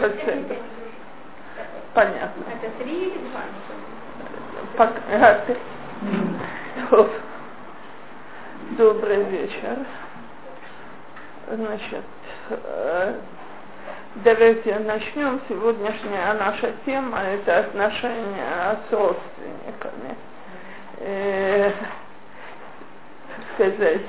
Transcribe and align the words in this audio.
Бацебе. 0.00 0.58
Понятно. 1.94 2.44
Это 2.52 2.70
три 2.82 3.08
или 3.08 3.18
два? 3.18 3.40
Пока. 4.76 5.40
Добрый 8.76 9.22
вечер. 9.24 9.78
Значит, 11.50 12.04
э, 12.50 13.14
давайте 14.16 14.78
начнем. 14.80 15.40
Сегодняшняя 15.48 16.34
наша 16.34 16.72
тема– 16.84 17.18
это 17.22 17.60
отношения 17.60 18.78
с 18.88 18.92
родственниками. 18.92 20.16
Э, 20.98 21.72
сказать, 23.54 24.00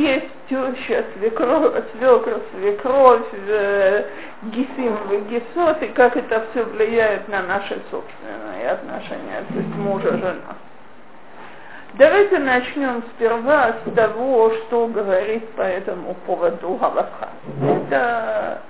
тесть, 0.00 0.30
теща, 0.48 1.04
свекровь, 1.14 1.74
свекровь, 1.92 2.42
свекровь, 2.52 3.26
э, 3.32 4.04
гисим, 4.44 4.96
гисот, 5.28 5.82
и 5.82 5.88
как 5.88 6.16
это 6.16 6.46
все 6.50 6.64
влияет 6.64 7.28
на 7.28 7.42
наши 7.42 7.78
собственные 7.90 8.70
отношения, 8.70 9.44
то 9.48 9.54
есть 9.54 9.76
мужа-жена. 9.76 10.56
Давайте 11.94 12.38
начнем 12.38 13.02
сперва 13.14 13.74
с 13.84 13.94
того, 13.94 14.52
что 14.54 14.86
говорит 14.86 15.46
по 15.50 15.62
этому 15.62 16.14
поводу 16.26 16.74
Галаха. 16.76 17.30
Это 17.60 18.62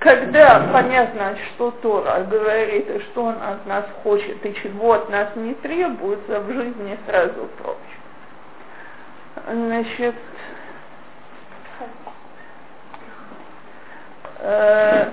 когда 0.00 0.68
понятно, 0.72 1.36
что 1.54 1.70
Тора 1.82 2.24
говорит, 2.28 2.90
и 2.90 2.98
что 3.00 3.24
он 3.24 3.36
от 3.42 3.64
нас 3.66 3.84
хочет, 4.02 4.44
и 4.44 4.54
чего 4.56 4.92
от 4.92 5.08
нас 5.08 5.28
не 5.36 5.54
требуется, 5.54 6.40
в 6.40 6.52
жизни 6.52 6.98
сразу 7.06 7.48
проще. 7.62 7.98
Значит, 9.46 10.14
э, 14.40 15.10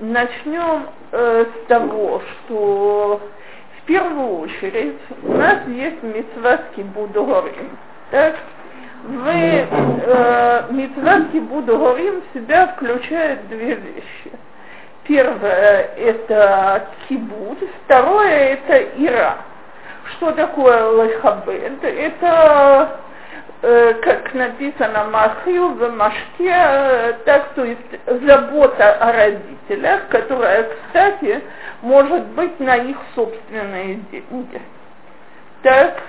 начнем 0.00 0.86
э, 1.12 1.44
с 1.44 1.66
того, 1.68 2.22
что 2.22 3.20
в 3.78 3.86
первую 3.86 4.40
очередь 4.40 4.98
у 5.22 5.32
нас 5.32 5.66
есть 5.68 6.02
митцватский 6.02 6.82
будугорим. 6.84 7.76
Так? 8.10 8.36
В 9.04 9.28
э, 9.28 10.64
митцватский 10.70 11.40
будугорим 11.40 12.22
в 12.22 12.38
себя 12.38 12.68
включает 12.68 13.48
две 13.48 13.74
вещи. 13.74 14.32
Первое– 15.04 15.90
это 15.98 16.88
кибуд, 17.08 17.58
второе– 17.84 18.54
это 18.64 18.78
ира. 18.96 19.36
Что 20.16 20.32
такое 20.32 20.82
לכבד? 20.86 21.84
Это 21.84 23.00
как 24.02 24.34
написано 24.34 25.04
מאכיל 25.04 25.68
ומשקה, 25.70 26.52
э, 26.52 27.12
так 27.24 27.54
то 27.54 27.64
есть 27.64 27.80
забота 28.06 28.92
о 28.96 29.12
родителях, 29.12 30.08
которая, 30.08 30.68
кстати, 30.68 31.40
может 31.80 32.26
быть 32.26 32.60
на 32.60 32.76
их 32.76 32.96
собственные 33.14 34.00
деньги. 34.12 34.60
Так, 35.62 36.02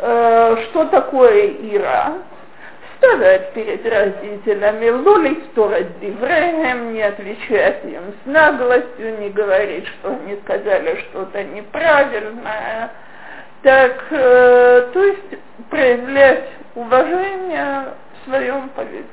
э, 0.00 0.56
что 0.64 0.86
такое 0.86 1.46
יראה? 1.46 2.14
Вставать 2.94 3.52
перед 3.52 3.86
родителями, 3.86 4.90
לא 4.90 5.44
לסתור 5.52 5.86
את 5.86 6.00
דבריהם, 6.00 6.92
не 6.92 7.02
отвечать 7.02 7.84
им 7.84 8.14
с 8.24 8.26
наглостью, 8.26 9.16
не 9.20 9.30
говорить, 9.30 9.86
что 9.86 10.08
они 10.08 10.40
сказали 10.42 10.96
что-то 11.10 11.44
неправильное. 11.44 12.90
Так, 13.62 14.06
э, 14.10 14.88
то 14.92 15.04
есть 15.04 15.38
проявлять 15.70 16.48
уважение 16.74 17.94
в 18.14 18.28
своем 18.28 18.68
поведении. 18.70 19.06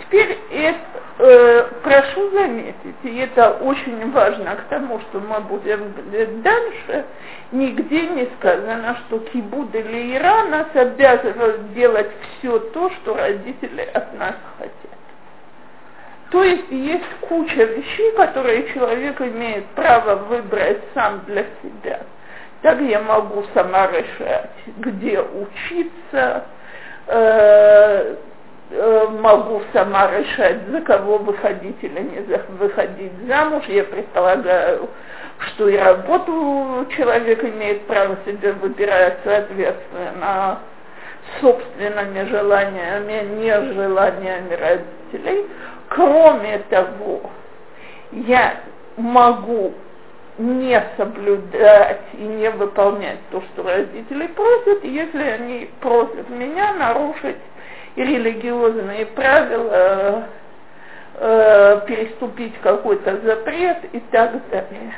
Теперь 0.00 0.38
это, 0.52 0.78
э, 1.18 1.68
прошу 1.82 2.30
заметить, 2.30 2.96
и 3.02 3.16
это 3.16 3.52
очень 3.62 4.10
важно 4.12 4.56
к 4.56 4.68
тому, 4.68 5.00
что 5.00 5.20
мы 5.20 5.40
будем 5.40 5.92
говорить 5.92 6.42
дальше, 6.42 7.06
нигде 7.50 8.02
не 8.08 8.28
сказано, 8.38 8.98
что 9.06 9.20
Кибуд 9.20 9.74
или 9.74 10.16
Иран 10.16 10.50
нас 10.50 10.66
обязывают 10.74 11.72
делать 11.72 12.10
все 12.38 12.58
то, 12.58 12.90
что 12.90 13.14
родители 13.14 13.88
от 13.94 14.18
нас 14.18 14.34
хотят. 14.58 14.74
То 16.30 16.44
есть 16.44 16.70
есть 16.70 17.14
куча 17.22 17.64
вещей, 17.64 18.12
которые 18.12 18.72
человек 18.74 19.20
имеет 19.20 19.64
право 19.68 20.16
выбрать 20.16 20.82
сам 20.94 21.22
для 21.26 21.44
себя– 21.62 22.00
так 22.62 22.80
я 22.80 23.00
могу 23.00 23.44
сама 23.54 23.86
решать, 23.88 24.50
где 24.78 25.20
учиться, 25.20 26.44
э, 27.06 28.16
э, 28.70 29.06
могу 29.20 29.62
сама 29.72 30.10
решать, 30.10 30.66
за 30.68 30.80
кого 30.80 31.18
выходить 31.18 31.76
или 31.82 32.00
не 32.00 32.20
выходить 32.58 33.12
замуж. 33.28 33.64
Я 33.68 33.84
предполагаю, 33.84 34.88
что 35.38 35.68
и 35.68 35.76
работу 35.76 36.86
человек 36.96 37.44
имеет 37.44 37.86
право 37.86 38.16
себе 38.24 38.52
выбирать 38.52 39.18
соответственно 39.24 40.58
собственными 41.40 42.28
желаниями, 42.28 43.42
нежеланиями 43.42 44.54
родителей. 44.54 45.46
Кроме 45.88 46.58
того, 46.70 47.30
я 48.12 48.54
могу 48.96 49.74
не 50.38 50.82
соблюдать 50.96 52.02
и 52.14 52.22
не 52.22 52.50
выполнять 52.50 53.18
то, 53.30 53.42
что 53.42 53.62
родители 53.62 54.26
просят, 54.28 54.84
если 54.84 55.22
они 55.22 55.70
просят 55.80 56.28
меня 56.28 56.74
нарушить 56.74 57.36
религиозные 57.96 59.06
правила, 59.06 60.28
э, 61.14 61.80
переступить 61.86 62.54
какой-то 62.60 63.18
запрет 63.20 63.78
и 63.92 64.00
так 64.10 64.32
далее. 64.50 64.94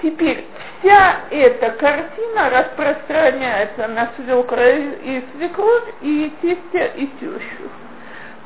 Теперь 0.00 0.44
вся 0.80 1.20
эта 1.30 1.70
картина 1.70 2.50
распространяется 2.50 3.88
на 3.88 4.10
свекра 4.16 4.70
и 4.70 5.22
свекровь, 5.36 5.94
и 6.00 6.32
тестя, 6.40 6.86
и 6.96 7.06
тещу. 7.06 7.70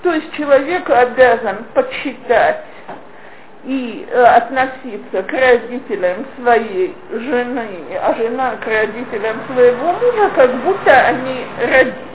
То 0.02 0.12
есть 0.12 0.32
человек 0.34 0.88
обязан 0.88 1.64
почитать 1.74 2.64
и 3.66 4.06
э, 4.08 4.22
относиться 4.22 5.24
к 5.24 5.32
родителям 5.32 6.24
своей 6.38 6.94
жены, 7.10 7.68
а 8.00 8.14
жена 8.14 8.52
к 8.62 8.66
родителям 8.66 9.38
своего 9.52 9.92
мужа, 9.92 10.30
как 10.36 10.54
будто 10.62 10.92
они 10.92 11.44
родители. 11.60 12.06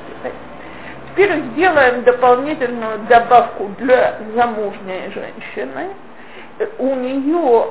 Теперь 1.09 1.41
сделаем 1.51 2.03
дополнительную 2.03 3.00
добавку 3.09 3.69
для 3.79 4.16
замужней 4.34 5.12
женщины. 5.13 5.89
У 6.78 6.95
нее 6.95 7.66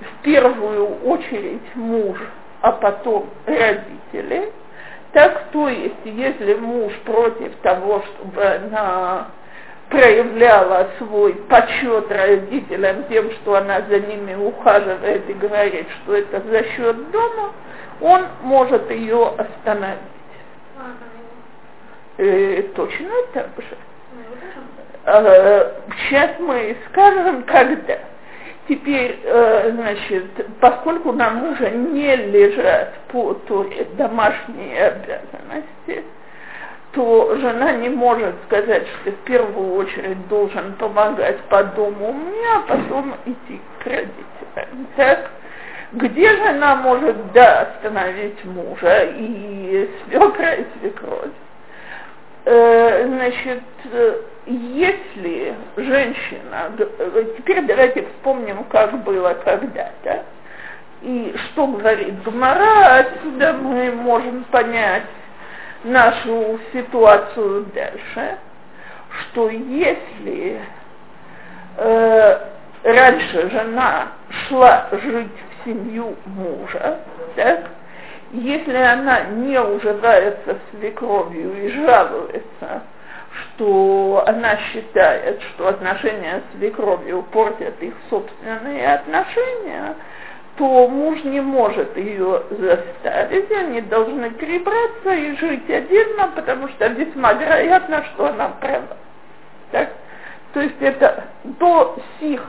в 0.00 0.22
первую 0.22 1.02
очередь 1.04 1.74
муж, 1.74 2.16
а 2.60 2.70
потом 2.70 3.30
родители. 3.46 4.52
Так, 5.12 5.46
то 5.50 5.68
есть, 5.68 5.94
если 6.04 6.54
муж 6.54 6.92
против 7.04 7.52
того, 7.62 8.04
чтобы 8.14 8.44
она 8.44 9.26
проявляла 9.88 10.88
свой 10.98 11.34
почет 11.48 12.10
родителям 12.10 13.04
тем, 13.08 13.30
что 13.32 13.56
она 13.56 13.82
за 13.82 14.00
ними 14.00 14.34
ухаживает 14.34 15.28
и 15.28 15.32
говорит, 15.34 15.86
что 16.02 16.14
это 16.14 16.40
за 16.40 16.64
счет 16.70 17.10
дома, 17.10 17.52
он 18.00 18.26
может 18.42 18.90
ее 18.90 19.34
остановить. 19.36 19.98
Э, 22.16 22.62
точно 22.74 23.10
так 23.32 23.48
же. 23.58 23.76
Э, 25.04 25.72
сейчас 26.08 26.30
мы 26.38 26.76
скажем, 26.90 27.42
когда. 27.44 27.98
Теперь, 28.66 29.20
э, 29.22 29.72
значит, 29.72 30.58
поскольку 30.58 31.12
на 31.12 31.30
мужа 31.30 31.68
не 31.70 32.16
лежат 32.16 32.94
по 33.08 33.34
Торе 33.34 33.86
домашние 33.98 34.86
обязанности, 34.86 36.04
то 36.94 37.36
жена 37.36 37.72
не 37.72 37.88
может 37.88 38.34
сказать, 38.46 38.86
что 38.86 39.10
в 39.10 39.16
первую 39.24 39.74
очередь 39.74 40.28
должен 40.28 40.74
помогать 40.74 41.40
по 41.48 41.64
дому 41.64 42.12
мне, 42.12 42.48
а 42.54 42.60
потом 42.60 43.14
идти 43.26 43.60
к 43.80 43.86
родителям. 43.86 44.86
Так? 44.96 45.30
Где 45.92 46.36
жена 46.36 46.76
может, 46.76 47.32
да, 47.32 47.62
остановить 47.62 48.44
мужа 48.44 49.04
и 49.16 49.90
свекра, 50.06 50.54
и 50.54 50.64
свекровь? 50.78 51.30
Э, 52.46 53.06
значит, 53.06 53.62
если 54.46 55.54
женщина, 55.76 56.72
теперь 57.36 57.62
давайте 57.62 58.02
вспомним, 58.02 58.64
как 58.64 59.02
было 59.04 59.34
когда-то, 59.44 60.24
и 61.02 61.34
что 61.36 61.66
говорит 61.66 62.22
Гмара, 62.22 62.98
отсюда 62.98 63.52
мы 63.54 63.92
можем 63.92 64.44
понять, 64.44 65.04
нашу 65.84 66.58
ситуацию 66.72 67.66
дальше, 67.74 68.38
что 69.20 69.50
если 69.50 70.60
э, 71.76 72.38
раньше 72.82 73.50
жена 73.50 74.08
шла 74.48 74.88
жить 74.90 75.30
в 75.30 75.64
семью 75.64 76.16
мужа, 76.26 77.00
так, 77.36 77.70
если 78.32 78.76
она 78.76 79.20
не 79.24 79.60
уживается 79.60 80.56
с 80.56 80.76
свекровью 80.76 81.64
и 81.64 81.70
жалуется, 81.70 82.82
что 83.54 84.24
она 84.26 84.56
считает, 84.72 85.40
что 85.54 85.68
отношения 85.68 86.40
с 86.40 86.58
свекровью 86.58 87.22
портят 87.32 87.80
их 87.80 87.94
собственные 88.10 88.94
отношения, 88.94 89.94
то 90.56 90.88
муж 90.88 91.24
не 91.24 91.40
может 91.40 91.96
ее 91.96 92.42
заставить, 92.50 93.50
они 93.50 93.80
должны 93.80 94.30
перебраться 94.30 95.12
и 95.12 95.36
жить 95.36 95.68
отдельно, 95.68 96.30
потому 96.34 96.68
что 96.68 96.86
весьма 96.88 97.32
вероятно, 97.32 98.04
что 98.14 98.26
она 98.26 98.48
права. 98.60 98.96
Так? 99.72 99.90
То 100.52 100.60
есть 100.60 100.80
это 100.80 101.24
до 101.42 101.96
сих 102.20 102.40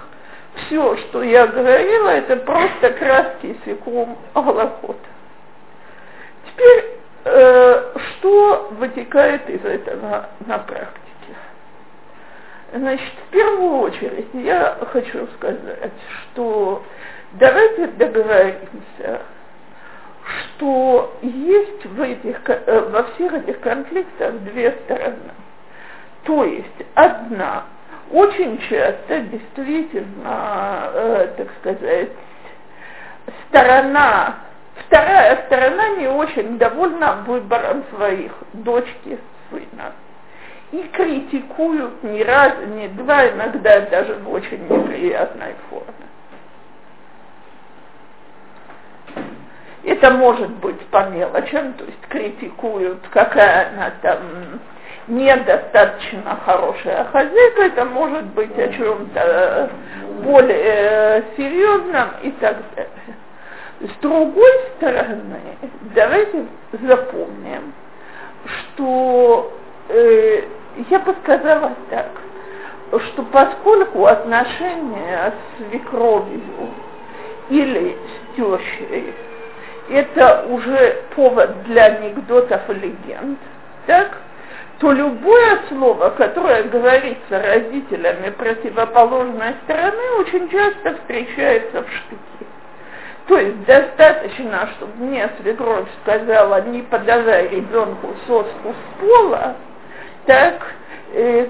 все, 0.55 0.97
что 0.97 1.23
я 1.23 1.47
говорила, 1.47 2.09
это 2.09 2.37
просто 2.37 2.91
краски 2.91 3.57
секум 3.65 4.17
Аллахота. 4.33 4.95
Теперь, 6.45 6.99
э, 7.25 7.93
что 7.95 8.67
вытекает 8.71 9.49
из 9.49 9.65
этого 9.65 10.29
на 10.45 10.59
практике? 10.59 11.01
Значит, 12.73 13.13
в 13.27 13.31
первую 13.31 13.79
очередь 13.79 14.27
я 14.33 14.77
хочу 14.91 15.27
сказать, 15.37 15.91
что 16.33 16.83
давайте 17.39 17.87
договоримся, 17.87 19.21
что 20.25 21.17
есть 21.21 21.85
в 21.85 22.01
этих, 22.01 22.41
э, 22.47 22.89
во 22.91 23.03
всех 23.03 23.33
этих 23.33 23.59
конфликтах 23.61 24.33
две 24.39 24.71
стороны. 24.83 25.31
То 26.23 26.43
есть 26.43 26.85
одна 26.95 27.65
очень 28.11 28.57
часто 28.69 29.21
действительно, 29.21 30.89
э, 30.93 31.27
так 31.37 31.47
сказать, 31.59 32.09
сторона, 33.47 34.35
вторая 34.87 35.45
сторона 35.45 35.89
не 35.97 36.07
очень 36.07 36.57
довольна 36.57 37.23
выбором 37.27 37.83
своих 37.95 38.31
дочки, 38.53 39.19
сына. 39.49 39.93
И 40.71 40.81
критикуют 40.93 42.03
ни 42.03 42.21
раз, 42.23 42.53
ни 42.75 42.87
два, 42.87 43.29
иногда 43.29 43.81
даже 43.81 44.15
в 44.15 44.31
очень 44.31 44.63
неприятной 44.67 45.53
форме. 45.69 46.05
Это 49.83 50.11
может 50.11 50.49
быть 50.49 50.79
по 50.87 51.05
мелочам, 51.09 51.73
то 51.73 51.85
есть 51.85 52.01
критикуют, 52.09 52.99
какая 53.11 53.69
она 53.69 53.91
там 54.01 54.19
недостаточно 55.07 56.39
хорошая 56.43 57.05
хозяйка, 57.05 57.63
это 57.63 57.85
может 57.85 58.25
быть 58.27 58.57
о 58.57 58.67
чем-то 58.69 59.69
более 60.23 60.57
э, 60.57 61.23
серьезном 61.37 62.09
и 62.23 62.31
так 62.31 62.57
далее. 62.75 62.89
С 63.81 64.01
другой 64.01 64.51
стороны, 64.75 65.39
давайте 65.93 66.45
запомним, 66.81 67.73
что 68.45 69.53
э, 69.89 70.43
я 70.89 70.99
бы 70.99 71.15
сказала 71.23 71.73
так, 71.89 72.09
что 73.07 73.23
поскольку 73.23 74.05
отношения 74.05 75.33
с 75.33 75.69
свекровью 75.69 76.41
или 77.49 77.95
с 77.95 78.35
тещей 78.35 79.13
это 79.89 80.45
уже 80.49 81.03
повод 81.15 81.63
для 81.63 81.85
анекдотов 81.85 82.61
и 82.69 82.73
легенд, 82.73 83.39
так, 83.85 84.17
то 84.79 84.91
любое 84.91 85.59
слово, 85.69 86.09
которое 86.11 86.63
говорится 86.63 87.41
родителями 87.41 88.29
противоположной 88.31 89.53
стороны, 89.63 90.11
очень 90.19 90.49
часто 90.49 90.95
встречается 90.95 91.83
в 91.83 91.87
штыке. 91.89 92.45
То 93.27 93.37
есть 93.37 93.65
достаточно, 93.65 94.69
чтобы 94.75 95.05
мне 95.05 95.29
свекровь 95.39 95.87
сказала, 96.03 96.61
не 96.61 96.81
подавай 96.83 97.47
ребенку 97.47 98.15
соску 98.27 98.73
с 98.73 98.99
пола, 98.99 99.55
так, 100.25 100.61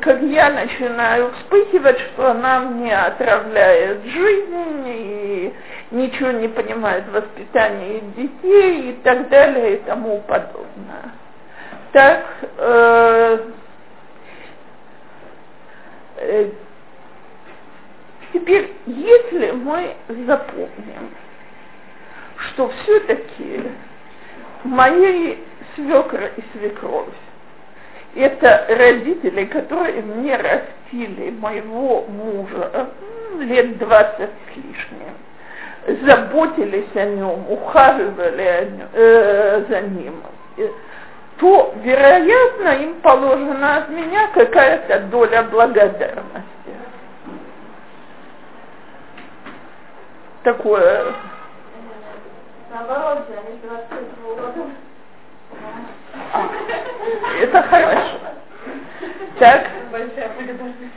как 0.01 0.21
я 0.21 0.49
начинаю 0.51 1.31
вспыхивать, 1.31 1.99
что 1.99 2.31
она 2.31 2.59
мне 2.59 2.95
отравляет 2.95 4.03
жизнь 4.03 4.83
и 4.87 5.53
ничего 5.91 6.31
не 6.31 6.47
понимает 6.47 7.05
в 7.05 7.13
воспитании 7.13 8.03
детей 8.15 8.91
и 8.91 8.93
так 9.03 9.29
далее 9.29 9.77
и 9.77 9.79
тому 9.83 10.21
подобное. 10.27 11.11
Так, 11.93 12.25
э, 12.57 13.39
э, 16.17 16.49
теперь, 18.33 18.73
если 18.85 19.51
мы 19.51 19.95
запомним, 20.27 21.15
что 22.37 22.69
все-таки 22.69 23.63
мои 24.65 25.37
свекра 25.75 26.27
и 26.35 26.41
свекровь 26.51 27.07
это 28.15 28.65
родители, 28.69 29.45
которые 29.45 30.01
мне 30.01 30.35
растили 30.35 31.31
моего 31.31 32.05
мужа 32.07 32.89
лет 33.39 33.77
двадцать 33.77 34.29
с 34.29 34.55
лишним, 34.55 36.05
заботились 36.05 36.95
о 36.95 37.05
нем, 37.05 37.45
ухаживали 37.49 38.41
о 38.41 38.65
нем, 38.65 38.87
э, 38.93 39.65
за 39.69 39.81
ним 39.81 40.15
то, 41.37 41.73
вероятно, 41.83 42.69
им 42.81 43.01
положена 43.01 43.77
от 43.77 43.89
меня 43.89 44.27
какая-то 44.29 44.99
доля 45.07 45.43
благодарности. 45.43 46.43
Такое. 50.43 51.13
Наоборот, 52.71 53.25
они 53.29 53.59
22 53.59 54.35
года. 54.35 54.69
Это 57.41 57.61
хорошо. 57.63 58.19
Так. 59.39 59.67
Большая 59.91 60.29
благодарность. 60.29 60.93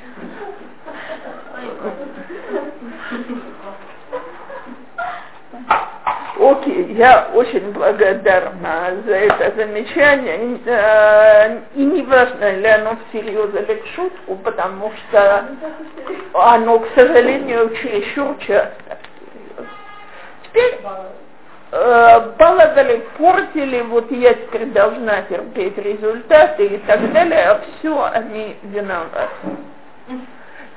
Окей, 6.41 6.95
я 6.95 7.31
очень 7.35 7.73
благодарна 7.73 8.93
за 9.05 9.15
это 9.17 9.57
замечание. 9.57 10.61
Э, 10.67 11.61
и 11.75 11.85
не 11.85 12.03
важно, 12.03 12.53
ли 12.53 12.67
оно 12.69 12.97
всерьез 13.09 13.51
или 13.55 13.81
в 13.81 13.87
шутку, 13.95 14.37
потому 14.37 14.93
что 14.93 15.49
оно, 16.35 16.79
к 16.79 16.87
сожалению, 16.95 17.71
чересчур 17.77 18.37
часто 18.47 18.99
Теперь 20.45 20.81
баловали, 22.21 23.05
портили, 23.17 23.81
вот 23.83 24.11
я 24.11 24.35
теперь 24.35 24.67
должна 24.67 25.23
терпеть 25.23 25.77
результаты 25.79 26.67
и 26.67 26.79
так 26.79 27.13
далее, 27.13 27.49
а 27.49 27.61
все 27.79 28.05
они 28.13 28.57
виноваты. 28.63 29.29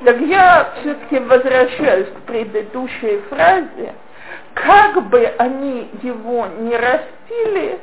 Так 0.03 0.19
я 0.21 0.71
все-таки 0.81 1.19
возвращаюсь 1.19 2.07
к 2.07 2.21
предыдущей 2.25 3.21
фразе, 3.29 3.93
как 4.55 5.09
бы 5.09 5.25
они 5.37 5.89
его 6.01 6.47
не 6.59 6.75
растили, 6.75 7.79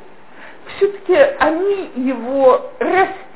все-таки 0.76 1.16
они 1.38 1.92
его 1.94 2.71
растили. 2.80 3.27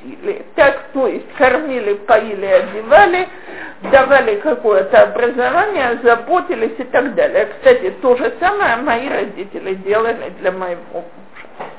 Так, 0.57 0.85
то 0.93 1.07
есть 1.07 1.33
кормили, 1.35 1.95
поили, 1.95 2.47
одевали, 2.47 3.29
давали 3.91 4.37
какое-то 4.37 5.03
образование, 5.03 6.01
заботились 6.03 6.75
и 6.79 6.85
так 6.85 7.15
далее. 7.15 7.47
Кстати, 7.47 7.91
то 8.03 8.17
же 8.17 8.33
самое 8.41 8.77
мои 8.77 9.09
родители 9.09 9.75
делали 9.75 10.33
для 10.41 10.53
моего 10.53 10.81
мужа. 10.93 11.71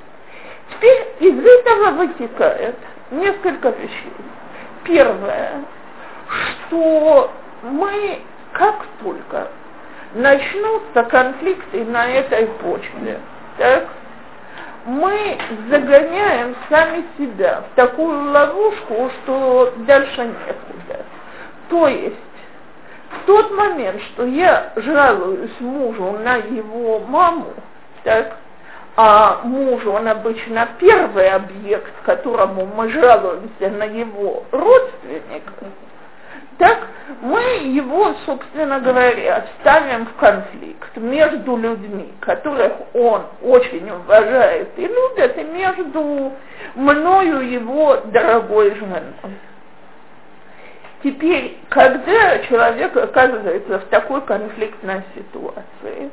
Теперь 0.72 1.08
из 1.20 1.46
этого 1.46 1.92
вытекает 1.92 2.76
несколько 3.12 3.70
вещей. 3.70 4.14
Первое, 4.86 5.64
что 6.68 7.32
мы 7.64 8.20
как 8.54 8.86
только 9.02 9.48
начнутся 10.14 11.04
конфликты 11.04 11.84
на 11.86 12.08
этой 12.08 12.48
почве, 12.48 13.20
так, 13.58 13.88
мы 14.86 15.38
загоняем 15.70 16.56
сами 16.70 17.06
себя 17.18 17.64
в 17.72 17.76
такую 17.76 18.32
ловушку, 18.32 19.12
что 19.24 19.74
дальше 19.78 20.26
некуда. 20.26 21.06
То 21.70 21.88
есть 21.88 22.16
в 23.12 23.26
тот 23.26 23.52
момент, 23.52 24.02
что 24.14 24.26
я 24.26 24.74
жалуюсь 24.76 25.60
мужу 25.60 26.18
на 26.24 26.36
его 26.38 27.00
маму, 27.00 27.54
так, 28.04 28.38
а 28.96 29.42
муж, 29.44 29.86
он 29.86 30.08
обычно 30.08 30.68
первый 30.80 31.30
объект, 31.30 31.92
которому 32.04 32.66
мы 32.66 32.90
жалуемся 32.90 33.70
на 33.70 33.86
его 33.86 34.44
родственника, 34.52 35.66
так 36.64 36.88
мы 37.22 37.42
его, 37.76 38.16
собственно 38.26 38.80
говоря, 38.80 39.46
ставим 39.60 40.06
в 40.06 40.14
конфликт 40.14 40.96
между 40.96 41.58
людьми, 41.58 42.14
которых 42.22 42.72
он 42.94 43.24
очень 43.42 43.90
уважает 43.92 44.70
и 44.78 44.88
любит, 44.88 45.38
и 45.38 45.44
между 45.44 46.32
мною 46.76 47.52
его 47.52 47.98
дорогой 48.06 48.76
женой. 48.76 49.02
Теперь, 51.04 51.58
когда 51.68 52.40
человек 52.48 52.96
оказывается 52.96 53.80
в 53.80 53.86
такой 53.88 54.22
конфликтной 54.22 55.02
ситуации, 55.16 56.12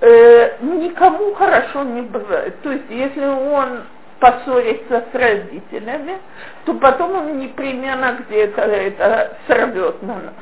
э, 0.00 0.58
никому 0.60 1.34
хорошо 1.34 1.82
не 1.82 2.02
бывает. 2.02 2.54
То 2.62 2.70
есть, 2.70 2.88
если 2.88 3.24
он 3.26 3.80
поссорится 4.22 5.02
с 5.10 5.14
родителями, 5.14 6.18
то 6.64 6.74
потом 6.74 7.16
он 7.16 7.40
непременно 7.40 8.20
где-то 8.20 8.62
это 8.62 9.36
сорвет 9.48 10.00
на 10.02 10.14
нас. 10.14 10.34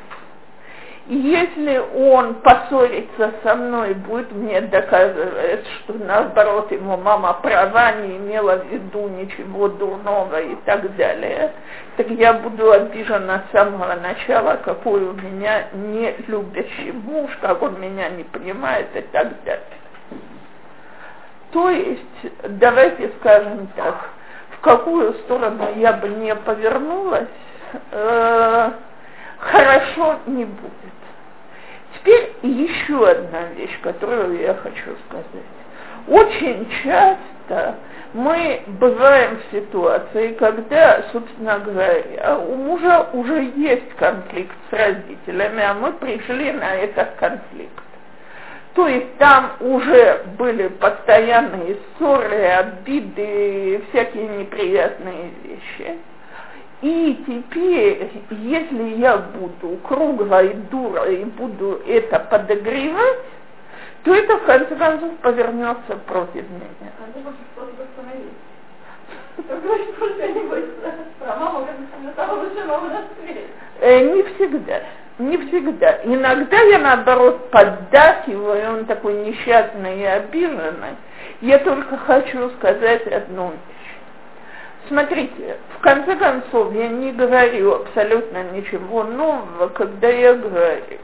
И 1.07 1.15
если 1.15 1.81
он 1.95 2.35
поссорится 2.35 3.31
со 3.41 3.55
мной, 3.55 3.95
будет 3.95 4.31
мне 4.33 4.61
доказывать, 4.61 5.65
что 5.79 5.95
наоборот 5.95 6.71
ему 6.71 6.95
мама 6.95 7.33
права, 7.41 7.93
не 7.93 8.17
имела 8.17 8.57
в 8.57 8.67
виду 8.67 9.07
ничего 9.07 9.67
дурного 9.67 10.39
и 10.39 10.55
так 10.63 10.95
далее, 10.95 11.51
так 11.97 12.07
я 12.11 12.33
буду 12.33 12.71
обижена 12.71 13.45
с 13.49 13.51
самого 13.51 13.95
начала, 13.95 14.59
какой 14.63 15.01
у 15.01 15.13
меня 15.13 15.69
не 15.73 16.15
любящий 16.27 16.91
муж, 16.91 17.31
как 17.41 17.63
он 17.63 17.81
меня 17.81 18.09
не 18.09 18.25
понимает 18.25 18.95
и 18.95 19.01
так 19.01 19.43
далее. 19.43 19.80
То 21.51 21.69
есть, 21.69 22.33
давайте 22.59 23.11
скажем 23.19 23.67
так, 23.75 24.09
в 24.51 24.61
какую 24.61 25.13
сторону 25.25 25.67
я 25.75 25.93
бы 25.93 26.07
не 26.07 26.33
повернулась, 26.35 27.27
э, 27.91 28.71
хорошо 29.39 30.15
не 30.27 30.45
будет. 30.45 30.71
Теперь 31.95 32.33
еще 32.41 33.09
одна 33.09 33.43
вещь, 33.55 33.77
которую 33.81 34.39
я 34.39 34.53
хочу 34.55 34.95
сказать. 35.07 35.27
Очень 36.07 36.67
часто 36.83 37.75
мы 38.13 38.63
бываем 38.67 39.37
в 39.39 39.55
ситуации, 39.55 40.33
когда, 40.33 41.03
собственно 41.11 41.59
говоря, 41.59 42.37
у 42.39 42.55
мужа 42.55 43.07
уже 43.13 43.51
есть 43.55 43.93
конфликт 43.97 44.55
с 44.69 44.73
родителями, 44.73 45.63
а 45.63 45.73
мы 45.73 45.93
пришли 45.93 46.51
на 46.53 46.75
этот 46.75 47.11
конфликт. 47.19 47.83
То 48.73 48.87
есть 48.87 49.17
там 49.17 49.51
уже 49.59 50.23
были 50.37 50.69
постоянные 50.69 51.77
ссоры, 51.97 52.45
обиды, 52.45 53.83
всякие 53.89 54.27
неприятные 54.29 55.31
вещи. 55.43 55.97
И 56.81 57.23
теперь, 57.27 58.09
если 58.29 58.95
я 58.97 59.17
буду 59.17 59.77
круглой 59.87 60.53
дурой 60.71 61.21
и 61.21 61.25
буду 61.25 61.81
это 61.85 62.19
подогревать, 62.19 63.19
то 64.03 64.15
это 64.15 64.37
в 64.37 64.45
конце 64.45 64.75
концов 64.75 65.11
повернется 65.17 65.95
против 66.07 66.49
меня. 66.49 66.91
Э, 73.81 74.13
не 74.13 74.23
всегда. 74.23 74.81
Не 75.19 75.37
всегда. 75.37 75.99
Иногда 76.03 76.59
я, 76.61 76.79
наоборот, 76.79 77.51
поддакиваю, 77.51 78.77
он 78.77 78.85
такой 78.85 79.13
несчастный 79.13 79.99
и 79.99 80.05
обиженный. 80.05 80.95
Я 81.41 81.59
только 81.59 81.97
хочу 81.97 82.49
сказать 82.51 83.05
одну 83.07 83.51
вещь. 83.51 83.81
Смотрите, 84.87 85.57
в 85.77 85.81
конце 85.81 86.15
концов, 86.15 86.73
я 86.73 86.87
не 86.87 87.11
говорю 87.11 87.75
абсолютно 87.75 88.43
ничего 88.51 89.03
нового, 89.03 89.67
когда 89.67 90.07
я 90.07 90.33
говорю, 90.33 90.97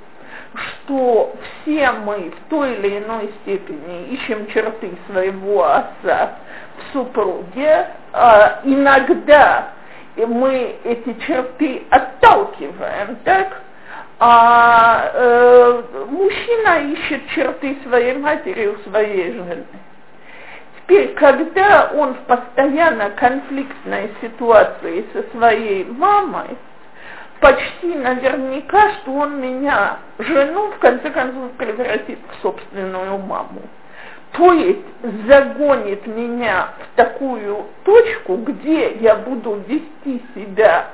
что 0.56 1.36
все 1.62 1.92
мы 1.92 2.32
в 2.32 2.50
той 2.50 2.74
или 2.74 3.00
иной 3.00 3.32
степени 3.42 4.08
ищем 4.08 4.48
черты 4.48 4.92
своего 5.08 5.64
отца 5.64 6.36
в 6.78 6.94
супруге, 6.94 7.88
а 8.14 8.62
иногда 8.64 9.70
мы 10.16 10.76
эти 10.84 11.14
черты 11.26 11.84
отталкиваем, 11.90 13.18
так? 13.24 13.62
А 14.20 15.12
э, 15.14 15.84
мужчина 16.10 16.80
ищет 16.92 17.28
черты 17.36 17.78
своей 17.84 18.18
матери 18.18 18.68
у 18.68 18.78
своей 18.90 19.34
жены. 19.34 19.66
Теперь, 20.78 21.14
когда 21.14 21.92
он 21.94 22.16
в 22.16 22.20
постоянно 22.22 23.12
конфликтной 23.12 24.10
ситуации 24.22 25.06
со 25.14 25.24
своей 25.38 25.86
мамой, 25.86 26.58
почти 27.42 27.94
наверняка, 27.94 28.92
что 28.94 29.14
он 29.14 29.40
меня, 29.40 29.98
жену, 30.18 30.72
в 30.72 30.80
конце 30.80 31.12
концов, 31.12 31.52
превратит 31.52 32.18
в 32.32 32.42
собственную 32.42 33.20
маму. 33.20 33.62
То 34.32 34.54
есть 34.54 34.86
загонит 35.28 36.08
меня 36.08 36.70
в 36.80 36.96
такую 36.96 37.66
точку, 37.84 38.38
где 38.38 38.96
я 38.96 39.16
буду 39.16 39.62
вести 39.68 40.24
себя 40.34 40.88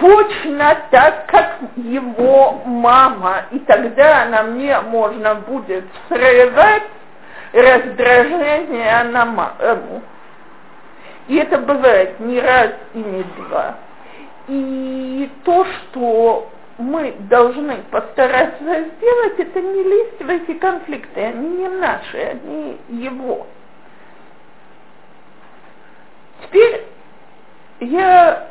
точно 0.00 0.76
так, 0.90 1.26
как 1.26 1.58
его 1.76 2.62
мама, 2.64 3.44
и 3.50 3.58
тогда 3.60 4.24
на 4.26 4.42
мне 4.44 4.80
можно 4.80 5.34
будет 5.36 5.84
срывать 6.08 6.84
раздражение 7.52 9.04
на 9.04 9.26
маму. 9.26 10.02
И 11.28 11.36
это 11.36 11.58
бывает 11.58 12.18
не 12.18 12.40
раз 12.40 12.70
и 12.94 12.98
не 12.98 13.22
два. 13.22 13.76
И 14.48 15.30
то, 15.44 15.64
что 15.64 16.50
мы 16.78 17.14
должны 17.28 17.76
постараться 17.90 18.58
сделать, 18.58 19.38
это 19.38 19.60
не 19.60 19.82
лезть 19.82 20.22
в 20.22 20.28
эти 20.28 20.58
конфликты, 20.58 21.20
они 21.20 21.48
не 21.58 21.68
наши, 21.68 22.16
они 22.16 22.78
его. 22.88 23.46
Теперь 26.42 26.86
я 27.80 28.50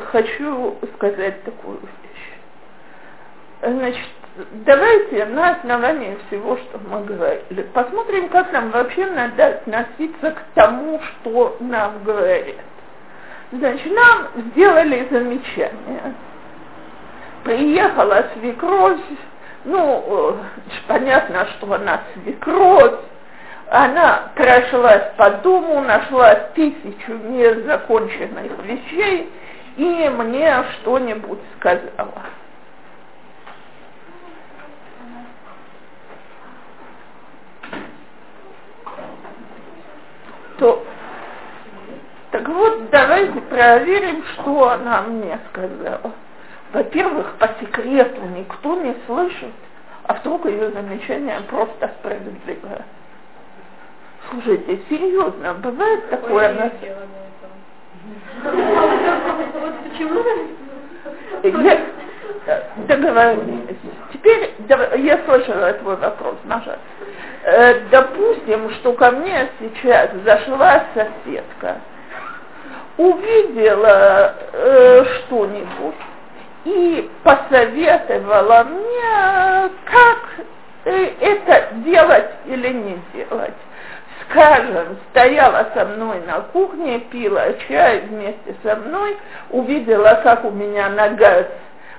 хочу 0.00 0.76
сказать 0.94 1.42
такую 1.44 1.78
вещь. 1.80 2.32
Значит, 3.62 4.08
давайте 4.64 5.26
на 5.26 5.50
основании 5.50 6.18
всего, 6.26 6.56
что 6.56 6.78
мы 6.78 7.04
говорили, 7.04 7.62
посмотрим, 7.74 8.28
как 8.28 8.52
нам 8.52 8.70
вообще 8.70 9.06
надо 9.06 9.46
относиться 9.46 10.32
к 10.32 10.42
тому, 10.54 11.00
что 11.00 11.56
нам 11.60 12.02
говорят. 12.04 12.56
Значит, 13.52 13.92
нам 13.92 14.28
сделали 14.34 15.06
замечание. 15.10 16.14
Приехала 17.44 18.26
свекровь, 18.34 19.00
ну, 19.64 20.38
понятно, 20.86 21.46
что 21.56 21.72
она 21.72 22.00
свекровь, 22.14 22.94
она 23.68 24.30
прошлась 24.34 25.12
по 25.16 25.30
дому, 25.42 25.82
нашла 25.82 26.34
тысячу 26.54 27.12
незаконченных 27.12 28.52
вещей 28.64 29.30
и 29.76 30.08
мне 30.08 30.64
что-нибудь 30.80 31.40
сказала. 31.58 32.22
то 40.62 40.84
так 42.30 42.48
вот, 42.48 42.88
давайте 42.90 43.40
проверим, 43.42 44.24
что 44.32 44.70
она 44.70 45.02
мне 45.02 45.38
сказала. 45.50 46.12
Во-первых, 46.72 47.34
по 47.38 47.48
секрету 47.60 48.22
никто 48.22 48.80
не 48.80 48.94
слышит, 49.06 49.52
а 50.04 50.14
вдруг 50.14 50.46
ее 50.46 50.70
замечание 50.70 51.40
просто 51.50 51.90
справедливое. 51.98 52.86
Слушайте, 54.30 54.80
серьезно, 54.88 55.54
бывает 55.54 56.08
такое? 56.08 56.50
Она... 56.50 56.70
Почему? 59.84 60.22
договорились. 62.88 63.76
Теперь 64.12 64.54
я 64.68 65.18
слышала 65.24 65.72
твой 65.74 65.96
вопрос, 65.96 66.36
Маша. 66.44 66.78
Э, 67.44 67.80
допустим, 67.90 68.70
что 68.74 68.92
ко 68.92 69.10
мне 69.10 69.48
сейчас 69.58 70.10
зашла 70.24 70.84
соседка, 70.94 71.80
увидела 72.96 74.34
э, 74.52 75.04
что-нибудь 75.04 75.94
и 76.64 77.10
посоветовала 77.24 78.64
мне, 78.64 79.70
как 79.84 80.18
э, 80.84 81.10
это 81.20 81.74
делать 81.84 82.30
или 82.46 82.68
не 82.68 82.98
делать. 83.14 83.54
Скажем, 84.28 84.98
стояла 85.10 85.68
со 85.74 85.84
мной 85.84 86.20
на 86.26 86.40
кухне, 86.40 87.00
пила 87.10 87.52
чай 87.68 88.00
вместе 88.00 88.54
со 88.62 88.76
мной, 88.76 89.16
увидела, 89.50 90.20
как 90.22 90.44
у 90.44 90.50
меня 90.50 90.88
нога 90.90 91.46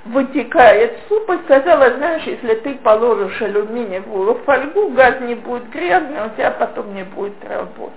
вытекает 0.06 1.00
суп 1.08 1.30
и 1.30 1.38
сказала, 1.46 1.92
знаешь, 1.96 2.24
если 2.24 2.56
ты 2.56 2.75
положишь 2.75 3.42
алюминиевую 3.42 4.36
фольгу, 4.46 4.89
газ 4.89 5.22
не 5.22 5.36
будет 5.36 5.70
грязный, 5.70 6.25
у 6.25 6.30
тебя 6.32 6.51
потом 6.51 6.94
не 6.94 7.03
будет 7.03 7.36
работать. 7.50 7.94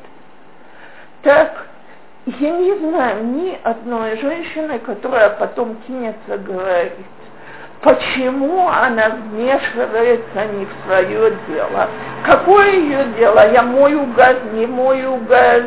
Так, 1.23 1.66
я 2.26 2.50
не 2.50 2.76
знаю 2.78 3.25
ни 3.25 3.59
одной 3.62 4.16
женщины, 4.18 4.78
которая 4.78 5.30
потом 5.30 5.76
кинется 5.87 6.38
говорить, 6.38 6.92
почему 7.83 8.68
она 8.68 9.11
вмешивается 9.11 10.45
не 10.52 10.66
в 10.66 10.71
свое 10.85 11.37
дело. 11.49 11.88
Какое 12.25 12.73
ее 12.73 13.04
дело? 13.18 13.50
Я 13.52 13.62
мою 13.62 14.06
газ, 14.14 14.37
не 14.52 14.66
мою 14.66 15.16
газ, 15.28 15.62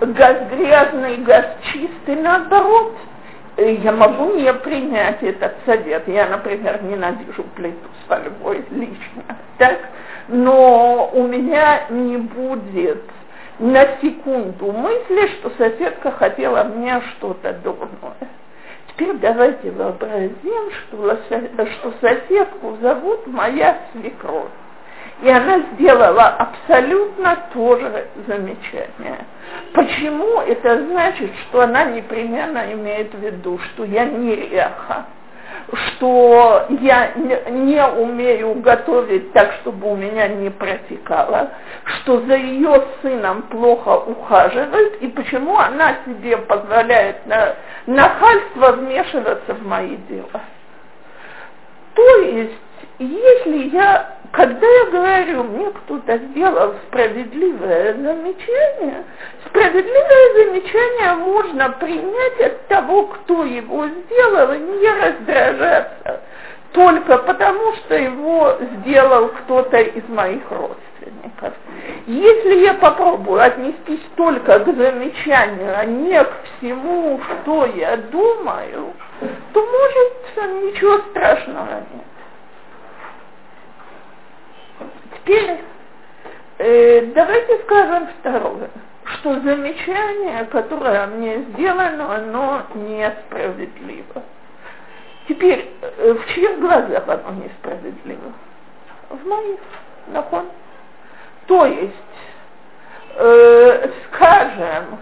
газ 0.00 0.36
грязный, 0.50 1.16
газ 1.18 1.46
чистый, 1.72 2.16
наоборот– 2.16 2.96
я 3.56 3.92
могу 3.92 4.34
не 4.34 4.52
принять 4.54 5.22
этот 5.22 5.54
совет. 5.66 6.06
Я, 6.08 6.26
например, 6.28 6.82
ненавижу 6.82 7.44
плиту 7.54 7.88
с 8.02 8.08
фольгой 8.08 8.64
лично, 8.70 9.36
так? 9.58 9.78
Но 10.28 11.10
у 11.12 11.26
меня 11.26 11.82
не 11.90 12.16
будет 12.16 13.02
на 13.58 13.84
секунду 14.00 14.72
мысли, 14.72 15.28
что 15.38 15.50
соседка 15.58 16.10
хотела 16.12 16.64
мне 16.64 17.00
что-то 17.12 17.52
дурное. 17.64 18.28
Теперь 18.96 19.14
давайте 19.14 19.70
вообразим, 19.70 20.70
что, 20.72 21.18
что 21.26 21.94
соседку 22.00 22.76
зовут 22.80 23.26
моя 23.26 23.78
свекровь. 23.92 24.50
И 25.22 25.28
она 25.28 25.60
сделала 25.72 26.28
абсолютно 26.28 27.36
то 27.52 27.76
же 27.76 28.06
замечание. 28.26 29.26
Почему? 29.74 30.40
Это 30.40 30.86
значит, 30.86 31.30
что 31.42 31.60
она 31.62 31.84
непременно 31.84 32.72
имеет 32.72 33.14
в 33.14 33.18
виду, 33.18 33.58
что 33.58 33.84
я 33.84 34.06
не 34.06 34.34
реха 34.34 35.06
что 35.72 36.66
я 36.80 37.12
не 37.14 37.84
умею 37.84 38.54
готовить 38.60 39.32
так, 39.32 39.52
чтобы 39.60 39.92
у 39.92 39.96
меня 39.96 40.28
не 40.28 40.50
протекало, 40.50 41.50
что 41.84 42.20
за 42.22 42.36
ее 42.36 42.84
сыном 43.02 43.42
плохо 43.42 43.96
ухаживают, 44.06 44.96
и 45.00 45.08
почему 45.08 45.58
она 45.58 45.96
себе 46.04 46.36
позволяет 46.38 47.26
на 47.26 47.54
нахальство 47.86 48.72
вмешиваться 48.72 49.54
в 49.54 49.66
мои 49.66 49.96
дела. 50.08 50.40
То 51.94 52.16
есть, 52.22 52.58
если 52.98 53.68
я 53.68 54.19
когда 54.32 54.66
я 54.66 54.84
говорю, 54.86 55.42
мне 55.42 55.70
кто-то 55.70 56.18
сделал 56.18 56.74
справедливое 56.86 57.94
замечание, 57.94 59.04
справедливое 59.46 60.34
замечание 60.34 61.14
можно 61.14 61.70
принять 61.70 62.40
от 62.40 62.66
того, 62.68 63.06
кто 63.06 63.44
его 63.44 63.86
сделал, 63.88 64.52
и 64.52 64.58
не 64.58 64.88
раздражаться 64.88 66.20
только 66.72 67.18
потому, 67.18 67.74
что 67.74 67.96
его 67.96 68.56
сделал 68.78 69.28
кто-то 69.28 69.78
из 69.78 70.08
моих 70.08 70.42
родственников. 70.50 71.54
Если 72.06 72.60
я 72.60 72.74
попробую 72.74 73.42
отнестись 73.42 74.04
только 74.16 74.60
к 74.60 74.66
замечанию, 74.66 75.76
а 75.76 75.84
не 75.84 76.22
к 76.22 76.32
всему, 76.44 77.20
что 77.42 77.66
я 77.66 77.96
думаю, 77.96 78.92
то, 79.52 79.66
может, 79.66 80.62
ничего 80.62 80.98
страшного 81.10 81.84
нет. 81.92 82.09
Теперь 85.30 85.60
э, 86.58 87.02
давайте 87.14 87.58
скажем 87.58 88.08
второе, 88.18 88.68
что 89.04 89.40
замечание, 89.40 90.44
которое 90.46 91.06
мне 91.06 91.42
сделано, 91.42 92.16
оно 92.16 92.62
несправедливо. 92.74 94.24
Теперь, 95.28 95.70
э, 95.82 96.14
в 96.14 96.34
чьих 96.34 96.58
глазах 96.58 97.04
оно 97.06 97.44
несправедливо? 97.44 98.32
В 99.10 99.24
моих, 99.24 99.60
нахон. 100.08 100.46
То 101.46 101.64
есть, 101.64 101.94
э, 103.14 103.88
скажем, 104.08 104.98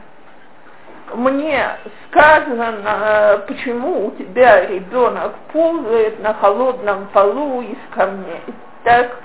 мне 1.14 1.70
сказано, 2.10 3.44
почему 3.48 4.08
у 4.08 4.10
тебя 4.10 4.66
ребенок 4.66 5.36
ползает 5.54 6.22
на 6.22 6.34
холодном 6.34 7.06
полу 7.14 7.62
из 7.62 7.78
камней. 7.94 8.42
Так, 8.84 9.16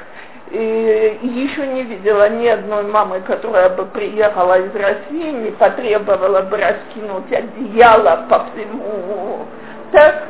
и 0.54 1.20
еще 1.24 1.66
не 1.66 1.82
видела 1.82 2.30
ни 2.30 2.46
одной 2.46 2.84
мамы, 2.84 3.22
которая 3.22 3.70
бы 3.70 3.86
приехала 3.86 4.60
из 4.60 4.76
России, 4.76 5.32
не 5.32 5.50
потребовала 5.50 6.44
бы 6.44 6.58
раскинуть 6.58 7.32
одеяло 7.32 8.28
по 8.30 8.46
всему. 8.46 9.48
Так, 9.92 10.28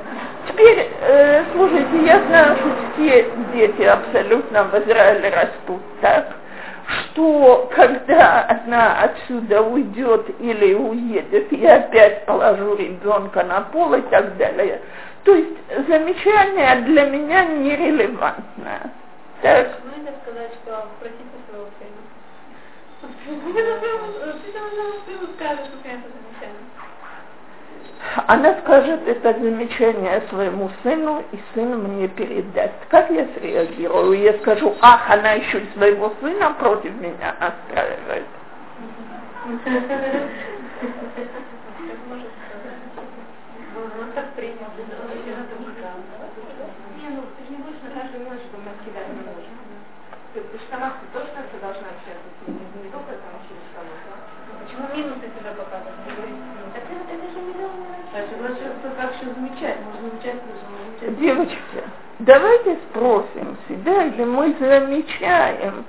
теперь, 0.48 0.90
э, 1.02 1.44
слушайте, 1.52 2.06
я 2.06 2.22
знаю, 2.28 2.56
что 2.56 2.70
все 2.96 3.30
дети 3.54 3.82
абсолютно 3.82 4.64
в 4.64 4.74
Израиле 4.76 5.30
растут 5.30 5.82
так, 6.00 6.28
что 6.88 7.70
когда 7.76 8.48
она 8.48 9.02
отсюда 9.02 9.62
уйдет 9.62 10.26
или 10.40 10.74
уедет, 10.74 11.52
я 11.52 11.76
опять 11.76 12.26
положу 12.26 12.76
ребенка 12.76 13.44
на 13.44 13.60
пол 13.60 13.94
и 13.96 14.02
так 14.04 14.38
далее. 14.38 14.80
То 15.26 15.36
есть 15.36 15.58
замечание 15.90 16.76
для 16.86 17.08
меня 17.08 17.44
нерелевантное. 17.44 19.03
Так. 19.44 19.68
Можно 19.84 20.12
сказать, 20.24 20.52
что 20.64 20.88
простите 21.02 21.38
своего 21.50 21.68
сына. 21.78 22.00
Она 28.28 28.56
скажет 28.62 29.06
это 29.06 29.34
замечание 29.34 30.24
своему 30.30 30.72
сыну, 30.82 31.24
и 31.34 31.40
сын 31.54 31.78
мне 31.78 32.08
передаст. 32.08 32.74
Как 32.88 33.12
я 33.12 33.28
среагирую? 33.38 34.18
Я 34.18 34.34
скажу, 34.40 34.78
ах, 34.80 35.10
она 35.10 35.34
еще 35.34 35.60
и 35.60 35.70
своего 35.74 36.14
сына 36.22 36.56
против 36.58 36.94
меня 37.02 37.36
настраивает. 37.42 38.26
Как 59.64 59.76
все 59.76 60.02
замечать, 60.02 60.42
можно 60.46 61.00
плюсы, 61.00 61.22
Девочки, 61.22 61.84
давайте 62.20 62.78
спросим 62.90 63.58
себя, 63.68 64.06
или 64.06 64.24
мы 64.26 64.56
замечаем 64.60 65.86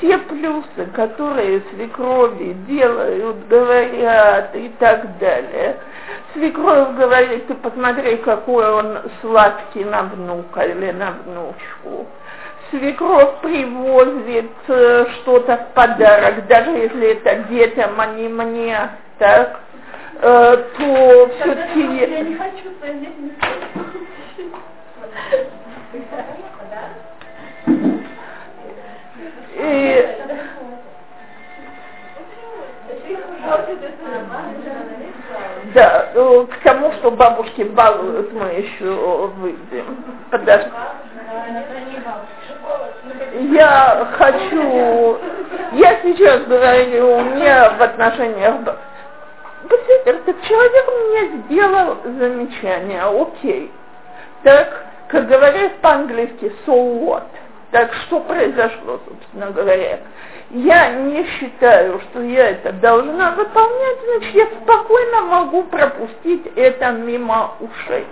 те 0.00 0.18
плюсы, 0.18 0.86
которые 0.92 1.62
свекрови 1.72 2.54
делают, 2.66 3.48
говорят 3.48 4.54
и 4.54 4.68
так 4.78 5.18
далее. 5.18 5.78
Свекровь 6.34 6.96
говорит, 6.96 7.46
ты 7.46 7.54
посмотри, 7.54 8.16
какой 8.18 8.70
он 8.70 8.98
сладкий 9.20 9.84
на 9.84 10.02
внука 10.02 10.62
или 10.62 10.90
на 10.90 11.12
внучку 11.24 12.06
свекровь 12.70 13.40
привозит 13.40 14.50
э, 14.68 15.06
что-то 15.16 15.56
в 15.56 15.74
подарок, 15.74 16.46
даже 16.48 16.70
если 16.70 17.12
это 17.12 17.44
детям, 17.48 18.00
а 18.00 18.06
не 18.06 18.28
мне, 18.28 18.90
так, 19.18 19.60
э, 20.20 20.56
то 20.78 21.30
все-таки... 21.36 21.80
Я 21.80 22.20
не 22.20 22.36
хочу 22.36 22.70
своим 22.80 23.00
детям 23.00 23.30
и, 29.56 30.06
да, 35.74 36.10
э, 36.14 36.46
к 36.50 36.62
тому, 36.62 36.92
что 36.92 37.10
бабушки 37.10 37.62
балуют, 37.62 38.32
мы 38.32 38.46
еще 38.48 39.30
выйдем. 39.36 40.04
Подожди 40.30 40.70
я 43.52 44.08
хочу, 44.16 45.18
я 45.72 46.00
сейчас 46.02 46.44
говорю 46.44 47.20
не 47.36 47.70
в 47.76 47.82
отношениях 47.82 48.54
Посмотрите, 49.68 50.12
так 50.26 50.42
человек 50.42 50.86
мне 51.08 51.42
сделал 51.42 51.96
замечание, 52.04 53.02
окей. 53.02 53.70
Так, 54.42 54.86
как 55.08 55.26
говорят 55.26 55.76
по-английски, 55.78 56.52
so 56.66 57.00
what? 57.00 57.24
Так 57.70 57.92
что 57.94 58.20
произошло, 58.20 59.00
собственно 59.06 59.50
говоря? 59.50 60.00
Я 60.50 60.90
не 60.90 61.24
считаю, 61.26 62.00
что 62.00 62.22
я 62.22 62.50
это 62.50 62.72
должна 62.72 63.32
выполнять, 63.32 63.98
значит, 64.04 64.34
я 64.34 64.46
спокойно 64.62 65.22
могу 65.22 65.64
пропустить 65.64 66.46
это 66.54 66.90
мимо 66.92 67.54
ушей. 67.60 68.06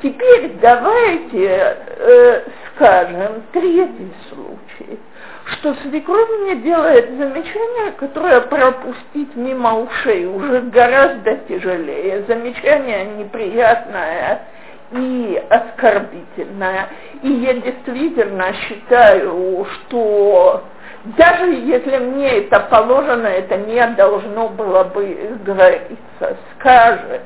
Теперь 0.00 0.52
давайте 0.60 1.76
э, 1.98 2.42
скажем 2.74 3.42
третий 3.52 4.12
случай, 4.28 4.98
что 5.46 5.74
свекровь 5.82 6.28
мне 6.40 6.56
делает 6.56 7.10
замечание, 7.18 7.92
которое 7.98 8.42
пропустить 8.42 9.34
мимо 9.34 9.80
ушей 9.80 10.26
уже 10.26 10.60
гораздо 10.60 11.34
тяжелее. 11.48 12.22
Замечание 12.28 13.06
неприятное 13.16 14.42
и 14.92 15.42
оскорбительное. 15.50 16.88
И 17.22 17.32
я 17.32 17.54
действительно 17.54 18.52
считаю, 18.52 19.66
что 19.66 20.62
даже 21.16 21.54
если 21.54 21.96
мне 21.98 22.38
это 22.38 22.60
положено, 22.60 23.26
это 23.26 23.56
не 23.56 23.84
должно 23.96 24.48
было 24.48 24.84
бы 24.84 25.38
говориться. 25.44 26.36
Скажем, 26.54 27.22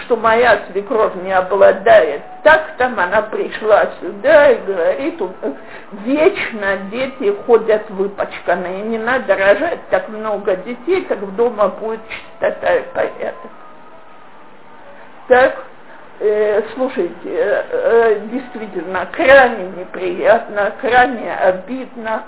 что 0.00 0.16
моя 0.16 0.60
свекровь 0.70 1.14
не 1.16 1.32
обладает 1.32 2.22
тактом, 2.42 2.98
она 2.98 3.22
пришла 3.22 3.88
сюда 4.00 4.50
и 4.50 4.62
говорит, 4.62 5.20
вечно 6.04 6.76
дети 6.90 7.34
ходят 7.46 7.88
выпачканные, 7.90 8.82
не 8.82 8.98
надо 8.98 9.36
рожать 9.36 9.80
так 9.90 10.08
много 10.08 10.56
детей, 10.56 11.04
как 11.04 11.18
дома 11.36 11.68
будет 11.68 12.00
чистота 12.08 12.74
и 12.74 12.82
порядок. 12.94 13.50
Так, 15.28 15.64
э, 16.20 16.62
слушайте, 16.74 17.14
э, 17.24 18.20
действительно, 18.32 19.06
крайне 19.12 19.68
неприятно, 19.70 20.72
крайне 20.80 21.34
обидно, 21.34 22.24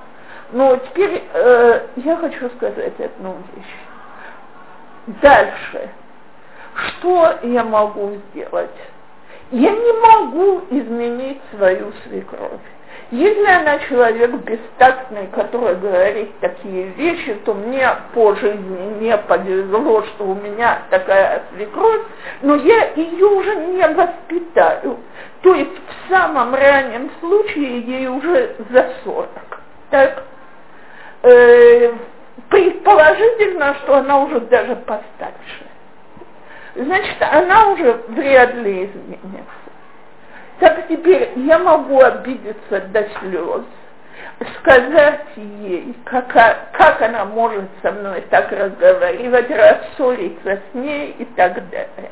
Но 0.53 0.77
теперь 0.77 1.23
э, 1.33 1.81
я 1.97 2.17
хочу 2.17 2.51
сказать 2.51 3.01
одну 3.01 3.37
вещь. 3.55 5.19
Дальше. 5.21 5.89
Что 6.75 7.39
я 7.43 7.65
могу 7.65 8.13
сделать? 8.31 8.71
Я 9.51 9.71
не 9.71 9.93
могу 9.93 10.63
изменить 10.71 11.41
свою 11.55 11.93
свекровь. 12.05 12.61
Если 13.11 13.45
она 13.45 13.79
человек 13.81 14.31
бестактный, 14.37 15.27
который 15.27 15.77
говорит 15.77 16.31
такие 16.41 16.85
вещи, 16.97 17.35
то 17.45 17.53
мне 17.53 17.87
по 18.15 18.35
жизни 18.37 19.01
не 19.01 19.15
повезло, 19.19 20.03
что 20.03 20.25
у 20.25 20.35
меня 20.35 20.79
такая 20.89 21.43
свекровь, 21.55 22.01
но 22.41 22.55
я 22.55 22.93
ее 22.95 23.27
уже 23.27 23.55
не 23.55 23.87
воспитаю. 23.89 24.99
То 25.43 25.55
есть 25.55 25.73
в 25.77 26.11
самом 26.11 26.55
раннем 26.55 27.11
случае 27.21 27.81
ей 27.81 28.07
уже 28.09 28.57
за 28.71 28.89
40. 29.05 29.29
Так, 29.91 30.25
э, 31.25 31.93
предположительно, 32.49 33.75
что 33.83 33.97
она 33.97 34.23
уже 34.23 34.41
даже 34.41 34.75
постарше. 34.77 35.67
Значит, 36.75 37.17
она 37.21 37.69
уже 37.69 37.93
вряд 38.09 38.55
ли 38.55 38.87
изменится. 38.87 39.63
Так 40.59 40.89
теперь 40.89 41.33
я 41.37 41.59
могу 41.59 42.01
обидеться 42.01 42.81
до 42.93 43.09
слез, 43.19 43.65
сказать 44.59 45.27
ей, 45.37 45.95
как, 46.05 46.29
как 46.29 47.03
она 47.03 47.25
может 47.25 47.65
со 47.83 47.93
мной 47.93 48.23
так 48.31 48.51
разговаривать, 48.53 49.51
рассориться 49.51 50.61
с 50.71 50.75
ней 50.75 51.17
и 51.19 51.25
так 51.37 51.69
далее. 51.71 52.11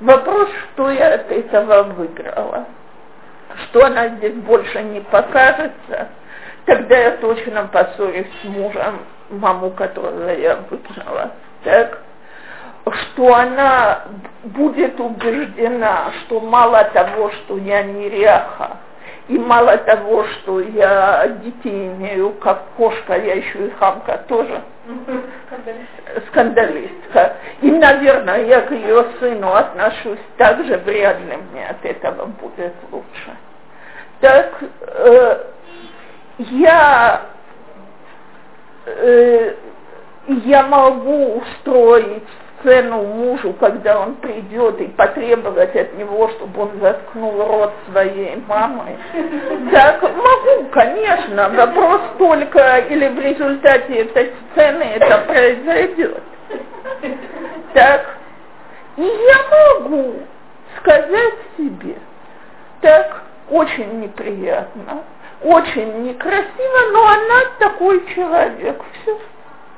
Вопрос, 0.00 0.48
что 0.72 0.90
я 0.90 1.14
от 1.14 1.30
этого 1.30 1.82
выиграла. 1.82 2.66
Что 3.64 3.84
она 3.84 4.08
здесь 4.08 4.34
больше 4.34 4.82
не 4.82 5.00
покажется, 5.00 6.08
тогда 6.64 6.96
я 6.96 7.10
точно 7.16 7.64
поссорюсь 7.66 8.28
с 8.40 8.44
мужем, 8.44 9.00
маму, 9.30 9.70
которого 9.70 10.30
я 10.30 10.56
выгнала. 10.70 11.32
Так? 11.64 11.98
Что 12.84 13.34
она 13.34 14.02
будет 14.44 14.98
убеждена, 14.98 16.12
что 16.22 16.40
мало 16.40 16.84
того, 16.84 17.30
что 17.30 17.58
я 17.58 17.82
неряха, 17.82 18.78
и 19.28 19.38
мало 19.38 19.76
того, 19.78 20.24
что 20.24 20.60
я 20.60 21.28
детей 21.44 21.86
имею 21.88 22.32
как 22.40 22.62
кошка, 22.76 23.16
я 23.16 23.34
еще 23.34 23.66
и 23.66 23.70
хамка 23.78 24.24
тоже. 24.26 24.60
Скандалистка. 26.28 27.36
И, 27.60 27.70
наверное, 27.70 28.44
я 28.44 28.62
к 28.62 28.72
ее 28.72 29.06
сыну 29.20 29.54
отношусь 29.54 30.18
так 30.36 30.64
же, 30.64 30.76
вряд 30.78 31.20
ли 31.20 31.36
мне 31.52 31.68
от 31.68 31.84
этого 31.84 32.26
будет 32.26 32.74
лучше. 32.90 33.36
Так, 34.20 34.52
э, 34.80 35.44
я, 36.38 37.22
э, 38.86 39.54
я 40.26 40.62
могу 40.64 41.36
устроить 41.36 42.28
цену 42.62 43.02
мужу, 43.02 43.52
когда 43.54 44.00
он 44.00 44.14
придет, 44.16 44.80
и 44.80 44.86
потребовать 44.88 45.74
от 45.76 45.94
него, 45.94 46.28
чтобы 46.30 46.62
он 46.62 46.70
заткнул 46.80 47.44
рот 47.44 47.72
своей 47.90 48.36
мамы. 48.46 48.96
Так, 49.72 50.02
могу, 50.02 50.68
конечно, 50.70 51.48
вопрос 51.50 52.00
только, 52.18 52.78
или 52.88 53.08
в 53.08 53.18
результате 53.18 53.94
этой 53.94 54.32
сцены 54.52 54.82
это 54.82 55.18
произойдет. 55.26 56.22
Так, 57.74 58.16
и 58.96 59.02
я 59.02 59.80
могу 59.80 60.14
сказать 60.78 61.34
себе, 61.56 61.96
так, 62.80 63.22
очень 63.50 64.00
неприятно, 64.00 65.02
очень 65.42 66.02
некрасиво, 66.02 66.92
но 66.92 67.06
она 67.06 67.40
такой 67.58 68.04
человек, 68.14 68.80
все. 69.02 69.18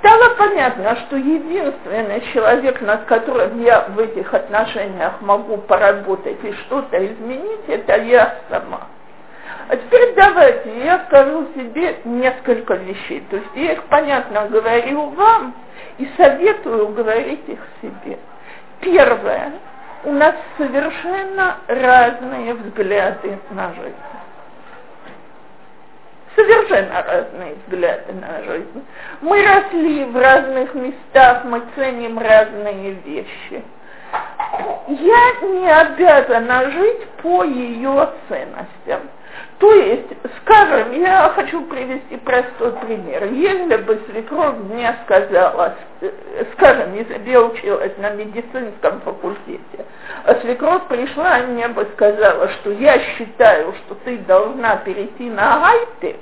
стало 0.00 0.34
понятно, 0.36 0.96
что 0.96 1.16
единственный 1.16 2.20
человек, 2.32 2.80
над 2.80 3.04
которым 3.04 3.62
я 3.62 3.86
в 3.88 3.98
этих 3.98 4.32
отношениях 4.34 5.20
могу 5.20 5.58
поработать 5.58 6.42
и 6.42 6.52
что-то 6.52 7.06
изменить, 7.06 7.68
это 7.68 7.96
я 8.02 8.36
сама. 8.50 8.88
А 9.68 9.76
теперь 9.76 10.14
давайте 10.16 10.84
я 10.84 11.04
скажу 11.06 11.46
себе 11.54 11.98
несколько 12.04 12.74
вещей. 12.74 13.24
То 13.30 13.36
есть 13.36 13.50
я 13.54 13.72
их, 13.72 13.84
понятно, 13.84 14.48
говорю 14.48 15.10
вам 15.10 15.54
и 15.98 16.08
советую 16.16 16.88
говорить 16.88 17.46
их 17.46 17.60
себе. 17.80 18.18
Первое. 18.80 19.52
У 20.02 20.12
нас 20.12 20.34
совершенно 20.56 21.58
разные 21.68 22.54
взгляды 22.54 23.38
на 23.50 23.72
жизнь 23.74 24.19
совершенно 26.34 27.02
разные 27.02 27.54
взгляды 27.66 28.12
на 28.12 28.42
жизнь. 28.44 28.86
Мы 29.20 29.42
росли 29.42 30.04
в 30.04 30.16
разных 30.16 30.74
местах, 30.74 31.44
мы 31.44 31.62
ценим 31.74 32.18
разные 32.18 32.92
вещи. 33.04 33.62
Я 34.88 35.32
не 35.42 35.70
обязана 35.70 36.70
жить 36.70 37.08
по 37.22 37.44
ее 37.44 38.10
ценностям. 38.28 39.08
То 39.58 39.72
есть, 39.74 40.08
скажем, 40.40 40.98
я 41.00 41.30
хочу 41.34 41.62
привести 41.66 42.16
простой 42.16 42.72
пример. 42.72 43.24
Если 43.24 43.76
бы 43.76 44.00
свекровь 44.08 44.56
мне 44.70 44.96
сказала, 45.04 45.74
скажем, 46.54 46.94
если 46.94 47.20
я 47.28 47.42
училась 47.42 47.92
на 47.98 48.10
медицинском 48.10 49.00
факультете, 49.02 49.84
а 50.24 50.34
свекровь 50.36 50.84
пришла 50.88 51.40
и 51.40 51.46
мне 51.46 51.68
бы 51.68 51.86
сказала, 51.94 52.48
что 52.48 52.72
я 52.72 52.98
считаю, 53.00 53.74
что 53.84 53.96
ты 53.96 54.16
должна 54.18 54.76
перейти 54.76 55.28
на 55.28 55.60
хай-тек, 55.60 56.20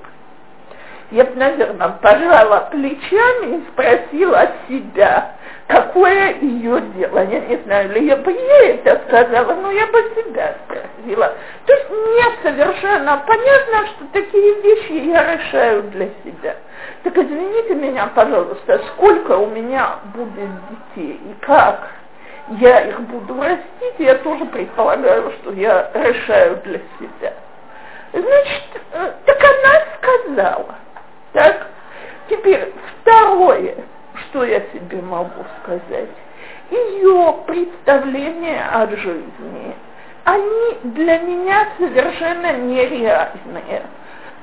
я 1.11 1.25
бы, 1.25 1.37
наверное, 1.37 1.89
пожала 2.03 2.69
плечами 2.71 3.57
и 3.57 3.69
спросила 3.71 4.49
себя, 4.69 5.37
какое 5.69 6.35
ее 6.41 6.81
дело. 6.97 7.19
Я 7.25 7.41
не 7.41 7.57
знаю, 7.65 7.93
ли 7.93 8.07
я 8.07 8.17
бы 8.17 8.33
ей 8.33 8.81
это 8.83 9.01
сказала, 9.07 9.55
но 9.55 9.71
я 9.71 9.87
бы 9.87 10.01
себя 10.17 10.57
спросила. 10.65 11.33
То 11.67 11.73
есть 11.73 11.91
мне 11.91 12.25
совершенно 12.43 13.23
понятно, 13.27 13.87
что 13.87 14.05
такие 14.13 14.61
вещи 14.63 15.11
я 15.11 15.37
решаю 15.37 15.85
для 15.85 16.09
себя. 16.25 16.57
Так 17.05 17.17
извините 17.17 17.75
меня, 17.75 18.11
пожалуйста, 18.15 18.81
сколько 18.95 19.33
у 19.39 19.47
меня 19.47 19.99
будет 20.15 20.51
детей 20.97 21.21
и 21.25 21.45
как 21.45 21.91
я 22.59 22.81
их 22.81 23.01
буду 23.03 23.41
растить, 23.41 23.95
я 23.99 24.15
тоже 24.17 24.47
предполагаю, 24.47 25.33
что 25.41 25.53
я 25.53 25.91
решаю 25.95 26.57
для 26.65 26.81
себя. 26.99 27.33
Значит, 28.13 28.83
э, 28.93 29.13
так 29.27 29.39
она 29.39 29.85
сказала– 29.99 30.75
так? 31.33 31.67
Теперь 32.29 32.73
второе, 33.01 33.77
что 34.29 34.45
я 34.45 34.61
себе 34.73 35.01
могу 35.03 35.45
сказать. 35.63 36.11
Ее 36.71 37.35
представления 37.47 38.63
о 38.73 38.87
жизни, 38.89 39.75
они 40.25 40.79
для 40.85 41.19
меня 41.19 41.69
совершенно 41.79 42.53
нереальные. 42.59 43.83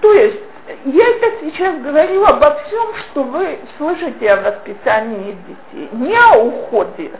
То 0.01 0.11
есть 0.13 0.41
я 0.85 1.07
это 1.07 1.31
сейчас 1.41 1.79
говорю 1.81 2.25
обо 2.25 2.55
всем, 2.65 2.95
что 2.95 3.23
вы 3.23 3.59
слышите 3.77 4.31
о 4.31 4.41
воспитании 4.41 5.37
детей, 5.47 5.89
не 5.93 6.17
о 6.17 6.37
уходе. 6.39 7.11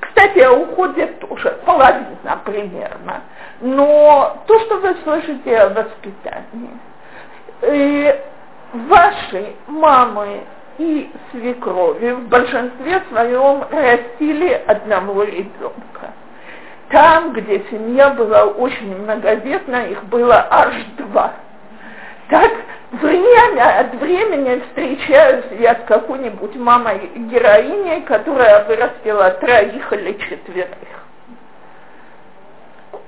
Кстати, 0.00 0.40
о 0.40 0.52
уходе 0.52 1.06
тоже, 1.06 1.58
половина 1.64 2.40
примерно. 2.44 3.22
Но 3.60 4.42
то, 4.46 4.58
что 4.60 4.76
вы 4.76 4.94
слышите 5.04 5.58
о 5.58 5.70
воспитании. 5.70 6.70
И 7.62 8.20
ваши 8.72 9.54
мамы 9.66 10.42
и 10.80 11.10
свекрови 11.30 12.12
в 12.12 12.28
большинстве 12.28 13.02
своем 13.10 13.64
растили 13.70 14.62
одного 14.66 15.24
ребенка. 15.24 16.14
Там, 16.88 17.34
где 17.34 17.62
семья 17.70 18.10
была 18.10 18.46
очень 18.46 18.96
многодетна, 18.96 19.88
их 19.88 20.02
было 20.04 20.46
аж 20.50 20.74
два. 20.96 21.34
Так 22.30 22.50
время 22.92 23.80
от 23.80 23.94
времени 23.96 24.62
встречаюсь 24.68 25.44
я 25.60 25.74
с 25.74 25.84
какой-нибудь 25.86 26.56
мамой-героиней, 26.56 28.00
которая 28.02 28.64
вырастила 28.64 29.30
троих 29.32 29.92
или 29.92 30.12
четверых. 30.12 30.88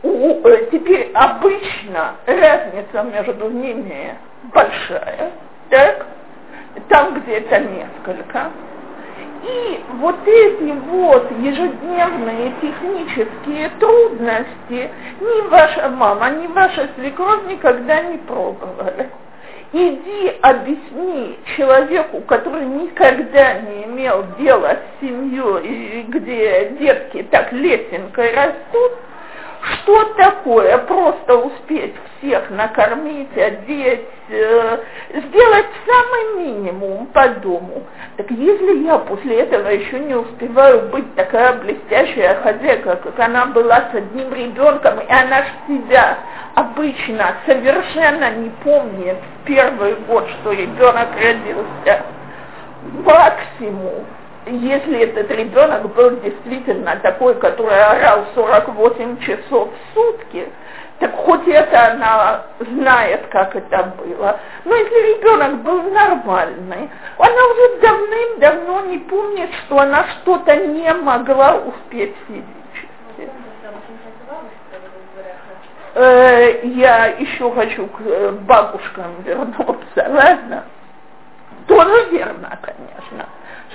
У, 0.02 0.46
э, 0.46 0.68
теперь 0.70 1.10
обычно 1.14 2.16
разница 2.26 3.02
между 3.04 3.48
ними 3.48 4.18
большая 4.52 5.32
так, 5.72 6.06
там 6.88 7.20
где-то 7.20 7.58
несколько. 7.60 8.50
И 9.44 9.80
вот 9.94 10.16
эти 10.24 10.72
вот 10.88 11.30
ежедневные 11.38 12.52
технические 12.60 13.70
трудности 13.80 14.90
ни 15.20 15.48
ваша 15.48 15.88
мама, 15.88 16.30
ни 16.30 16.46
ваша 16.46 16.88
свекровь 16.96 17.44
никогда 17.48 18.02
не 18.02 18.18
пробовали. 18.18 19.10
Иди 19.72 20.36
объясни 20.42 21.38
человеку, 21.56 22.20
который 22.20 22.66
никогда 22.66 23.54
не 23.54 23.84
имел 23.84 24.24
дела 24.38 24.76
с 24.76 25.00
семьей, 25.00 26.04
где 26.08 26.76
детки 26.78 27.26
так 27.30 27.52
лесенкой 27.52 28.34
растут, 28.34 28.92
что 29.62 30.04
такое 30.14 30.76
просто 30.78 31.36
успеть 31.36 31.94
всех 32.18 32.50
накормить, 32.50 33.36
одеть, 33.36 34.08
э, 34.28 34.78
сделать 35.12 35.66
самый 35.86 36.44
минимум 36.44 37.06
по 37.06 37.28
дому. 37.28 37.84
Так 38.16 38.30
если 38.30 38.84
я 38.84 38.98
после 38.98 39.40
этого 39.40 39.68
еще 39.68 40.00
не 40.00 40.14
успеваю 40.14 40.88
быть 40.88 41.14
такая 41.14 41.54
блестящая 41.60 42.40
хозяйка, 42.42 42.96
как 42.96 43.18
она 43.20 43.46
была 43.46 43.88
с 43.92 43.94
одним 43.94 44.34
ребенком, 44.34 44.98
и 45.00 45.12
она 45.12 45.42
ж 45.42 45.46
себя 45.68 46.18
обычно 46.54 47.34
совершенно 47.46 48.30
не 48.32 48.50
помнит 48.64 49.16
в 49.16 49.46
первый 49.46 49.94
год, 50.08 50.28
что 50.40 50.52
ребенок 50.52 51.08
родился, 51.20 52.02
максимум 53.04 54.06
если 54.46 55.00
этот 55.00 55.30
ребенок 55.30 55.94
был 55.94 56.20
действительно 56.20 56.96
такой, 56.96 57.34
который 57.36 57.80
орал 57.80 58.26
48 58.34 59.18
часов 59.20 59.68
в 59.70 59.94
сутки, 59.94 60.48
так 60.98 61.14
хоть 61.14 61.46
это 61.46 61.92
она 61.92 62.42
знает, 62.58 63.26
как 63.30 63.54
это 63.54 63.94
было. 63.98 64.40
Но 64.64 64.74
если 64.74 65.16
ребенок 65.16 65.62
был 65.62 65.82
нормальный, 65.90 66.90
она 67.18 67.46
уже 67.50 67.80
давным-давно 67.80 68.80
не 68.86 68.98
помнит, 68.98 69.50
что 69.64 69.78
она 69.78 70.06
что-то 70.08 70.56
не 70.56 70.92
могла 70.94 71.56
успеть 71.56 72.14
физически. 72.26 73.30
Э, 75.94 76.60
я 76.64 77.06
еще 77.06 77.52
хочу 77.52 77.86
к 77.86 78.00
э, 78.06 78.30
бабушкам 78.42 79.22
вернуться, 79.22 80.06
ладно? 80.08 80.64
Тоже 81.66 82.10
верно, 82.10 82.58
конечно 82.62 83.26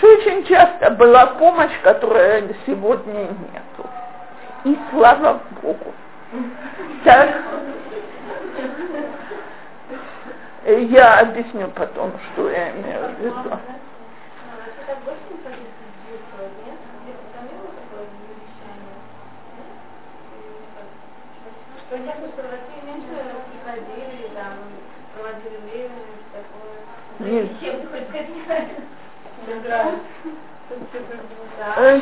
очень 0.03 0.45
часто 0.45 0.91
была 0.91 1.25
помощь, 1.27 1.71
которая 1.83 2.43
сегодня 2.65 3.13
нету. 3.13 3.89
И 4.63 4.77
слава 4.91 5.41
Богу. 5.62 5.93
Так, 7.03 7.29
я 10.65 11.19
объясню 11.21 11.69
потом, 11.69 12.12
что 12.33 12.49
я 12.49 12.71
имею 12.71 13.15
в 13.15 13.19
виду. 13.19 13.60
Что 21.88 21.95
ясно, 21.95 22.27
что 22.33 22.43
меньше 22.86 23.15
приходили, 23.49 24.29
там, 24.36 24.53
проводили 25.15 25.57
время, 25.65 26.01
такое. 26.33 26.77
Нет. 27.19 28.87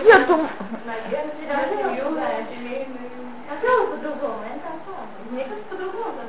Я 0.05 0.19
думаю... 0.25 0.49
Хотела 3.47 3.86
по-другому, 3.86 4.41
это 5.38 5.55
по-другому 5.69 6.19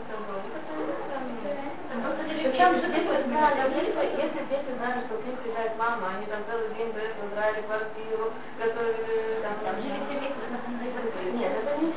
если 4.16 4.40
дети 4.50 4.70
знали, 4.78 5.00
что 5.06 5.16
к 5.16 5.24
ним 5.24 5.36
приезжает 5.36 5.72
мама, 5.78 6.08
они 6.16 6.26
там 6.26 6.40
целый 6.50 6.68
день 6.76 6.92
до 6.92 7.00
этого 7.00 7.26
готовили 8.58 9.40
там... 9.42 9.54
Это 11.46 11.70
не. 11.80 11.92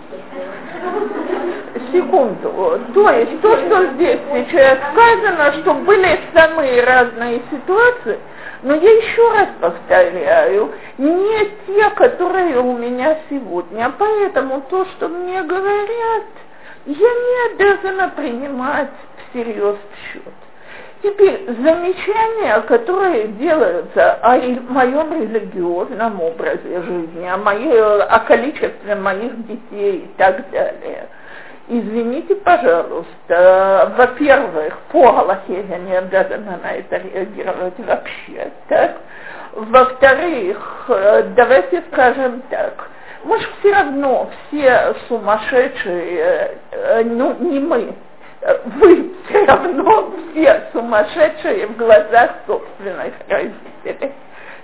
Секунду. 1.91 2.79
То 2.93 3.09
есть 3.11 3.41
то, 3.41 3.57
что 3.57 3.85
здесь 3.93 4.19
сейчас 4.33 4.77
сказано, 4.91 5.53
что 5.61 5.73
были 5.73 6.19
самые 6.33 6.83
разные 6.83 7.41
ситуации, 7.51 8.19
но 8.61 8.75
я 8.75 8.91
еще 8.91 9.31
раз 9.31 9.49
повторяю, 9.61 10.71
не 10.97 11.49
те, 11.65 11.89
которые 11.91 12.59
у 12.59 12.77
меня 12.77 13.17
сегодня. 13.29 13.91
Поэтому 13.97 14.61
то, 14.69 14.85
что 14.85 15.07
мне 15.07 15.41
говорят, 15.43 16.23
я 16.85 16.95
не 16.95 17.53
обязана 17.53 18.09
принимать 18.09 18.89
всерьез 19.29 19.77
в 19.77 20.13
счет. 20.13 20.33
Теперь 21.01 21.45
замечания, 21.45 22.59
которые 22.67 23.27
делаются 23.29 24.15
о 24.21 24.35
моем 24.35 25.13
религиозном 25.13 26.21
образе 26.21 26.81
жизни, 26.81 27.25
о, 27.25 27.37
моей, 27.37 27.79
о 27.79 28.19
количестве 28.19 28.95
моих 28.95 29.47
детей 29.47 29.99
и 29.99 30.09
так 30.17 30.49
далее– 30.51 31.07
Извините, 31.71 32.35
пожалуйста, 32.35 33.93
во-первых, 33.95 34.75
по 34.91 35.19
Аллахе 35.19 35.63
я 35.69 35.77
не 35.77 35.95
обязана 35.95 36.59
на 36.63 36.71
это 36.71 36.97
реагировать 36.97 37.77
вообще, 37.77 38.51
так? 38.67 38.97
Во-вторых, 39.53 40.85
э, 40.89 41.23
давайте 41.35 41.83
скажем 41.91 42.41
так, 42.49 42.89
мы 43.23 43.39
же 43.39 43.47
все 43.59 43.71
равно 43.71 44.31
все 44.47 44.95
сумасшедшие, 45.07 46.57
э, 46.71 47.03
ну 47.03 47.35
не 47.39 47.59
мы, 47.59 47.93
вы 48.81 49.13
все 49.27 49.45
равно 49.45 50.11
все 50.31 50.63
сумасшедшие 50.73 51.67
в 51.67 51.77
глазах 51.77 52.31
собственных 52.47 53.13
родителей. 53.27 54.11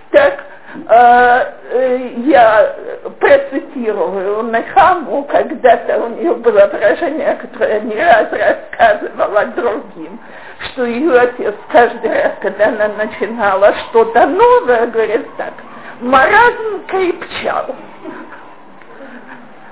Так, 0.09 0.33
Э, 0.33 0.37
э, 0.37 0.54
я 0.87 2.75
процитирую 3.19 4.43
Нахаму, 4.43 5.23
когда-то 5.23 6.05
у 6.05 6.09
нее 6.09 6.33
было 6.35 6.67
выражение, 6.67 7.35
которое 7.35 7.75
я 7.75 7.79
не 7.81 7.95
раз 7.95 8.27
рассказывала 8.31 9.45
другим, 9.47 10.19
что 10.59 10.85
ее 10.85 11.19
отец 11.19 11.55
каждый 11.71 12.11
раз, 12.11 12.33
когда 12.41 12.67
она 12.67 12.89
начинала 12.89 13.73
что-то 13.89 14.27
новое, 14.27 14.87
говорит 14.87 15.27
так, 15.37 15.53
маразм 16.01 16.85
крепчал. 16.87 17.75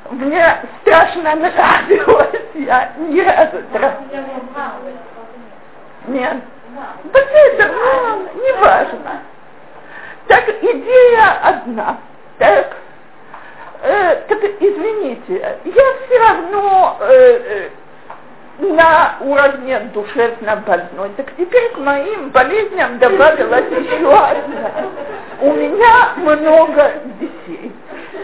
Мне 0.09 0.57
страшно 0.81 1.35
нравилось, 1.35 2.41
я 2.55 2.91
ни 2.97 3.21
разу 3.21 3.57
Нет. 6.07 6.37
Да 7.03 7.19
это, 7.19 7.71
ну, 7.71 8.41
не 8.41 8.51
важно. 8.53 9.21
Так 10.27 10.49
идея 10.61 11.39
одна. 11.43 11.97
Так, 12.37 12.77
э, 13.83 14.15
так 14.27 14.43
извините, 14.59 15.57
я 15.65 15.83
все 16.05 16.19
равно 16.19 16.97
э, 17.01 17.09
э, 17.09 17.69
на 18.59 19.17
уровне 19.21 19.79
душевно 19.93 20.63
больной. 20.65 21.09
Так 21.17 21.27
теперь 21.37 21.71
к 21.71 21.77
моим 21.77 22.29
болезням 22.29 22.99
добавилась 22.99 23.65
еще 23.71 24.13
одна. 24.13 24.71
У 25.41 25.51
меня 25.53 26.13
много 26.17 26.91
детей. 27.19 27.71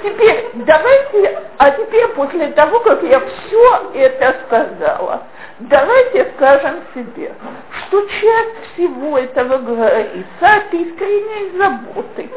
Теперь 0.01 0.49
давайте, 0.53 1.39
а 1.57 1.71
теперь 1.71 2.07
после 2.09 2.47
того, 2.49 2.79
как 2.79 3.03
я 3.03 3.19
все 3.19 3.91
это 3.95 4.35
сказала, 4.45 5.23
давайте 5.59 6.31
скажем 6.35 6.81
себе, 6.93 7.33
что 7.87 8.01
часть 8.07 8.73
всего 8.73 9.17
этого 9.17 9.57
говорится 9.57 10.23
от 10.41 10.73
искренней 10.73 11.57
заботы. 11.57 12.29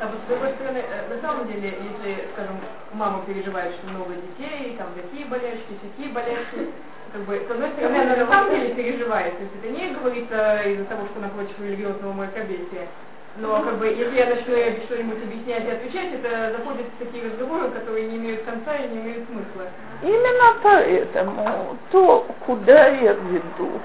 А 0.00 0.06
вот 0.06 0.18
с 0.24 0.28
другой 0.28 0.52
стороны, 0.54 0.78
э, 0.78 1.14
на 1.14 1.20
самом 1.22 1.46
деле, 1.48 1.68
если, 1.68 2.28
скажем, 2.34 2.56
мама 2.92 3.24
переживает, 3.26 3.74
что 3.74 3.88
много 3.88 4.14
детей, 4.14 4.76
там 4.76 4.88
такие 4.94 5.24
болячки, 5.26 5.78
такие 5.80 6.12
болячки, 6.12 6.70
как 7.12 7.22
бы, 7.22 7.40
с 7.46 7.50
одной 7.50 7.70
стороны, 7.70 7.96
она 7.96 8.16
на 8.16 8.26
самом 8.26 8.50
деле 8.50 8.74
переживает, 8.74 9.36
то 9.36 9.42
есть 9.44 9.54
это 9.62 9.68
не 9.72 9.94
говорится 9.94 10.62
из-за 10.66 10.84
того, 10.86 11.06
что 11.06 11.20
она 11.20 11.28
против 11.28 11.58
религиозного 11.60 12.12
мракобесия, 12.12 12.88
но 13.36 13.62
как 13.62 13.78
бы, 13.78 13.88
если 13.88 14.16
я 14.16 14.26
начну 14.26 14.54
что-нибудь 14.86 15.22
объяснять 15.24 15.64
и 15.64 15.70
отвечать, 15.70 16.12
это 16.14 16.56
заходит 16.56 16.86
в 16.86 17.04
такие 17.04 17.24
разговоры, 17.24 17.68
которые 17.70 18.06
не 18.06 18.16
имеют 18.16 18.44
конца 18.44 18.76
и 18.76 18.88
не 18.88 19.00
имеют 19.00 19.26
смысла. 19.26 19.68
Именно 20.02 20.56
поэтому 20.62 21.76
то, 21.90 22.26
куда 22.46 22.88
я 22.88 23.12
веду, 23.14 23.80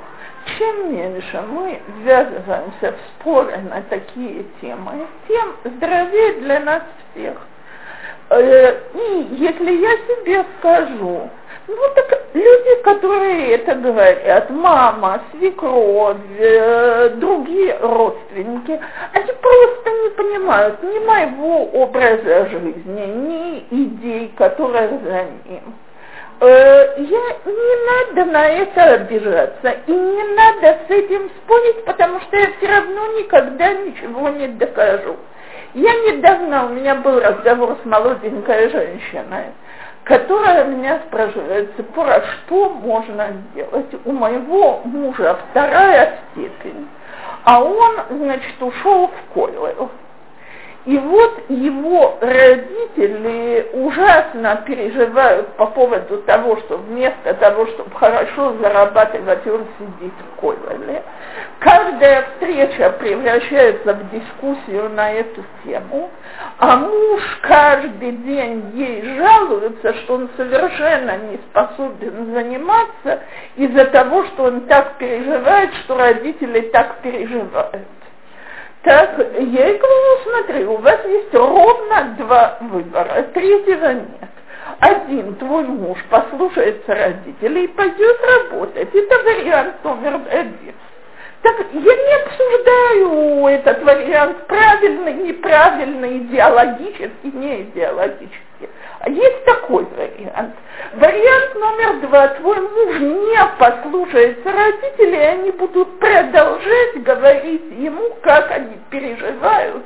чем 0.57 0.93
меньше 0.93 1.41
мы 1.41 1.81
ввязываемся 1.97 2.91
в 2.91 3.21
споры 3.21 3.57
на 3.69 3.81
такие 3.89 4.45
темы, 4.61 5.07
тем 5.27 5.55
здоровее 5.63 6.33
для 6.41 6.59
нас 6.59 6.83
всех. 7.11 7.35
Э, 8.29 8.79
и 8.93 9.27
если 9.31 9.71
я 9.71 9.97
себе 9.97 10.45
скажу, 10.59 11.27
ну 11.67 11.83
так 11.95 12.19
люди, 12.35 12.68
которые 12.89 13.51
это 13.51 13.75
говорят, 13.75 14.49
мама, 14.49 15.21
свекровь, 15.31 16.17
э, 16.39 17.09
другие 17.17 17.77
родственники, 17.81 18.79
они 19.13 19.31
просто 19.41 19.89
не 20.03 20.09
понимают 20.09 20.81
ни 20.81 20.99
моего 20.99 21.65
образа 21.65 22.49
жизни, 22.49 23.05
ни 23.05 23.67
идей, 23.69 24.33
которые 24.35 24.89
за 24.89 25.25
ним. 25.49 25.75
Э, 26.41 26.93
я, 26.97 27.51
не 27.51 28.15
надо 28.15 28.31
на 28.31 28.47
это 28.47 28.83
обижаться, 28.95 29.75
и 29.85 29.91
не 29.91 30.23
надо 30.35 30.79
с 30.87 30.89
этим 30.89 31.29
спорить, 31.43 31.85
потому 31.85 32.19
что 32.21 32.37
я 32.37 32.47
все 32.57 32.67
равно 32.67 33.19
никогда 33.19 33.73
ничего 33.73 34.29
не 34.29 34.47
докажу. 34.47 35.15
Я 35.75 35.93
недавно, 35.93 36.65
у 36.65 36.69
меня 36.69 36.95
был 36.95 37.19
разговор 37.19 37.77
с 37.83 37.85
молоденькой 37.85 38.69
женщиной, 38.71 39.53
которая 40.03 40.65
меня 40.65 40.99
спрашивает, 41.07 41.71
Цепора, 41.75 42.23
что 42.45 42.69
можно 42.69 43.27
сделать? 43.51 43.87
У 44.05 44.11
моего 44.11 44.81
мужа 44.83 45.37
вторая 45.51 46.19
степень, 46.31 46.87
а 47.43 47.63
он, 47.63 47.95
значит, 48.09 48.61
ушел 48.61 49.07
в 49.07 49.33
Койлер. 49.33 49.89
И 50.89 50.97
вот 50.97 51.43
его 51.49 52.17
родители 52.19 53.69
ужасно 53.73 54.63
переживают 54.65 55.49
по 55.49 55.67
поводу 55.67 56.17
того, 56.23 56.57
что 56.61 56.77
вместо 56.77 57.35
того, 57.35 57.67
чтобы 57.67 57.91
хорошо 57.91 58.55
зарабатывать, 58.59 59.45
он 59.45 59.67
сидит 59.77 60.13
в 60.17 60.39
Койлеле. 60.41 61.03
Каждая 61.59 62.23
встреча 62.23 62.89
превращается 62.99 63.93
в 63.93 64.09
дискуссию 64.09 64.89
на 64.89 65.11
эту 65.11 65.43
тему, 65.63 66.09
а 66.57 66.77
муж 66.77 67.21
каждый 67.43 68.13
день 68.13 68.71
ей 68.73 69.15
жалуется, 69.15 69.93
что 69.93 70.15
он 70.15 70.29
совершенно 70.37 71.17
не 71.17 71.37
способен 71.51 72.33
заниматься 72.33 73.19
из-за 73.57 73.85
того, 73.85 74.23
что 74.23 74.45
он 74.45 74.61
так 74.61 74.97
переживает, 74.97 75.69
что 75.83 75.97
родители 75.97 76.61
так 76.61 77.01
переживают. 77.03 77.85
Так, 78.83 79.17
я 79.19 79.67
ей 79.67 79.77
говорю, 79.77 80.23
смотри, 80.23 80.65
у 80.65 80.77
вас 80.77 80.99
есть 81.05 81.33
ровно 81.33 82.15
два 82.17 82.57
выбора, 82.61 83.23
третьего 83.33 83.93
нет. 83.93 84.29
Один, 84.79 85.35
твой 85.35 85.63
муж 85.63 85.97
послушается 86.09 86.95
родителей 86.95 87.65
и 87.65 87.67
пойдет 87.67 88.17
работать. 88.21 88.87
Это 88.93 89.23
вариант 89.23 89.83
номер 89.83 90.21
один. 90.31 90.73
Так 91.41 91.55
я 91.73 91.95
не 91.95 92.13
обсуждаю 92.23 93.47
этот 93.47 93.83
вариант 93.83 94.47
правильный, 94.47 95.13
неправильный, 95.13 96.17
идеологический, 96.19 97.31
не 97.33 97.63
идеологический. 97.63 98.48
Есть 99.07 99.45
такой 99.45 99.85
вариант. 99.85 100.55
Вариант 100.95 101.55
номер 101.55 102.07
два. 102.07 102.27
Твой 102.29 102.59
муж 102.59 102.99
не 102.99 103.37
послушается 103.57 104.51
родителей, 104.51 105.27
они 105.27 105.51
будут 105.51 105.99
продолжать 105.99 107.03
говорить 107.03 107.71
ему, 107.77 108.15
как 108.21 108.51
они 108.51 108.77
переживают 108.89 109.83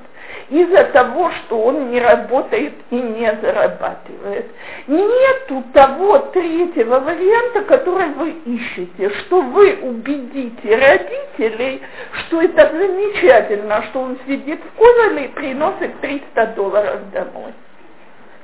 из-за 0.50 0.86
того, 0.86 1.32
что 1.32 1.60
он 1.60 1.92
не 1.92 2.00
работает 2.00 2.74
и 2.90 2.96
не 2.96 3.32
зарабатывает. 3.42 4.48
Нету 4.88 5.64
того 5.74 6.20
третьего 6.34 7.00
варианта, 7.00 7.62
который 7.62 8.10
вы 8.10 8.32
ищете, 8.46 9.10
что 9.20 9.42
вы 9.42 9.80
убедите 9.82 10.76
родителей, 10.76 11.82
что 12.14 12.42
это 12.42 12.72
замечательно, 12.72 13.84
что 13.90 14.02
он 14.02 14.18
сидит 14.28 14.60
в 14.60 14.78
Ковале 14.78 15.26
и 15.26 15.30
приносит 15.30 16.00
300 16.02 16.48
долларов 16.56 17.00
домой. 17.12 17.54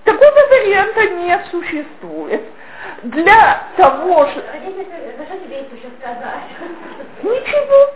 Такого 0.10 0.48
варианта 0.48 1.08
не 1.08 1.40
существует. 1.52 2.42
Для 3.04 3.62
того, 3.78 4.28
что... 4.28 4.44
Ничего. 7.22 7.94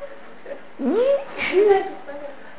Ничего. 0.78 1.84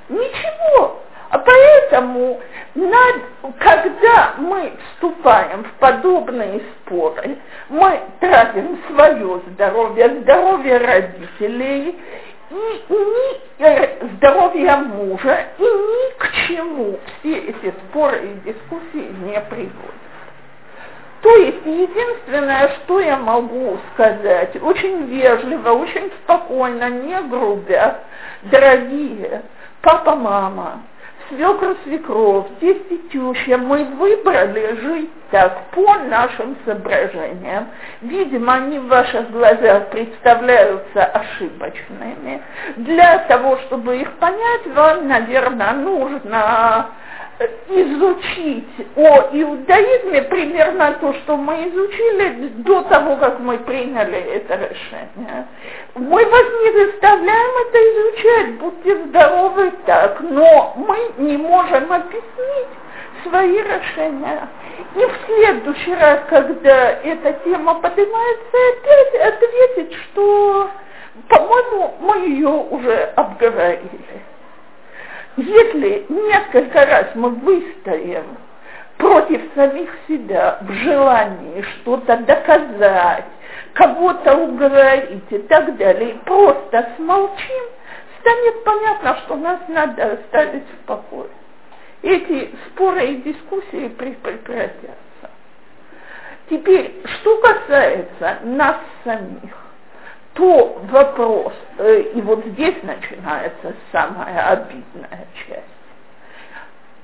Ничего. 0.09 1.03
А 1.31 1.39
поэтому, 1.39 2.41
над, 2.75 3.17
когда 3.59 4.35
мы 4.39 4.73
вступаем 4.95 5.63
в 5.63 5.73
подобные 5.75 6.61
споры, 6.81 7.37
мы 7.69 8.01
тратим 8.19 8.81
свое 8.89 9.41
здоровье, 9.53 10.21
здоровье 10.23 10.79
родителей 10.79 11.97
и 12.89 12.93
ни 12.95 13.65
э, 13.65 14.07
здоровье 14.17 14.77
мужа, 14.77 15.47
и 15.59 15.63
ни 15.63 16.19
к 16.19 16.33
чему 16.47 16.99
все 17.19 17.39
эти 17.39 17.75
споры 17.89 18.21
и 18.25 18.51
дискуссии 18.51 19.15
не 19.25 19.41
приводят. 19.41 19.95
То 21.23 21.35
есть 21.37 21.65
единственное, 21.65 22.69
что 22.69 23.01
я 23.01 23.17
могу 23.17 23.79
сказать, 23.95 24.63
очень 24.63 25.07
вежливо, 25.07 25.71
очень 25.71 26.13
спокойно, 26.23 26.91
не 26.91 27.19
грубя, 27.23 28.01
дорогие 28.43 29.43
папа, 29.81 30.17
мама, 30.17 30.83
свекр, 31.35 31.77
свекров, 31.85 32.47
тесть 32.61 32.91
и 32.91 32.99
теща, 33.11 33.59
мы 33.59 33.85
выбрали 33.85 34.79
жить 34.81 35.11
так 35.31 35.71
по 35.73 35.95
нашим 36.09 36.57
соображениям. 36.65 37.69
Видимо, 38.03 38.55
они 38.55 38.79
в 38.79 38.89
ваших 38.89 39.31
глазах 39.31 39.89
представляются 39.91 41.05
ошибочными. 41.05 42.43
Для 42.77 43.19
того, 43.21 43.59
чтобы 43.67 43.99
их 43.99 44.13
понять, 44.15 44.67
вам, 44.75 45.09
наверное, 45.09 45.73
нужно 45.73 46.91
изучить 47.69 48.87
о 48.97 49.29
иудаизме 49.33 50.23
примерно 50.23 50.93
то, 51.01 51.13
что 51.15 51.37
мы 51.37 51.69
изучили 51.69 52.49
до 52.63 52.83
того, 52.83 53.17
как 53.17 53.41
мы 53.41 53.59
приняли 53.59 54.19
это 54.19 54.55
решение. 54.55 55.47
Мы 55.95 56.25
вас 56.27 56.45
не 56.63 56.87
заставляем 56.87 57.51
это 57.69 57.79
изучать, 57.79 58.55
будьте 58.59 59.05
здоровы 59.07 59.73
так, 59.87 60.21
но 60.21 60.75
мы 60.77 61.13
не 61.19 61.37
можем 61.37 61.93
объяснить 61.93 62.69
свои 63.23 63.59
решения. 63.59 64.49
И 64.95 65.05
в 65.05 65.13
следующий 65.27 65.95
раз, 65.95 66.21
когда 66.29 66.91
эта 66.91 67.33
тема 67.45 67.75
поднимается, 67.75 68.57
опять 68.73 69.35
ответить, 69.35 69.95
что, 69.95 70.71
по-моему, 71.29 71.95
мы 72.01 72.19
ее 72.29 72.49
уже 72.49 73.13
обговорили. 73.17 74.34
Если 75.37 76.07
несколько 76.09 76.87
раз 76.87 77.07
мы 77.15 77.31
выстоим 77.31 78.25
против 78.99 79.43
самих 79.55 79.91
себя 80.07 80.59
в 80.61 80.73
желании 80.73 81.63
что-то 81.63 82.19
доказать, 82.19 83.25
кого-то 83.73 84.37
уговорить 84.37 85.25
и 85.31 85.39
так 85.39 85.77
далее, 85.77 86.11
и 86.11 86.19
просто 86.19 86.89
смолчим, 86.97 87.65
станет 88.21 88.65
понятно, 88.65 89.17
что 89.25 89.37
нас 89.37 89.59
надо 89.69 90.13
оставить 90.13 90.69
в 90.69 90.87
покое. 90.87 91.31
Эти 92.03 92.55
споры 92.67 93.05
и 93.07 93.23
дискуссии 93.23 93.89
прекратятся. 93.89 94.89
Теперь, 96.49 97.03
что 97.05 97.39
касается 97.39 98.39
нас 98.45 98.77
самих 99.03 99.64
то 100.35 100.81
вопрос, 100.91 101.55
э, 101.79 102.01
и 102.15 102.21
вот 102.21 102.45
здесь 102.45 102.77
начинается 102.83 103.75
самая 103.93 104.51
обидная 104.51 105.27
часть. 105.47 105.63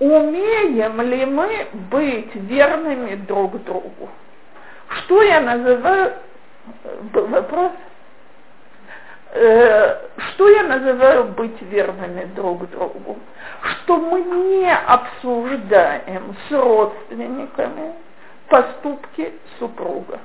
Умеем 0.00 1.00
ли 1.00 1.26
мы 1.26 1.66
быть 1.90 2.34
верными 2.34 3.14
друг 3.14 3.62
другу? 3.64 4.08
Что 4.88 5.22
я 5.22 5.40
называю, 5.40 6.14
был 7.12 7.26
вопрос, 7.28 7.72
э, 9.32 9.96
что 10.32 10.48
я 10.48 10.62
называю 10.64 11.24
быть 11.26 11.60
верными 11.62 12.24
друг 12.34 12.68
другу? 12.70 13.18
Что 13.62 13.96
мы 13.98 14.22
не 14.22 14.74
обсуждаем 14.74 16.34
с 16.48 16.52
родственниками 16.52 17.94
поступки 18.48 19.32
супруга. 19.58 20.18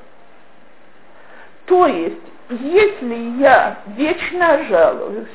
То 1.65 1.87
есть 1.87 2.21
если 2.49 3.41
я 3.41 3.79
вечно 3.97 4.63
жалуюсь, 4.65 5.27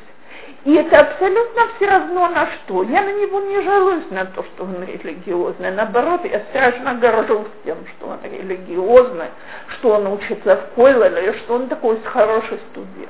и 0.65 0.75
это 0.75 1.01
абсолютно 1.01 1.63
все 1.77 1.87
равно 1.87 2.29
на 2.29 2.47
что. 2.47 2.83
Я 2.83 3.03
на 3.03 3.13
него 3.13 3.41
не 3.41 3.63
жалуюсь 3.63 4.11
на 4.11 4.27
то, 4.27 4.45
что 4.45 4.65
он 4.65 4.85
религиозный. 4.85 5.73
Наоборот, 5.73 6.21
я 6.25 6.41
страшно 6.51 6.95
горжусь 6.95 7.49
тем, 7.65 7.79
что 7.97 8.09
он 8.09 8.19
религиозный, 8.23 9.29
что 9.69 9.95
он 9.95 10.07
учится 10.07 10.57
в 10.57 10.75
Койлеле, 10.75 11.33
что 11.45 11.55
он 11.55 11.69
такой 11.69 11.99
хороший 12.03 12.61
студент. 12.71 13.09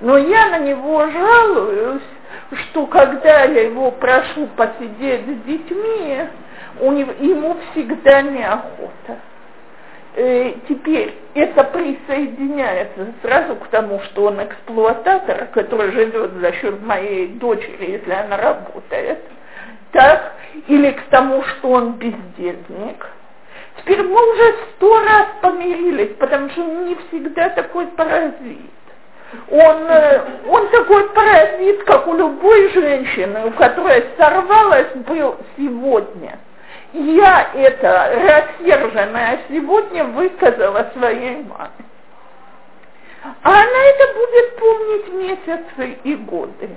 Но 0.00 0.18
я 0.18 0.50
на 0.50 0.58
него 0.58 1.08
жалуюсь, 1.10 2.02
что 2.52 2.86
когда 2.86 3.44
я 3.44 3.62
его 3.62 3.90
прошу 3.90 4.46
посидеть 4.48 5.22
с 5.22 5.46
детьми, 5.46 6.20
у 6.80 6.92
него, 6.92 7.12
ему 7.18 7.56
всегда 7.72 8.22
неохота 8.22 9.18
э, 10.18 10.54
теперь 10.68 11.14
это 11.34 11.64
присоединяется 11.64 13.14
сразу 13.22 13.54
к 13.56 13.68
тому, 13.68 14.00
что 14.00 14.24
он 14.24 14.42
эксплуататор, 14.42 15.46
который 15.52 15.92
живет 15.92 16.32
за 16.32 16.52
счет 16.54 16.82
моей 16.82 17.28
дочери, 17.28 17.92
если 17.92 18.12
она 18.12 18.36
работает, 18.36 19.20
так, 19.92 20.32
или 20.66 20.90
к 20.90 21.02
тому, 21.10 21.42
что 21.44 21.70
он 21.70 21.92
бездельник. 21.92 23.06
Теперь 23.78 24.02
мы 24.02 24.32
уже 24.32 24.54
сто 24.74 25.00
раз 25.04 25.26
помирились, 25.40 26.16
потому 26.18 26.50
что 26.50 26.64
не 26.64 26.96
всегда 26.96 27.50
такой 27.50 27.86
паразит. 27.86 28.58
Он, 29.50 29.86
э, 29.88 30.20
он 30.48 30.68
такой 30.68 31.08
паразит, 31.10 31.84
как 31.84 32.08
у 32.08 32.14
любой 32.14 32.70
женщины, 32.70 33.46
у 33.46 33.50
которой 33.52 34.04
сорвалась 34.16 34.92
был 35.06 35.36
сегодня– 35.56 36.38
я 36.92 37.50
это 37.54 38.46
рассерженная 38.58 39.40
сегодня 39.48 40.04
высказала 40.04 40.90
своей 40.94 41.42
маме. 41.44 41.70
А 43.42 43.50
она 43.50 43.62
это 43.62 44.14
будет 44.14 44.56
помнить 44.56 45.12
месяцы 45.12 45.98
и 46.04 46.14
годы. 46.14 46.70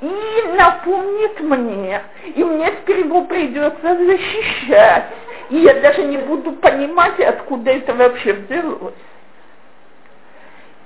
И 0.00 0.42
напомнит 0.56 1.40
мне, 1.40 2.02
и 2.34 2.42
мне 2.42 2.72
сперва 2.82 3.24
придется 3.24 3.96
защищать, 3.96 5.06
и 5.50 5.58
я 5.58 5.74
даже 5.80 6.04
не 6.04 6.16
буду 6.16 6.52
понимать, 6.52 7.20
откуда 7.20 7.72
это 7.72 7.92
вообще 7.94 8.32
взялось. 8.32 8.94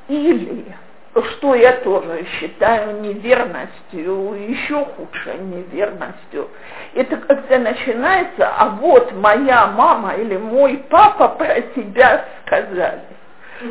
Или 0.09 0.75
что 1.23 1.55
я 1.55 1.73
тоже 1.79 2.27
считаю 2.39 3.01
неверностью, 3.01 4.35
еще 4.49 4.85
худшей 4.85 5.39
неверностью. 5.39 6.49
Это 6.95 7.17
когда 7.19 7.59
начинается, 7.59 8.49
а 8.49 8.71
вот 8.81 9.13
моя 9.13 9.67
мама 9.69 10.15
или 10.15 10.37
мой 10.37 10.79
папа 10.91 11.29
про 11.29 11.61
тебя 11.61 12.25
сказали. 12.45 13.03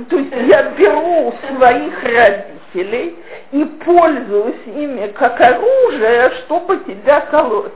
То 0.09 0.17
есть 0.17 0.33
я 0.47 0.71
беру 0.71 1.33
своих 1.49 2.03
родителей 2.03 3.17
и 3.51 3.65
пользуюсь 3.83 4.65
ими 4.65 5.07
как 5.07 5.39
оружие, 5.41 6.31
чтобы 6.45 6.77
тебя 6.87 7.21
колоть. 7.21 7.73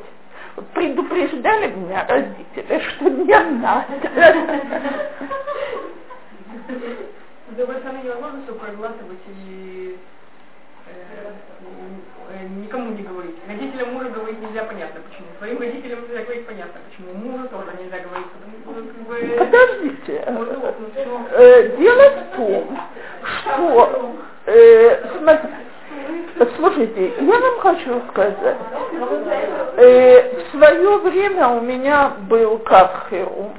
Предупреждали 0.74 1.68
меня 1.68 2.06
родители, 2.08 2.82
что 2.90 3.10
не 3.10 3.40
надо. 3.60 3.86
С 7.50 7.56
другой 7.56 7.78
стороны, 7.78 8.02
невозможно 8.04 8.42
все 8.44 8.54
проглатывать 8.54 9.20
и 9.28 9.98
э, 10.88 12.48
никому 12.58 12.92
не 12.92 13.04
говорить. 13.04 13.36
Родителям 13.48 13.94
мужа 13.94 14.10
говорить 14.10 14.42
нельзя, 14.42 14.64
понятно 14.66 15.00
почему. 15.02 15.28
Своим 15.38 15.60
родителям 15.60 16.02
нельзя 16.02 16.24
говорить, 16.24 16.46
понятно 16.46 16.82
почему. 16.90 17.14
Мужу 17.14 17.48
тоже 17.48 17.72
нельзя 17.82 18.00
говорить, 18.00 18.28
потому 18.32 18.52
что 18.62 18.74
как 18.94 19.02
бы... 19.08 19.16
Подождите. 19.38 20.24
Э, 21.32 21.78
дело 21.78 22.10
в 22.10 22.36
том, 22.36 22.80
что... 23.42 24.16
Э, 24.46 24.98
слушайте, 26.58 27.14
я 27.20 27.40
вам 27.40 27.60
хочу 27.60 28.02
сказать. 28.10 28.58
Э, 29.78 30.42
в 30.42 30.52
свое 30.52 30.98
время 30.98 31.48
у 31.50 31.62
меня 31.62 32.14
был 32.30 32.58
как 32.60 33.08
херум 33.10 33.54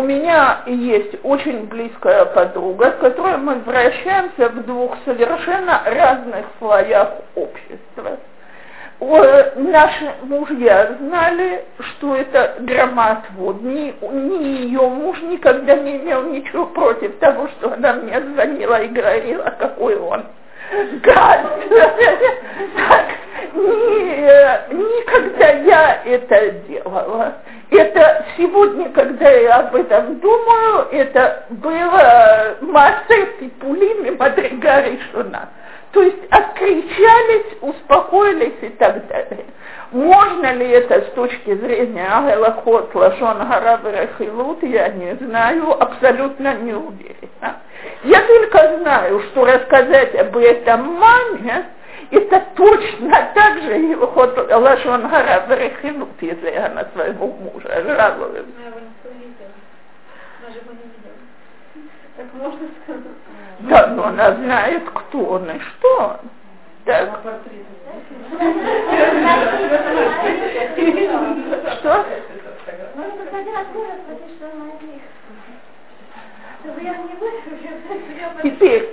у 0.00 0.02
меня 0.02 0.62
есть 0.66 1.16
очень 1.22 1.66
близкая 1.66 2.24
подруга, 2.24 2.94
с 2.96 3.00
которой 3.02 3.36
мы 3.36 3.56
вращаемся 3.56 4.48
в 4.48 4.64
двух 4.64 4.96
совершенно 5.04 5.82
разных 5.84 6.46
слоях 6.58 7.16
общества. 7.34 8.18
Наши 9.56 10.12
мужья 10.22 10.96
знали, 11.00 11.64
что 11.78 12.16
это 12.16 12.56
громоотвод. 12.60 13.62
Ни, 13.62 13.94
ни 14.10 14.44
ее 14.44 14.88
муж 14.88 15.20
никогда 15.22 15.76
не 15.76 15.96
имел 15.96 16.24
ничего 16.24 16.66
против 16.66 17.18
того, 17.18 17.48
что 17.48 17.72
она 17.74 17.94
мне 17.94 18.20
звонила 18.20 18.82
и 18.82 18.88
говорила, 18.88 19.54
какой 19.58 19.96
он 19.96 20.24
гад. 21.02 21.40
Так, 22.76 23.06
ни, 23.54 24.74
никогда 24.74 25.48
я 25.50 26.02
это 26.04 26.50
делала. 26.68 27.34
Это 27.70 28.26
сегодня, 28.36 28.90
когда 28.90 29.30
я 29.30 29.56
об 29.60 29.74
этом 29.74 30.18
думаю, 30.18 30.88
это 30.90 31.44
было 31.50 32.56
масса 32.62 33.14
пулими 33.60 34.10
Мадрига 34.10 34.82
решена. 34.82 35.48
То 35.92 36.02
есть 36.02 36.24
откричались, 36.30 37.56
успокоились 37.60 38.58
и 38.62 38.68
так 38.70 39.06
далее. 39.08 39.44
Можно 39.92 40.52
ли 40.54 40.68
это 40.68 41.00
с 41.00 41.12
точки 41.14 41.52
зрения 41.56 42.06
Агелахот, 42.06 42.94
Лашон 42.94 43.38
Гараб 43.38 43.84
Рахилут, 43.84 44.62
я 44.62 44.88
не 44.88 45.16
знаю, 45.16 45.82
абсолютно 45.82 46.54
не 46.54 46.74
уверена. 46.74 47.56
Я 48.04 48.22
только 48.22 48.78
знаю, 48.78 49.20
что 49.30 49.44
рассказать 49.46 50.14
об 50.14 50.36
этом 50.36 50.94
маме, 50.94 51.66
это 52.12 52.44
точно 52.54 53.30
так 53.34 53.62
же 53.62 53.78
его 53.78 54.06
ход 54.06 54.38
Лашон 54.48 55.08
Гараб 55.08 55.48
Рахилут, 55.48 56.10
если 56.20 56.54
она 56.54 56.84
своего 56.92 57.26
мужа 57.26 57.82
жалуется. 57.82 58.44
Так 62.16 62.26
можно 62.34 62.68
сказать. 62.84 63.02
Да, 63.60 63.86
но 63.88 64.04
она 64.06 64.32
знает, 64.36 64.88
кто 64.88 65.18
он 65.18 65.50
и 65.50 65.58
что 65.58 65.96
он. 65.98 66.30
Так. 66.90 67.20
Что? 71.78 72.04
Теперь, 78.42 78.92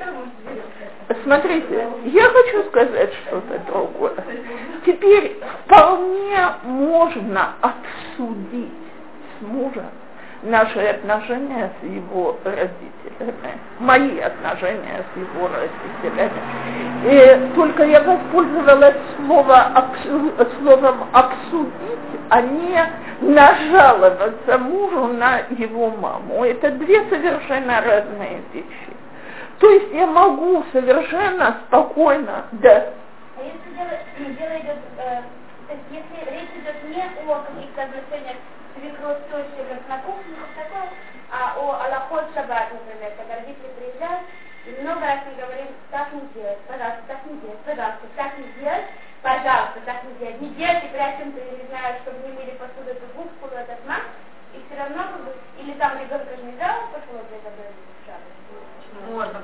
смотрите, 1.24 1.88
я 2.06 2.24
хочу 2.30 2.64
сказать 2.68 3.14
что-то 3.26 3.60
другое. 3.66 4.14
Теперь 4.86 5.40
вполне 5.66 6.38
можно 6.66 7.56
обсудить 7.62 8.70
с 9.40 9.42
мужем 9.42 9.90
наши 10.44 10.80
отношения 10.80 11.74
с 11.82 11.84
его 11.84 12.38
родителями, 12.44 13.07
мои 13.80 14.20
отношения 14.20 15.04
с 15.14 15.18
его 15.18 15.48
родителями. 15.48 16.32
И 17.06 17.56
только 17.56 17.84
я 17.84 18.02
воспользовалась 18.02 18.96
слово, 19.18 19.92
словом 20.60 21.08
«обсудить», 21.14 22.00
а 22.30 22.42
не 22.42 22.86
нажаловаться 23.22 24.58
мужу 24.58 25.08
на 25.14 25.40
его 25.58 25.90
маму. 25.92 26.44
Это 26.44 26.72
две 26.72 27.04
совершенно 27.10 27.82
разные 27.82 28.42
вещи. 28.54 28.98
То 29.60 29.70
есть 29.70 29.94
я 29.94 30.06
могу 30.06 30.64
совершенно 30.72 31.58
спокойно, 31.68 32.46
да. 32.54 32.94
А 33.38 33.44
если 33.44 33.76
дело, 33.76 34.36
дело 34.36 34.60
идет, 34.60 34.78
э, 34.98 35.22
то 35.68 35.74
есть 35.74 35.84
если 35.90 36.32
речь 36.32 36.50
идет 36.62 36.96
не 36.96 37.32
о 37.32 37.40
каких-то 37.42 37.84
отношениях 37.84 38.38
свекровь, 38.80 39.22
теща, 39.30 39.64
как 39.70 39.84
на 39.90 39.98
кухне, 40.06 40.34
как 40.38 40.52
такое, 40.66 40.90
а 41.32 41.58
о 41.60 41.66
Аллахот 41.86 42.32
Шаббат, 42.34 42.74
например, 42.74 43.12
когда 43.18 43.42
родители 43.42 43.72
приезжают, 43.78 44.24
и 44.66 44.70
много 44.82 45.02
раз 45.02 45.20
мы 45.28 45.36
говорим, 45.40 45.68
так 45.92 46.12
не 46.14 46.28
делать, 46.36 46.60
пожалуйста, 46.68 47.04
так 47.08 47.26
не 47.26 47.40
делать, 47.40 47.64
пожалуйста, 47.64 48.06
так 48.16 48.32
не 48.38 48.48
делать, 48.60 48.88
пожалуйста, 49.22 49.80
так 49.86 50.04
не 50.04 50.14
делать. 50.20 50.42
Не 50.42 50.50
делайте, 50.56 50.88
прячем, 50.92 51.32
ты 51.32 51.42
не 51.42 51.66
знаешь, 51.72 52.04
чтобы 52.04 52.20
не 52.24 52.34
мыли 52.36 52.60
посуду, 52.60 52.92
это 52.92 53.08
губ, 53.16 53.32
это 53.52 53.76
смак, 53.84 54.04
и 54.54 54.64
все 54.68 54.76
равно, 54.80 55.04
как 55.08 55.22
бы, 55.24 55.32
или 55.60 55.74
там 55.80 56.00
ребенка 56.00 56.36
же 56.36 56.44
нельзя 56.44 56.88
пошло 56.92 57.24
для 57.28 57.38
этого 57.38 57.72
можно, 59.10 59.42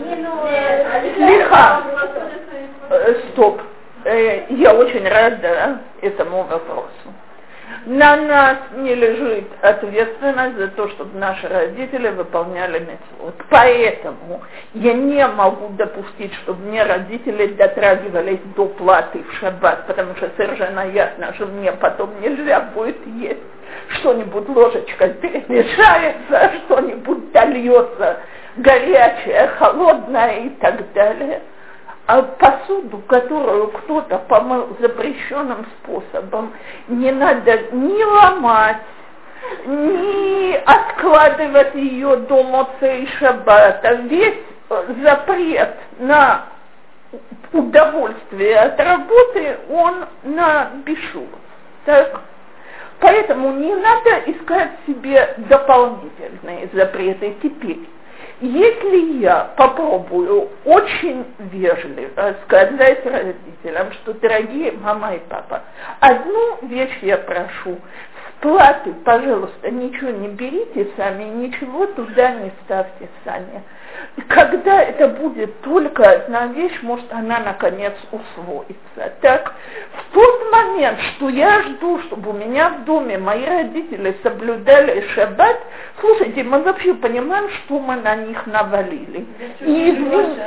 Не, 0.00 0.16
ну, 0.16 0.46
Лиха. 1.26 1.82
Стоп. 3.32 3.60
Э, 4.04 4.46
я 4.50 4.74
очень 4.74 5.06
рада 5.08 5.80
этому 6.00 6.44
вопросу. 6.44 7.12
На 7.86 8.16
нас 8.16 8.58
не 8.76 8.94
лежит 8.94 9.46
ответственность 9.62 10.56
за 10.56 10.68
то, 10.68 10.88
чтобы 10.90 11.18
наши 11.18 11.48
родители 11.48 12.08
выполняли 12.08 12.80
митцвот. 12.80 13.34
Поэтому 13.50 14.42
я 14.74 14.92
не 14.92 15.26
могу 15.26 15.68
допустить, 15.70 16.34
чтобы 16.42 16.64
мне 16.66 16.82
родители 16.82 17.46
дотрагивались 17.54 18.40
до 18.56 18.66
платы 18.66 19.22
в 19.22 19.32
шаббат, 19.38 19.86
потому 19.86 20.14
что 20.16 20.30
совершенно 20.36 20.88
ясно, 20.88 21.32
что 21.34 21.46
мне 21.46 21.72
потом 21.72 22.10
нельзя 22.20 22.60
будет 22.74 22.98
есть. 23.06 23.40
Что-нибудь 24.00 24.48
ложечкой 24.48 25.14
перемешается, 25.14 26.52
что-нибудь 26.64 27.32
дольется 27.32 28.18
горячее, 28.56 29.48
холодное 29.58 30.40
и 30.40 30.48
так 30.60 30.92
далее– 30.92 31.42
а 32.08 32.22
посуду, 32.22 33.02
которую 33.06 33.68
кто-то 33.68 34.16
помыл 34.30 34.74
запрещенным 34.80 35.66
способом, 35.76 36.54
не 36.88 37.12
надо 37.12 37.64
ни 37.72 38.02
ломать, 38.02 38.78
ни 39.66 40.54
откладывать 40.54 41.74
ее 41.74 42.16
до 42.16 42.42
Моцей 42.44 43.06
Шаббата. 43.18 43.92
Весь 44.08 44.38
запрет 45.02 45.76
на 45.98 46.46
удовольствие 47.52 48.58
от 48.58 48.80
работы, 48.80 49.58
он 49.68 50.06
на 50.22 50.70
бишу. 50.86 51.26
Так? 51.84 52.22
Поэтому 53.00 53.52
не 53.52 53.74
надо 53.74 54.30
искать 54.30 54.70
себе 54.86 55.34
дополнительные 55.36 56.70
запреты 56.72 57.36
теперь. 57.42 57.86
Если 58.40 59.18
я 59.20 59.52
попробую 59.56 60.48
очень 60.64 61.24
вежливо 61.38 62.36
сказать 62.44 63.04
родителям, 63.04 63.92
что, 63.94 64.14
дорогие 64.14 64.72
мама 64.72 65.16
и 65.16 65.18
папа, 65.28 65.62
одну 65.98 66.58
вещь 66.62 66.98
я 67.02 67.18
прошу, 67.18 67.78
платы, 68.40 68.92
пожалуйста, 69.04 69.70
ничего 69.70 70.10
не 70.10 70.28
берите 70.28 70.88
сами, 70.96 71.24
ничего 71.24 71.86
туда 71.86 72.30
не 72.34 72.52
ставьте 72.64 73.08
сами. 73.24 73.62
Когда 74.28 74.82
это 74.82 75.08
будет 75.08 75.60
только 75.62 76.08
одна 76.10 76.46
вещь, 76.48 76.78
может 76.82 77.10
она 77.12 77.38
наконец 77.40 77.94
усвоится. 78.10 79.12
Так, 79.20 79.54
в 79.92 80.14
тот 80.14 80.52
момент, 80.52 80.98
что 81.16 81.28
я 81.28 81.62
жду, 81.62 82.00
чтобы 82.02 82.30
у 82.30 82.32
меня 82.32 82.70
в 82.70 82.84
доме 82.84 83.18
мои 83.18 83.44
родители 83.44 84.16
соблюдали 84.22 85.06
шаббат, 85.14 85.56
слушайте, 86.00 86.42
мы 86.44 86.62
вообще 86.62 86.94
понимаем, 86.94 87.48
что 87.50 87.78
мы 87.78 87.96
на 87.96 88.16
них 88.16 88.46
навалили. 88.46 89.26
И 89.60 89.90
извините. 89.90 90.42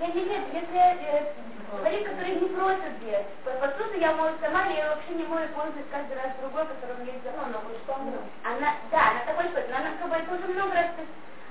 Я 0.00 0.06
не 0.08 0.24
знаю, 0.24 0.42
если 0.52 1.46
э, 1.84 2.04
который 2.04 2.34
не 2.36 2.48
просит 2.48 2.98
делать. 3.04 3.26
Посуду 3.44 3.98
я 3.98 4.12
мою 4.12 4.34
сама, 4.40 4.66
я 4.66 4.90
вообще 4.90 5.14
не 5.14 5.24
мою 5.24 5.48
пользуюсь 5.48 5.86
каждый 5.90 6.16
раз 6.16 6.32
другой, 6.40 6.64
меня 7.00 7.12
есть 7.12 7.24
давно, 7.24 7.46
но 7.52 7.60
что 7.84 7.94
она, 7.94 8.74
да, 8.90 9.00
она 9.10 9.20
такой 9.26 9.46
что 9.50 9.62
она 9.74 9.90
как 10.00 10.08
бы 10.08 10.16
это 10.16 10.34
уже 10.34 10.52
много 10.52 10.74
раз, 10.74 10.86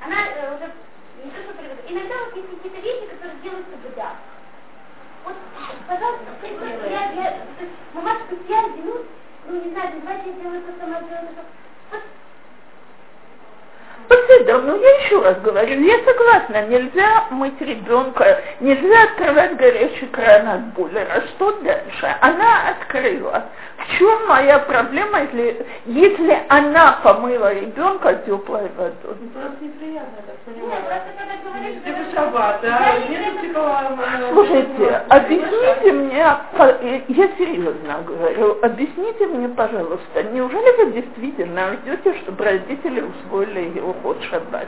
она 0.04 0.16
э, 0.36 0.56
уже 0.56 0.72
не 1.24 1.32
то, 1.32 1.40
что 1.44 1.54
привыкла. 1.54 1.84
Иногда 1.88 2.16
вот 2.26 2.36
есть 2.36 2.50
какие-то 2.50 2.82
вещи, 2.82 3.06
которые 3.08 3.40
делаются 3.42 3.76
беда. 3.78 4.10
Вот, 5.24 5.36
пожалуйста, 5.88 6.26
я, 6.90 7.12
я, 7.12 7.34
мама 7.94 8.20
спустя 8.28 8.62
минут, 8.78 9.06
знаю, 9.88 10.02
давайте 10.06 10.36
ну 14.62 14.80
я 14.82 14.98
еще 15.00 15.22
раз 15.22 15.40
говорю, 15.42 15.82
я 15.82 15.98
согласна, 16.04 16.68
нельзя 16.68 17.26
мыть 17.32 17.60
ребенка, 17.62 18.42
нельзя 18.60 19.04
открывать 19.04 19.56
горячий 19.58 20.08
кран 20.08 20.48
от 20.48 20.62
бойлера. 20.74 21.24
Что 21.36 21.52
дальше? 21.62 22.16
Она 22.22 22.70
открыла. 22.70 23.46
В 23.86 23.98
чем 23.98 24.28
моя 24.28 24.60
проблема, 24.60 25.22
если, 25.22 25.66
если 25.86 26.40
она 26.50 27.00
помыла 27.04 27.54
ребенка 27.54 28.16
теплой 28.26 28.70
водой? 28.76 29.16
Ну, 29.22 29.30
просто 29.30 29.64
неприятно, 29.64 30.18
так 30.26 30.38
понимаю. 30.46 30.72
Нет, 30.72 30.86
просто 30.86 31.12
когда 31.18 31.36
говоришь, 31.44 31.84
Типа 31.84 32.60
да? 32.62 32.96
Слушайте, 34.34 35.02
объясните 35.10 35.92
мне, 35.92 36.26
э, 36.58 37.02
я 37.10 37.28
серьезно 37.38 38.02
говорю, 38.06 38.58
объясните 38.64 39.28
мне, 39.28 39.50
пожалуйста, 39.50 40.24
неужели 40.32 40.84
вы 40.84 40.92
действительно 40.94 41.74
ждете, 41.74 42.18
чтобы 42.22 42.44
родители 42.44 43.02
усвоили 43.02 43.80
уход 43.82 44.18
шаббат? 44.30 44.68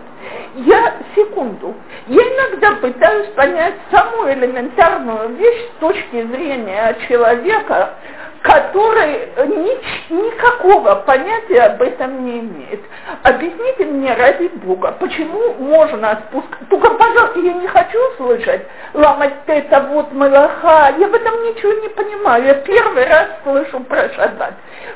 Я, 0.56 0.94
секунду, 1.16 1.74
я 2.08 2.22
иногда 2.22 2.74
пытаюсь 2.74 3.30
понять 3.30 3.76
самую 3.92 4.34
элементарную 4.34 5.30
вещь 5.36 5.70
с 5.76 5.80
точки 5.80 6.24
зрения 6.28 6.96
человека, 7.08 7.94
который 8.48 9.28
ни- 9.48 10.14
никакого 10.14 10.96
понятия 10.96 11.64
об 11.64 11.82
этом 11.82 12.24
не 12.24 12.40
имеет. 12.40 12.80
Объясните 13.24 13.86
мне, 13.86 14.14
ради 14.14 14.48
Бога, 14.48 14.94
почему 15.00 15.56
можно 15.56 16.22
спускать... 16.28 16.70
Только, 16.70 16.92
пожалуйста, 16.92 17.40
я 17.40 17.54
не 17.54 17.68
хочу 17.68 18.00
слышать 18.16 18.62
ламать 18.94 19.34
это 19.48 19.82
вот 19.92 20.14
малаха, 20.14 20.94
я 20.98 21.08
в 21.08 21.14
этом 21.14 21.44
ничего 21.44 21.74
не 21.74 21.90
понимаю, 21.90 22.46
я 22.46 22.54
первый 22.56 23.06
раз 23.06 23.28
слышу 23.44 23.82
про 23.82 24.10
шаббат. 24.14 24.54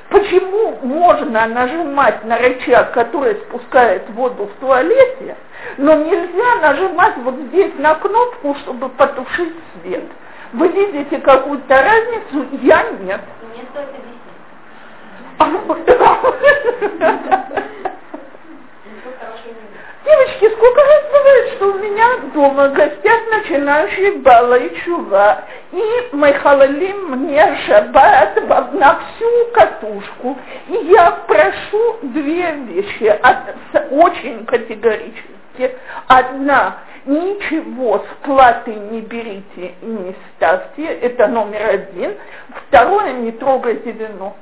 Почему 0.09 0.77
можно 0.83 1.45
нажимать 1.47 2.23
на 2.23 2.37
рычаг, 2.37 2.93
который 2.93 3.35
спускает 3.47 4.09
воду 4.11 4.45
в 4.45 4.59
туалете, 4.61 5.35
но 5.77 5.95
нельзя 5.95 6.55
нажимать 6.61 7.17
вот 7.17 7.35
здесь 7.49 7.73
на 7.77 7.95
кнопку, 7.95 8.55
чтобы 8.63 8.87
потушить 8.89 9.53
свет? 9.83 10.05
Вы 10.53 10.67
видите 10.67 11.17
какую-то 11.19 11.81
разницу? 11.81 12.45
Я 12.61 12.83
нет. 12.99 13.21
Мне 13.53 13.63
стоит 13.71 13.87
объяснить. 13.89 14.21
Девочки, 20.03 20.49
сколько 20.55 20.81
раз 20.81 21.03
бывает, 21.11 21.53
что 21.55 21.67
у 21.67 21.77
меня 21.77 22.17
дома 22.33 22.67
гостят 22.69 23.21
начинающие 23.31 24.13
Бала 24.13 24.55
и 24.55 24.75
Чува, 24.83 25.43
и 25.71 26.09
мы 26.11 26.33
халалим 26.33 27.11
мне 27.11 27.55
шаббат 27.65 28.35
на 28.73 28.99
всю 28.99 29.51
катушку. 29.53 30.37
И 30.67 30.73
я 30.87 31.11
прошу 31.27 31.99
две 32.01 32.51
вещи, 32.51 33.05
от- 33.05 33.91
очень 33.91 34.45
категорически. 35.61 35.77
Одна, 36.07 36.77
ничего 37.05 37.99
с 37.99 38.25
платы 38.25 38.73
не 38.73 39.01
берите 39.01 39.75
и 39.81 39.85
не 39.85 40.15
ставьте, 40.35 40.85
это 40.85 41.27
номер 41.27 41.61
один. 41.69 42.15
Второе, 42.67 43.13
не 43.13 43.31
трогайте 43.31 43.91
вино. 43.91 44.35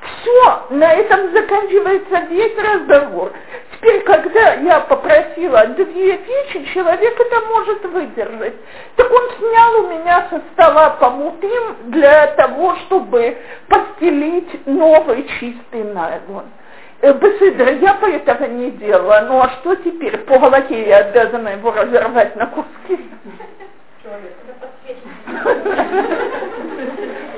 Все, 0.00 0.66
на 0.70 0.92
этом 0.92 1.32
заканчивается 1.32 2.20
весь 2.30 2.56
разговор. 2.58 3.32
Теперь, 3.72 4.02
когда 4.02 4.54
я 4.54 4.80
попросила 4.80 5.66
две 5.68 6.16
вещи, 6.16 6.72
человек 6.72 7.20
это 7.20 7.40
может 7.46 7.84
выдержать. 7.86 8.54
Так 8.94 9.10
он 9.10 9.30
снял 9.38 9.84
у 9.84 9.88
меня 9.88 10.28
со 10.30 10.40
стола 10.52 10.90
помутым 11.00 11.90
для 11.90 12.28
того, 12.28 12.76
чтобы 12.86 13.36
постелить 13.68 14.66
новый 14.66 15.26
чистый 15.40 15.82
найлон. 15.82 16.44
Э, 17.02 17.12
Беседра, 17.12 17.72
я 17.72 17.94
бы 17.94 18.08
этого 18.08 18.44
не 18.44 18.70
делала. 18.72 19.24
Ну 19.28 19.40
а 19.40 19.50
что 19.60 19.74
теперь? 19.76 20.16
По 20.18 20.38
голове 20.38 20.88
я 20.88 20.98
обязана 20.98 21.50
его 21.50 21.70
разорвать 21.70 22.36
на 22.36 22.46
куски. 22.46 23.10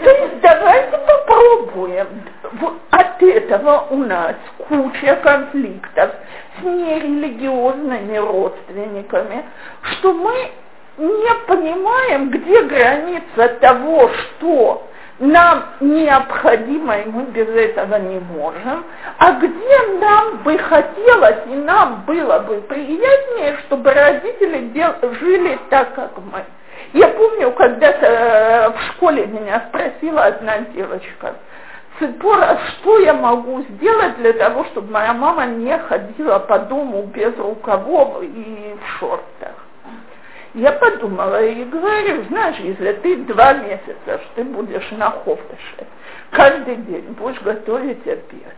То 0.02 0.10
есть 0.10 0.40
давайте 0.40 0.98
попробуем. 0.98 2.06
От 2.90 3.22
этого 3.22 3.86
у 3.90 3.96
нас 3.96 4.36
куча 4.68 5.16
конфликтов 5.16 6.10
с 6.58 6.64
нерелигиозными 6.64 8.16
родственниками, 8.16 9.44
что 9.82 10.12
мы 10.14 10.50
не 10.98 11.46
понимаем, 11.46 12.30
где 12.30 12.62
граница 12.62 13.48
того, 13.60 14.10
что 14.10 14.88
нам 15.18 15.64
необходимо, 15.80 16.98
и 16.98 17.06
мы 17.06 17.24
без 17.24 17.48
этого 17.48 17.96
не 17.96 18.20
можем, 18.20 18.84
а 19.18 19.32
где 19.32 19.98
нам 20.00 20.38
бы 20.38 20.56
хотелось, 20.58 21.38
и 21.46 21.54
нам 21.54 22.04
было 22.06 22.38
бы 22.40 22.60
приятнее, 22.62 23.56
чтобы 23.66 23.92
родители 23.92 24.68
дел- 24.68 24.94
жили 25.20 25.58
так, 25.70 25.94
как 25.94 26.12
мы. 26.18 26.44
Я 26.92 27.08
помню, 27.08 27.50
когда-то 27.52 28.06
э, 28.06 28.70
в 28.70 28.82
школе 28.92 29.26
меня 29.26 29.64
спросила 29.68 30.24
одна 30.24 30.58
девочка, 30.74 31.34
Цепора, 31.98 32.58
что 32.68 32.98
я 33.00 33.12
могу 33.12 33.62
сделать 33.62 34.18
для 34.18 34.32
того, 34.34 34.64
чтобы 34.66 34.92
моя 34.92 35.12
мама 35.12 35.46
не 35.46 35.76
ходила 35.78 36.38
по 36.38 36.60
дому 36.60 37.02
без 37.12 37.36
рукавов 37.36 38.22
и 38.22 38.76
в 38.80 38.98
шортах? 38.98 39.67
Я 40.58 40.72
подумала 40.72 41.40
и 41.40 41.62
говорю, 41.62 42.24
знаешь, 42.30 42.56
если 42.58 42.92
ты 42.94 43.16
два 43.18 43.52
месяца, 43.52 43.94
что 44.06 44.28
ты 44.34 44.42
будешь 44.42 44.90
на 44.90 45.10
хофише, 45.10 45.86
каждый 46.32 46.76
день 46.78 47.12
будешь 47.12 47.40
готовить 47.42 48.04
обед, 48.04 48.56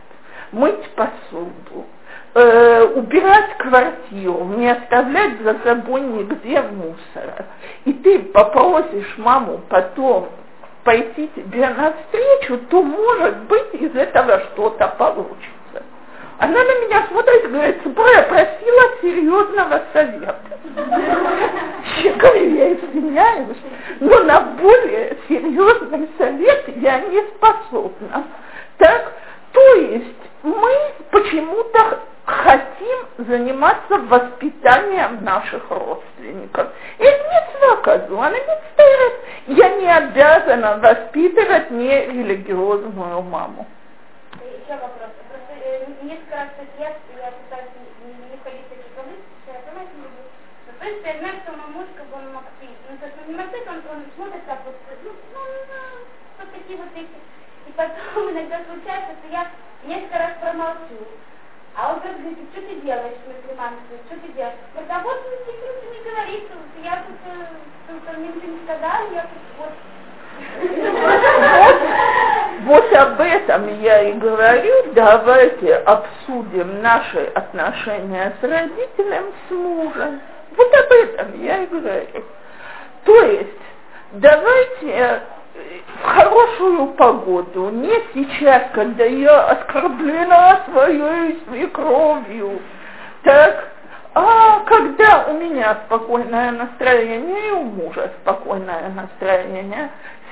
мыть 0.51 0.89
посуду, 0.95 1.85
э, 2.33 2.83
убирать 2.95 3.55
квартиру, 3.59 4.45
не 4.57 4.71
оставлять 4.71 5.41
за 5.43 5.59
собой 5.63 6.01
нигде 6.01 6.63
мусора, 6.63 7.45
и 7.85 7.93
ты 7.93 8.17
попросишь 8.17 9.17
маму 9.17 9.61
потом 9.69 10.29
пойти 10.83 11.29
тебе 11.35 11.69
навстречу, 11.69 12.57
то, 12.71 12.81
может 12.81 13.43
быть, 13.43 13.75
из 13.75 13.95
этого 13.95 14.39
что-то 14.53 14.87
получится. 14.97 15.60
Она 16.41 16.63
на 16.63 16.85
меня 16.85 17.05
смотрит 17.07 17.45
и 17.45 17.47
говорит, 17.49 17.83
я 18.09 18.23
просила 18.23 18.97
серьезного 18.99 19.83
совета. 19.93 20.35
Я 21.97 22.13
говорю, 22.13 22.55
я 22.55 22.73
извиняюсь, 22.73 23.57
но 23.99 24.23
на 24.23 24.41
более 24.59 25.17
серьезный 25.29 26.09
совет 26.17 26.67
я 26.77 26.99
не 27.01 27.21
способна. 27.35 28.23
Так, 28.79 29.13
то 29.51 29.73
есть 29.75 30.15
мы 30.41 30.71
почему-то 31.11 31.99
хотим 32.25 33.27
заниматься 33.27 33.99
воспитанием 33.99 35.23
наших 35.23 35.69
родственников. 35.69 36.69
И 36.97 37.03
не 37.03 37.83
казу, 37.83 38.19
она 38.19 38.31
не 38.31 39.55
Я 39.55 39.69
не 39.75 39.95
обязана 39.95 40.79
воспитывать 40.79 41.69
нерелигиозную 41.69 43.21
маму. 43.21 43.67
Еще 44.41 44.71
вопрос. 44.71 45.20
Несколько 45.81 46.35
раз 46.35 46.49
так 46.57 46.69
я, 46.77 46.89
я 47.17 47.31
пытаюсь 47.33 47.73
не, 47.73 48.13
не, 48.13 48.13
не 48.29 48.37
ходить 48.45 48.69
в 48.69 48.93
проблемы, 48.93 49.17
что 49.41 49.49
я 49.49 49.65
сама 49.65 49.81
это 49.81 49.97
не 49.97 50.05
люблю. 50.05 50.29
Но, 50.67 50.73
в 50.73 50.77
принципе, 50.77 51.09
я 51.09 51.17
знаю, 51.17 51.35
что 51.41 51.57
мой 51.57 51.69
муж, 51.73 51.87
как 51.97 52.05
бы, 52.05 52.21
он 52.21 52.33
максит. 52.37 52.77
Ну, 52.85 52.97
то 53.01 53.05
есть 53.09 53.17
он 53.17 53.25
не 53.25 53.37
максит, 53.41 53.65
он, 53.65 53.81
он 53.89 54.05
смотрит 54.13 54.45
так 54.45 54.61
вот, 54.61 54.77
ну, 55.01 55.09
ну, 55.09 55.41
ну, 55.41 56.05
вот 56.37 56.53
такие 56.53 56.77
вот 56.77 56.93
вещи. 56.93 57.17
И 57.65 57.71
потом 57.73 58.29
иногда 58.29 58.61
случается, 58.61 59.17
что 59.17 59.27
я 59.33 59.49
несколько 59.89 60.21
раз 60.21 60.37
промолчу. 60.37 61.01
А 61.73 61.93
он 61.93 62.01
просто 62.01 62.19
говорит, 62.19 62.45
что 62.53 62.61
ты 62.61 62.75
делаешь, 62.85 63.17
мама, 63.57 63.81
что 64.05 64.15
ты 64.21 64.27
делаешь? 64.37 64.61
Говорит, 64.77 64.91
а 64.91 64.99
вот 65.01 65.17
ну, 65.17 65.33
тебе 65.49 65.65
лучше 65.65 65.87
не 65.97 66.01
говорить, 66.05 66.45
что 66.45 66.61
я 66.85 67.01
тут, 67.09 67.17
э, 67.25 67.57
тут 67.89 68.05
мне 68.21 68.29
ничего 68.29 68.53
не 68.53 68.61
сказала, 68.69 69.09
я 69.09 69.25
тут 69.25 69.41
вот 69.57 69.73
Вот, 72.63 72.93
об 72.93 73.19
этом 73.19 73.81
я 73.81 74.01
и 74.09 74.13
говорю, 74.13 74.93
давайте 74.93 75.75
обсудим 75.77 76.81
наши 76.81 77.31
отношения 77.33 78.33
с 78.39 78.43
родителем, 78.43 79.23
с 79.47 79.51
мужем. 79.51 80.21
Вот 80.55 80.67
об 80.67 80.91
этом 80.91 81.41
я 81.43 81.63
и 81.63 81.65
говорю. 81.65 82.23
То 83.05 83.21
есть, 83.23 83.49
давайте 84.11 85.21
в 86.01 86.05
хорошую 86.05 86.87
погоду, 86.93 87.69
не 87.69 87.95
сейчас, 88.13 88.63
когда 88.73 89.05
я 89.05 89.43
оскорблена 89.47 90.61
своей 90.71 91.41
свекровью, 91.47 92.59
так, 93.23 93.69
а 94.13 94.59
когда 94.65 95.25
у 95.29 95.33
меня 95.33 95.77
спокойное 95.85 96.51
настроение 96.51 97.49
и 97.49 97.51
у 97.51 97.63
мужа 97.63 98.11
спокойное 98.21 98.89
настроение, 98.89 99.89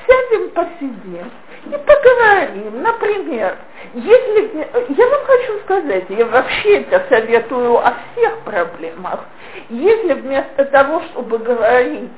сядем, 0.10 0.50
посидим 0.50 1.32
и 1.66 1.78
поговорим. 1.78 2.82
Например, 2.82 3.58
если 3.94 4.68
я 4.90 5.08
вам 5.08 5.26
хочу 5.26 5.60
сказать, 5.64 6.06
я 6.10 6.26
вообще 6.26 6.82
это 6.82 7.06
советую 7.10 7.78
о 7.78 7.94
всех 8.12 8.40
проблемах. 8.40 9.26
Если 9.70 10.14
вместо 10.14 10.66
того, 10.66 11.02
чтобы 11.12 11.38
говорить, 11.40 12.12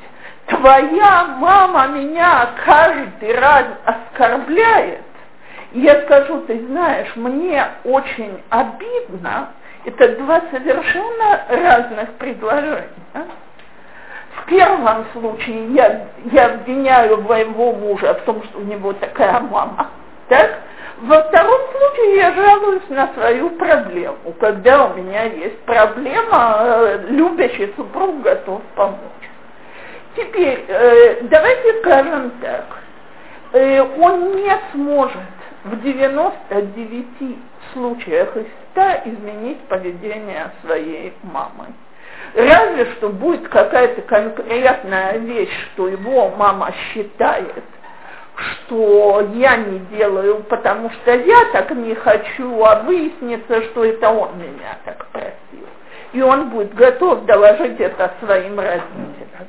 твоя 0.47 1.25
мама 1.39 1.87
меня 1.87 2.49
каждый 2.65 3.37
раз 3.37 3.65
оскорбляет, 3.85 5.01
я 5.73 6.01
скажу, 6.03 6.41
ты 6.41 6.65
знаешь, 6.67 7.15
мне 7.15 7.65
очень 7.83 8.41
обидно, 8.49 9.49
это 9.85 10.15
два 10.17 10.41
совершенно 10.51 11.45
разных 11.49 12.11
предложения. 12.13 12.89
В 14.41 14.45
первом 14.47 15.05
случае 15.13 15.73
я, 15.73 16.07
я 16.31 16.53
обвиняю 16.53 17.21
моего 17.21 17.73
мужа 17.73 18.13
в 18.15 18.21
том, 18.21 18.43
что 18.43 18.59
у 18.59 18.63
него 18.63 18.93
такая 18.93 19.39
мама. 19.39 19.89
Так? 20.29 20.59
Во 21.01 21.23
втором 21.23 21.59
случае 21.71 22.17
я 22.17 22.33
жалуюсь 22.33 22.89
на 22.89 23.11
свою 23.13 23.49
проблему. 23.51 24.17
Когда 24.39 24.85
у 24.85 24.93
меня 24.95 25.23
есть 25.23 25.59
проблема, 25.61 26.57
э, 26.59 27.05
любящий 27.09 27.73
супруг 27.75 28.21
готов 28.21 28.61
помочь. 28.75 28.99
Теперь, 30.15 30.63
э, 30.67 31.21
давайте 31.23 31.79
скажем 31.79 32.31
так. 32.41 32.65
Э, 33.53 33.81
он 33.99 34.35
не 34.35 34.53
сможет 34.73 35.17
в 35.63 35.81
99 35.81 37.37
случаях 37.73 38.35
из 38.37 38.45
100 38.71 38.81
изменить 39.05 39.59
поведение 39.67 40.51
своей 40.63 41.13
мамы. 41.23 41.67
Разве 42.33 42.85
что 42.93 43.09
будет 43.09 43.47
какая-то 43.49 44.01
конкретная 44.03 45.17
вещь, 45.17 45.51
что 45.73 45.87
его 45.89 46.29
мама 46.29 46.73
считает, 46.93 47.63
что 48.35 49.27
я 49.33 49.57
не 49.57 49.79
делаю, 49.97 50.43
потому 50.43 50.89
что 50.91 51.13
я 51.13 51.45
так 51.51 51.71
не 51.71 51.93
хочу, 51.93 52.63
а 52.63 52.83
выяснится, 52.83 53.63
что 53.65 53.83
это 53.83 54.09
он 54.09 54.37
меня 54.37 54.77
так 54.85 55.05
просил. 55.07 55.67
И 56.13 56.21
он 56.21 56.49
будет 56.49 56.73
готов 56.73 57.25
доложить 57.25 57.79
это 57.79 58.13
своим 58.23 58.59
родителям. 58.59 59.47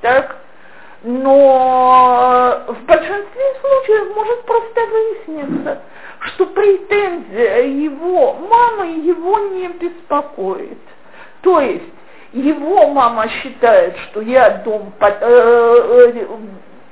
Так? 0.00 0.36
Но 1.04 2.62
в 2.68 2.86
большинстве 2.86 3.42
случаев 3.60 4.14
может 4.14 4.42
просто 4.44 4.80
выясниться, 4.86 5.82
что 6.20 6.46
претензия 6.46 7.62
его 7.62 8.34
мамы 8.34 8.86
его 9.04 9.38
не 9.50 9.68
беспокоит. 9.68 10.78
То 11.42 11.60
есть 11.60 11.82
его 12.32 12.88
мама 12.88 13.28
считает, 13.28 13.96
что 13.98 14.20
я 14.22 14.58
дом 14.58 14.92
под, 14.98 15.18
э, 15.20 16.14
э, 16.14 16.26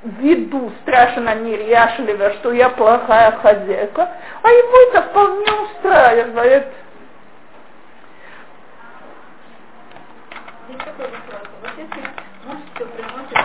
веду 0.03 0.72
страшно 0.82 1.34
неряшливо, 1.34 2.32
что 2.34 2.53
я 2.53 2.70
плохая 2.70 3.32
хозяйка, 3.32 4.09
а 4.43 4.49
его 4.49 4.78
это 4.91 5.03
вполне 5.03 5.53
устраивает. 5.53 6.66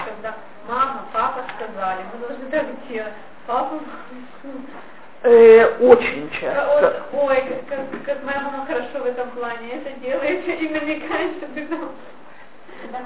Когда 0.06 0.36
мама, 0.68 1.06
папа 1.12 1.44
сказали, 1.56 2.02
мы 2.14 2.28
должны 2.28 2.50
так 2.50 2.66
делать, 2.88 3.14
папа, 3.46 3.80
Э, 5.28 5.78
очень 5.80 6.30
часто. 6.40 7.02
Ой, 7.12 7.44
как, 7.68 7.80
как, 8.06 8.24
моя 8.24 8.42
мама 8.42 8.64
хорошо 8.68 9.04
в 9.04 9.08
этом 9.08 9.32
плане 9.32 9.72
это 9.74 10.00
делает 10.00 10.48
и 10.62 10.70
намекает, 10.70 11.38
что 11.38 11.48
ты 11.48 11.66
там 11.66 11.90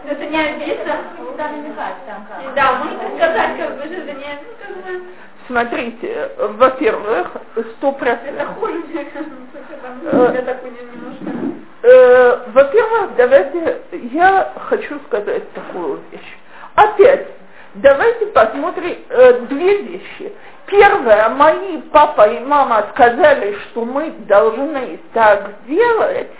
это 0.05 0.25
не 0.25 0.37
обидно? 0.37 0.97
Да, 1.37 1.47
намекать 1.47 1.95
там 2.05 2.27
как. 2.27 2.53
Да, 2.55 2.73
можно 2.73 3.15
сказать, 3.15 3.57
как 3.57 3.77
бы, 3.77 3.85
что 3.85 3.93
это 3.93 4.11
не 4.11 4.25
обидно. 4.25 5.05
Смотрите, 5.47 6.31
во-первых, 6.37 7.31
сто 7.77 7.93
процентов. 7.93 8.33
Это 8.35 8.45
хуже, 8.47 8.73
мне 8.73 9.05
кажется, 9.05 10.33
я 10.33 10.41
так 10.41 10.61
немножко. 10.63 11.59
Э, 11.83 12.39
во-первых, 12.51 13.15
давайте, 13.15 13.81
я 14.11 14.53
хочу 14.67 14.99
сказать 15.07 15.49
такую 15.53 16.01
вещь. 16.11 16.37
Опять, 16.75 17.27
давайте 17.75 18.25
посмотрим 18.27 18.97
э, 19.07 19.39
две 19.47 19.81
вещи. 19.83 20.33
Первое, 20.69 21.29
мои 21.29 21.81
папа 21.91 22.27
и 22.29 22.39
мама 22.39 22.87
сказали, 22.91 23.57
что 23.63 23.85
мы 23.85 24.11
должны 24.27 24.99
так 25.13 25.65
делать, 25.65 26.31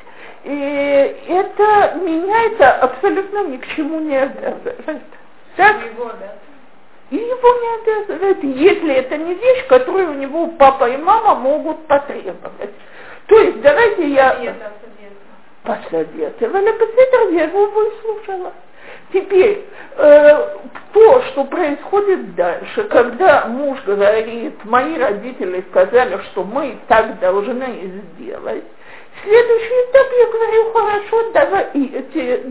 и 0.43 1.15
это 1.27 1.95
меня 1.95 2.43
это 2.43 2.73
абсолютно 2.73 3.45
ни 3.45 3.57
к 3.57 3.67
чему 3.75 3.99
не 3.99 4.17
обязывает. 4.17 5.01
Так? 5.55 5.77
И 7.09 7.15
его 7.15 7.53
не 7.61 7.82
обязывает, 7.82 8.43
если 8.43 8.93
это 8.93 9.17
не 9.17 9.34
вещь, 9.34 9.65
которую 9.67 10.11
у 10.11 10.13
него 10.13 10.47
папа 10.59 10.88
и 10.89 10.97
мама 10.97 11.34
могут 11.36 11.88
потребовать. 11.88 12.73
То 13.27 13.39
есть 13.39 13.61
давайте 13.61 14.07
я... 14.09 14.55
Посоветовали, 15.63 16.71
посоветовали, 16.71 17.36
я 17.36 17.43
его 17.43 17.65
выслушала. 17.65 18.53
Теперь, 19.12 19.66
э, 19.97 20.47
то, 20.93 21.22
что 21.24 21.45
происходит 21.45 22.36
дальше, 22.36 22.84
когда 22.86 23.45
муж 23.47 23.80
говорит, 23.86 24.64
мои 24.66 24.97
родители 24.97 25.66
сказали, 25.72 26.20
что 26.32 26.43
мы 26.43 26.78
так 26.88 27.20
должны 27.20 28.03
сделать, 28.14 28.64
следующий 29.24 29.89
этап 29.89 30.07
я 30.20 30.28
говорю, 30.32 30.74
хорошо, 30.74 31.32
давай, 31.34 31.66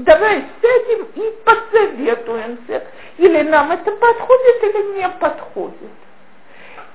давай 0.04 0.44
сядем 0.60 1.06
и 1.14 1.34
посоветуемся, 1.44 2.84
или 3.18 3.42
нам 3.42 3.70
это 3.70 3.92
подходит, 3.92 4.62
или 4.64 4.98
не 4.98 5.08
подходит. 5.20 5.90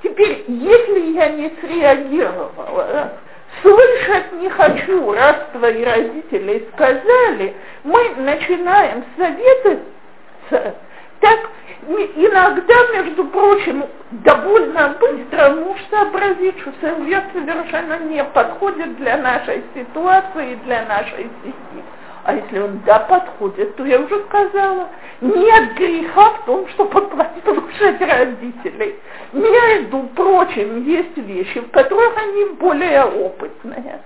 Теперь, 0.03 0.43
если 0.47 0.99
я 1.14 1.30
не 1.30 1.49
среагировала, 1.61 3.14
слышать 3.62 4.34
не 4.34 4.49
хочу, 4.49 5.14
раз 5.14 5.38
твои 5.54 5.84
родители 5.84 6.68
сказали, 6.74 7.54
мы 7.84 8.16
начинаем 8.18 9.04
советоваться, 9.18 10.76
так 11.20 11.39
иногда, 11.88 12.74
между 12.93 13.26
прочим, 13.26 13.86
довольно 14.12 14.95
быстро 14.99 15.49
муж 15.49 15.78
сообразит, 15.89 16.60
что 16.60 16.74
совет 16.82 17.24
совершенно 17.34 17.99
не 17.99 18.24
подходит 18.24 18.97
для 18.97 19.18
нашей 19.18 19.64
ситуации, 19.74 20.56
для 20.66 20.86
нашей 20.86 21.30
семьи. 21.43 21.84
А 22.26 22.34
если 22.34 22.59
он 22.59 22.80
да 22.86 22.99
подходит, 22.99 23.76
то 23.76 23.86
я 23.86 23.99
уже 23.99 24.24
сказала, 24.26 24.88
нет 25.19 25.74
греха 25.76 26.32
в 26.32 26.45
том, 26.45 26.67
чтобы 26.69 27.01
послушать 27.01 27.99
родителей. 27.99 28.95
Между 29.34 30.03
прочим, 30.15 30.84
есть 30.86 31.17
вещи, 31.17 31.59
в 31.59 31.71
которых 31.71 32.17
они 32.17 32.45
более 32.59 33.03
опытные. 33.03 33.99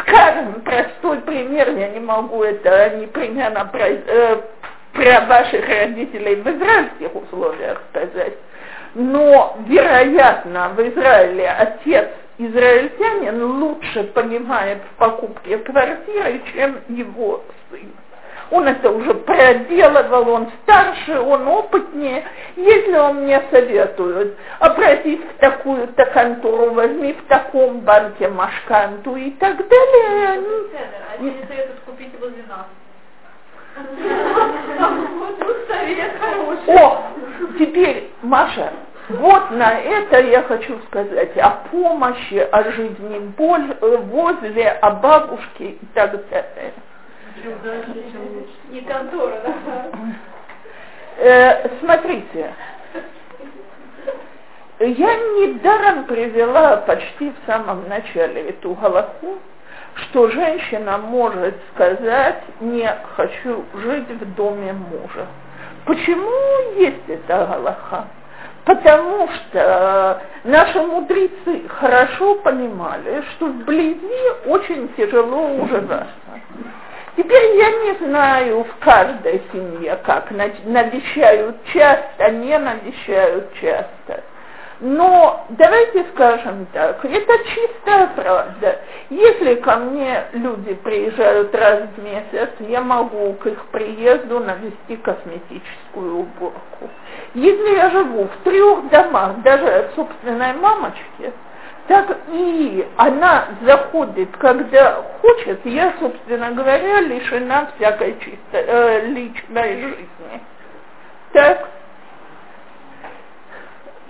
Скажем, 0.00 0.62
простой 0.62 1.18
пример, 1.18 1.70
я 1.76 1.90
не 1.90 2.00
могу 2.00 2.42
это 2.42 2.96
непременно 2.96 3.64
про, 3.66 3.86
э, 3.88 4.40
про 4.92 5.20
ваших 5.26 5.68
родителей 5.68 6.36
в 6.36 6.46
израильских 6.48 7.14
условиях 7.14 7.82
сказать. 7.90 8.34
Но, 8.94 9.56
вероятно, 9.68 10.70
в 10.70 10.80
Израиле 10.80 11.48
отец 11.48 12.08
израильтянин 12.38 13.44
лучше 13.44 14.04
понимает 14.04 14.78
в 14.78 14.98
покупке 14.98 15.58
квартиры, 15.58 16.40
чем 16.52 16.78
его 16.88 17.44
сын. 17.70 17.92
Он 18.50 18.66
это 18.66 18.90
уже 18.90 19.14
проделывал, 19.14 20.28
он 20.28 20.50
старше, 20.62 21.20
он 21.20 21.46
опытнее. 21.46 22.24
Если 22.56 22.96
он 22.96 23.22
мне 23.22 23.40
советует 23.50 24.36
обратись 24.58 25.20
в 25.20 25.38
такую-то 25.38 26.04
контору, 26.06 26.72
возьми 26.72 27.12
в 27.12 27.24
таком 27.28 27.80
банке 27.80 28.28
машканту 28.28 29.14
и 29.14 29.30
так 29.32 29.56
далее. 29.56 30.42
Они... 31.16 31.30
Не 31.30 31.46
советуют 31.46 31.80
купить 31.86 32.12
возле 32.20 32.42
нас. 32.48 32.66
О, 36.66 37.02
теперь, 37.56 38.10
Маша, 38.22 38.72
вот 39.10 39.50
на 39.52 39.78
это 39.78 40.20
я 40.20 40.42
хочу 40.42 40.78
сказать 40.88 41.36
о 41.38 41.50
помощи, 41.70 42.48
о 42.50 42.70
жизни 42.72 43.18
боль, 43.36 43.76
возле, 43.80 44.70
о 44.70 44.90
бабушке 44.90 45.70
и 45.70 45.86
так 45.94 46.28
далее. 46.28 46.72
Не 48.70 48.80
контора, 48.82 49.40
да? 49.44 49.86
Э, 51.18 51.68
смотрите, 51.80 52.54
я 54.80 55.14
недаром 55.14 56.04
привела 56.04 56.78
почти 56.78 57.30
в 57.30 57.46
самом 57.46 57.88
начале 57.88 58.48
эту 58.48 58.74
галаху, 58.74 59.38
что 59.96 60.28
женщина 60.28 60.98
может 60.98 61.54
сказать 61.74 62.42
«не 62.60 62.88
хочу 63.16 63.64
жить 63.74 64.08
в 64.08 64.34
доме 64.34 64.72
мужа». 64.72 65.26
Почему 65.84 66.76
есть 66.76 67.08
эта 67.08 67.46
галаха? 67.46 68.06
Потому 68.64 69.28
что 69.28 70.22
наши 70.44 70.80
мудрецы 70.80 71.68
хорошо 71.68 72.36
понимали, 72.36 73.22
что 73.32 73.46
вблизи 73.46 74.30
очень 74.46 74.88
тяжело 74.96 75.56
уживаться. 75.56 76.06
Теперь 77.16 77.56
я 77.56 77.70
не 77.70 78.06
знаю 78.06 78.64
в 78.64 78.84
каждой 78.84 79.42
семье, 79.52 79.98
как 80.04 80.30
навещают 80.30 81.56
часто, 81.72 82.30
не 82.30 82.56
навещают 82.58 83.52
часто. 83.60 84.22
Но 84.80 85.44
давайте 85.50 86.06
скажем 86.14 86.66
так, 86.72 87.04
это 87.04 87.32
чистая 87.44 88.06
правда. 88.16 88.78
Если 89.10 89.56
ко 89.56 89.76
мне 89.76 90.24
люди 90.32 90.72
приезжают 90.72 91.54
раз 91.54 91.82
в 91.94 92.02
месяц, 92.02 92.48
я 92.60 92.80
могу 92.80 93.34
к 93.34 93.46
их 93.46 93.62
приезду 93.66 94.40
навести 94.40 94.96
косметическую 94.96 96.20
уборку. 96.20 96.88
Если 97.34 97.76
я 97.76 97.90
живу 97.90 98.24
в 98.24 98.44
трех 98.44 98.88
домах, 98.88 99.42
даже 99.42 99.66
от 99.66 99.94
собственной 99.96 100.54
мамочки, 100.54 101.30
так 101.90 102.18
и 102.28 102.86
она 102.98 103.48
заходит, 103.62 104.28
когда 104.36 105.02
хочет, 105.20 105.66
я, 105.66 105.92
собственно 105.98 106.52
говоря, 106.52 107.00
лишена 107.00 107.72
всякой 107.74 108.16
чистой, 108.20 108.64
э, 108.64 109.06
личной 109.06 109.80
жизни. 109.80 110.40
Так, 111.32 111.68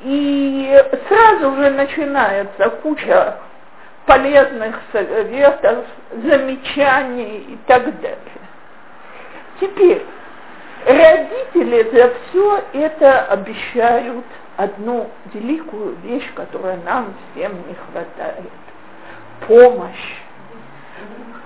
и 0.03 0.85
сразу 1.09 1.57
же 1.57 1.71
начинается 1.71 2.69
куча 2.83 3.39
полезных 4.05 4.79
советов, 4.93 5.87
замечаний 6.23 7.47
и 7.49 7.59
так 7.67 7.99
далее. 8.03 8.19
Теперь, 9.59 10.05
родители 10.85 11.91
за 11.95 12.13
все 12.29 12.63
это 12.75 13.23
обещают 13.23 14.27
одну 14.57 15.09
великую 15.33 15.97
вещь, 16.03 16.29
которая 16.35 16.79
нам 16.85 17.15
всем 17.33 17.53
не 17.69 17.75
хватает. 17.75 18.51
Помощь. 19.47 20.17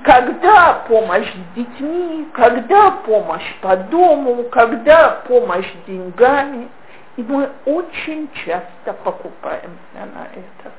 Когда 0.03 0.85
помощь 0.89 1.33
с 1.33 1.57
детьми, 1.57 2.29
когда 2.33 2.91
помощь 2.91 3.55
по 3.63 3.77
дому, 3.77 4.45
когда 4.51 5.23
помощь 5.27 5.71
деньгами– 5.87 6.69
и 7.17 7.23
мы 7.23 7.51
очень 7.65 8.29
часто 8.45 8.93
покупаемся 9.05 9.69
на 9.95 10.27
это. 10.33 10.73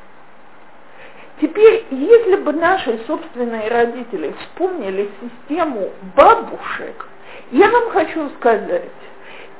Теперь, 1.41 1.85
если 1.91 2.35
бы 2.35 2.53
наши 2.53 2.99
собственные 3.07 3.69
родители 3.69 4.33
вспомнили 4.39 5.09
систему 5.21 5.89
бабушек, 6.15 7.07
я 7.51 7.69
вам 7.69 7.91
хочу 7.91 8.29
сказать, 8.39 8.83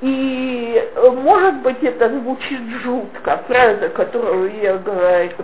и 0.01 0.91
может 1.23 1.55
быть 1.61 1.81
это 1.83 2.09
звучит 2.09 2.61
жутко, 2.83 3.41
фраза, 3.47 3.89
которую 3.89 4.59
я 4.61 4.77
говорю, 4.77 5.37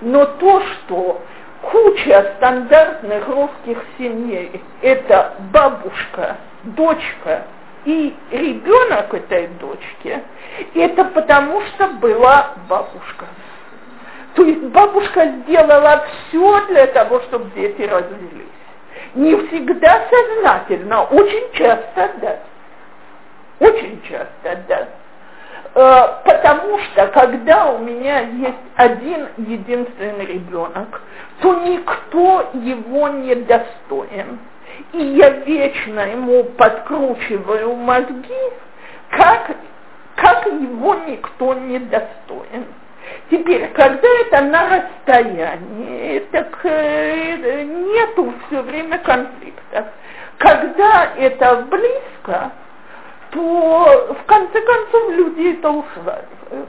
но 0.00 0.24
то, 0.24 0.62
что 0.62 1.20
куча 1.62 2.32
стандартных 2.36 3.28
русских 3.28 3.78
семей– 3.98 4.62
это 4.82 5.34
бабушка, 5.52 6.36
дочка 6.64 7.42
и 7.84 8.14
ребенок 8.30 9.12
этой 9.12 9.48
дочки, 9.60 10.22
это 10.74 11.04
потому 11.04 11.60
что 11.62 11.88
была 11.88 12.54
бабушка. 12.68 13.26
То 14.34 14.44
есть 14.44 14.62
бабушка 14.64 15.26
сделала 15.42 16.04
все 16.28 16.66
для 16.68 16.86
того, 16.88 17.20
чтобы 17.22 17.50
дети 17.54 17.82
развелись. 17.82 18.46
Не 19.14 19.34
всегда 19.46 20.06
сознательно, 20.08 21.02
очень 21.04 21.52
часто 21.52 22.10
да. 22.20 22.38
Очень 23.60 24.02
часто 24.08 24.64
да. 24.68 24.88
Э, 25.74 26.24
потому 26.24 26.78
что 26.78 27.06
когда 27.08 27.70
у 27.72 27.78
меня 27.78 28.20
есть 28.20 28.58
один 28.74 29.28
единственный 29.36 30.26
ребенок, 30.26 31.02
то 31.40 31.54
никто 31.60 32.50
его 32.54 33.08
не 33.08 33.34
достоин 33.36 34.40
и 34.92 35.02
я 35.02 35.30
вечно 35.30 36.00
ему 36.00 36.44
подкручиваю 36.44 37.74
мозги, 37.74 38.42
как, 39.10 39.50
как 40.16 40.46
его 40.46 40.94
никто 41.06 41.54
не 41.54 41.78
достоин. 41.78 42.66
Теперь, 43.30 43.68
когда 43.68 44.08
это 44.26 44.40
на 44.42 44.68
расстоянии, 44.68 46.20
так 46.30 46.58
э, 46.64 47.62
нету 47.64 48.32
все 48.46 48.62
время 48.62 48.98
конфликтов. 48.98 49.86
Когда 50.38 51.10
это 51.16 51.66
близко, 51.68 52.52
то 53.30 54.16
в 54.20 54.26
конце 54.26 54.60
концов 54.60 55.10
люди 55.10 55.56
это 55.58 55.70
усваивают. 55.70 56.68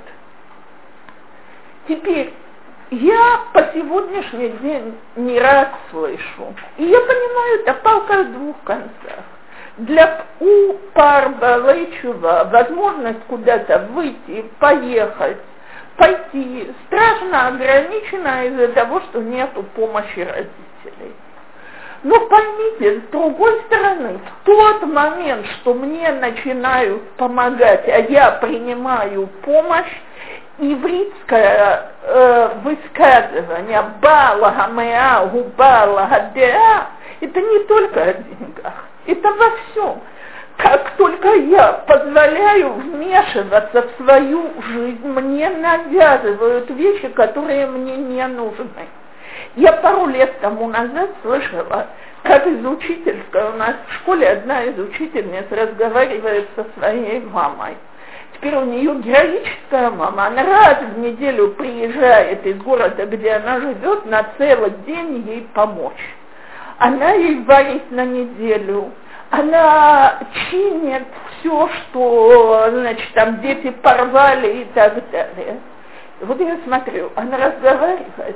Теперь, 1.88 2.34
я 2.92 3.42
по 3.54 3.64
сегодняшний 3.74 4.50
день 4.50 4.98
не 5.16 5.40
раз 5.40 5.70
слышу, 5.90 6.54
и 6.78 6.86
я 6.86 7.00
понимаю, 7.00 7.60
это 7.62 7.74
палка 7.76 8.24
в 8.24 8.34
двух 8.34 8.56
концах. 8.64 9.24
Для 9.78 10.26
у 10.40 10.74
пар 10.94 11.30
Балайчува 11.30 12.50
возможность 12.52 13.24
куда-то 13.28 13.88
выйти, 13.94 14.46
поехать, 14.60 15.38
пойти 15.98 16.72
страшно 16.86 17.48
ограничена 17.48 18.48
из-за 18.48 18.68
того, 18.70 19.00
что 19.02 19.22
нет 19.22 19.50
помощи 19.76 20.20
родителей. 20.20 21.16
Но 22.04 22.20
поймите, 22.28 23.00
с 23.02 23.12
другой 23.12 23.62
стороны, 23.68 24.18
в 24.18 24.46
тот 24.46 24.84
момент, 24.88 25.46
что 25.58 25.76
мне 25.76 26.12
начинают 26.12 27.04
помогать, 27.12 27.88
а 27.88 28.00
я 28.00 28.32
принимаю 28.32 29.28
помощь, 29.44 29.92
ивритское 30.58 31.92
э, 32.04 32.50
высказывание 32.64 33.84
«Бала 34.02 34.52
гамеа 34.52 35.26
губала 35.28 36.08
гадеа» 36.10 36.88
это 37.22 37.40
не 37.40 37.60
только 37.66 38.02
о 38.02 38.14
деньгах, 38.14 38.86
это 39.06 39.28
во 39.30 39.52
всем. 39.52 40.02
Как 40.58 40.92
только 40.98 41.30
я 41.36 41.74
позволяю 41.88 42.74
вмешиваться 42.74 43.84
в 43.84 44.04
свою 44.04 44.50
жизнь, 44.68 45.08
мне 45.08 45.50
навязывают 45.50 46.70
вещи, 46.72 47.08
которые 47.10 47.68
мне 47.68 47.98
не 47.98 48.28
нужны. 48.28 48.88
Я 49.56 49.74
пару 49.74 50.08
лет 50.08 50.40
тому 50.40 50.68
назад 50.68 51.10
слышала, 51.22 51.88
как 52.24 52.48
из 52.48 52.66
учительской, 52.66 53.50
у 53.50 53.54
нас 53.54 53.76
в 53.88 53.94
школе 53.96 54.30
одна 54.30 54.64
из 54.64 54.80
учительниц 54.80 55.46
разговаривает 55.52 56.48
со 56.56 56.66
своей 56.78 57.20
мамой– 57.22 57.76
Теперь 58.42 58.56
у 58.56 58.66
нее 58.66 58.96
героическая 58.96 59.92
мама. 59.92 60.26
Она 60.26 60.44
раз 60.44 60.78
в 60.96 60.98
неделю 60.98 61.50
приезжает 61.50 62.44
из 62.44 62.58
города, 62.58 63.06
где 63.06 63.34
она 63.34 63.60
живет, 63.60 64.06
на 64.08 64.26
целый 64.38 64.72
день 64.88 65.24
ей 65.28 65.48
помочь. 65.54 66.16
Она 66.80 67.12
ей 67.12 67.44
варит 67.44 67.92
на 67.92 68.04
неделю. 68.04 68.92
Она 69.30 70.20
чинит 70.50 71.04
все, 71.40 71.70
что, 71.70 72.68
значит, 72.72 73.14
там 73.14 73.42
дети 73.42 73.70
порвали 73.70 74.62
и 74.62 74.66
так 74.74 74.96
далее. 75.12 75.60
Вот 76.22 76.40
я 76.40 76.58
смотрю, 76.66 77.12
она 77.16 77.38
разговаривает, 77.38 78.36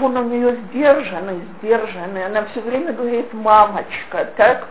он 0.00 0.16
у 0.16 0.24
нее 0.24 0.56
сдержанный, 0.68 1.42
сдержанный, 1.58 2.26
она 2.26 2.44
все 2.46 2.60
время 2.60 2.92
говорит, 2.92 3.32
мамочка, 3.32 4.26
так, 4.36 4.66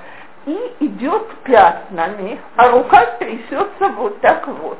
и 0.46 0.76
идет 0.80 1.28
пятнами, 1.44 2.40
а 2.56 2.72
рука 2.72 3.06
трясется 3.20 3.88
вот 3.98 4.20
так 4.22 4.48
вот. 4.48 4.80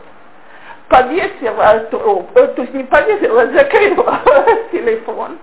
Повесила 0.88 1.80
трубку, 1.92 2.40
э, 2.40 2.48
то 2.48 2.62
есть 2.64 2.74
не 2.74 2.84
повесила, 2.84 3.44
а 3.44 3.48
закрыла 3.48 4.20
телефон. 4.72 5.38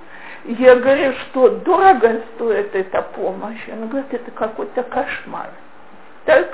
Я 0.45 0.77
говорю, 0.77 1.13
что 1.13 1.49
дорого 1.49 2.21
стоит 2.35 2.75
эта 2.75 3.03
помощь. 3.03 3.69
Она 3.71 3.87
говорит, 3.87 4.13
это 4.13 4.31
какой-то 4.31 4.83
кошмар. 4.83 5.51
Так? 6.25 6.49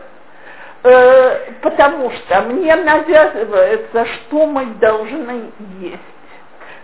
Э, 0.84 1.52
потому 1.62 2.10
что 2.10 2.42
мне 2.42 2.76
навязывается, 2.76 4.06
что 4.06 4.46
мы 4.46 4.66
должны 4.80 5.50
есть 5.80 6.13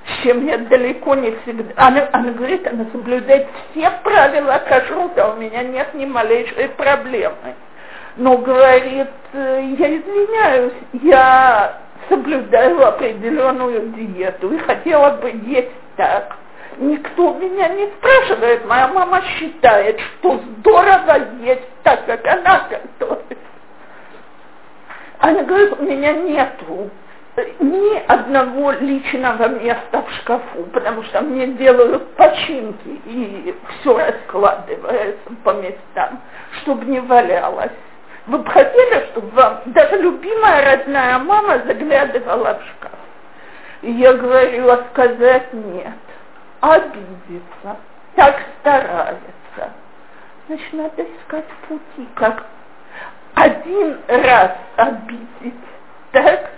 с 0.06 0.22
чем 0.22 0.46
я 0.46 0.58
далеко 0.58 1.14
не 1.14 1.32
всегда... 1.42 1.72
Она, 1.76 2.08
она 2.12 2.32
говорит, 2.32 2.66
она 2.66 2.86
соблюдает 2.92 3.46
все 3.70 3.90
правила 4.02 4.62
кашрута, 4.66 5.32
у 5.32 5.36
меня 5.36 5.62
нет 5.62 5.94
ни 5.94 6.06
малейшей 6.06 6.68
проблемы. 6.70 7.54
Но 8.16 8.38
говорит, 8.38 9.08
«Э, 9.32 9.60
я 9.78 9.96
извиняюсь, 9.96 10.72
я 11.02 11.80
соблюдаю 12.08 12.86
определенную 12.86 13.88
диету 13.90 14.52
и 14.52 14.58
хотела 14.58 15.10
бы 15.12 15.32
есть 15.44 15.70
так. 15.96 16.36
Никто 16.78 17.34
меня 17.34 17.68
не 17.68 17.86
спрашивает, 17.98 18.66
моя 18.66 18.88
мама 18.88 19.22
считает, 19.22 20.00
что 20.00 20.38
здорово 20.38 21.18
есть 21.42 21.68
так, 21.82 22.06
как 22.06 22.26
она 22.26 22.68
готовит. 22.70 23.38
Она 25.18 25.42
говорит, 25.42 25.78
у 25.78 25.82
меня 25.82 26.12
нету 26.14 26.90
ни 27.60 27.98
одного 28.06 28.72
личного 28.72 29.48
места 29.48 30.02
в 30.02 30.10
шкафу, 30.16 30.64
потому 30.72 31.02
что 31.04 31.20
мне 31.20 31.46
делают 31.48 32.14
починки 32.14 33.00
и 33.06 33.54
все 33.80 33.96
раскладывается 33.96 35.30
по 35.44 35.52
местам, 35.54 36.20
чтобы 36.60 36.84
не 36.86 37.00
валялось. 37.00 37.72
Вы 38.26 38.38
бы 38.38 38.50
хотели, 38.50 39.06
чтобы 39.12 39.28
вам 39.30 39.60
даже 39.66 39.96
любимая 39.98 40.76
родная 40.76 41.18
мама 41.18 41.62
заглядывала 41.66 42.58
в 42.58 42.68
шкаф? 42.68 42.98
И 43.82 43.92
я 43.92 44.12
говорю, 44.12 44.68
а 44.70 44.84
сказать 44.92 45.52
нет, 45.52 45.94
обидеться, 46.60 47.76
так 48.14 48.36
старается. 48.60 49.72
Значит, 50.46 50.72
надо 50.72 51.02
искать 51.02 51.46
пути, 51.68 52.08
как 52.14 52.44
один 53.34 53.98
раз 54.08 54.52
обидеть, 54.76 55.54
так, 56.12 56.50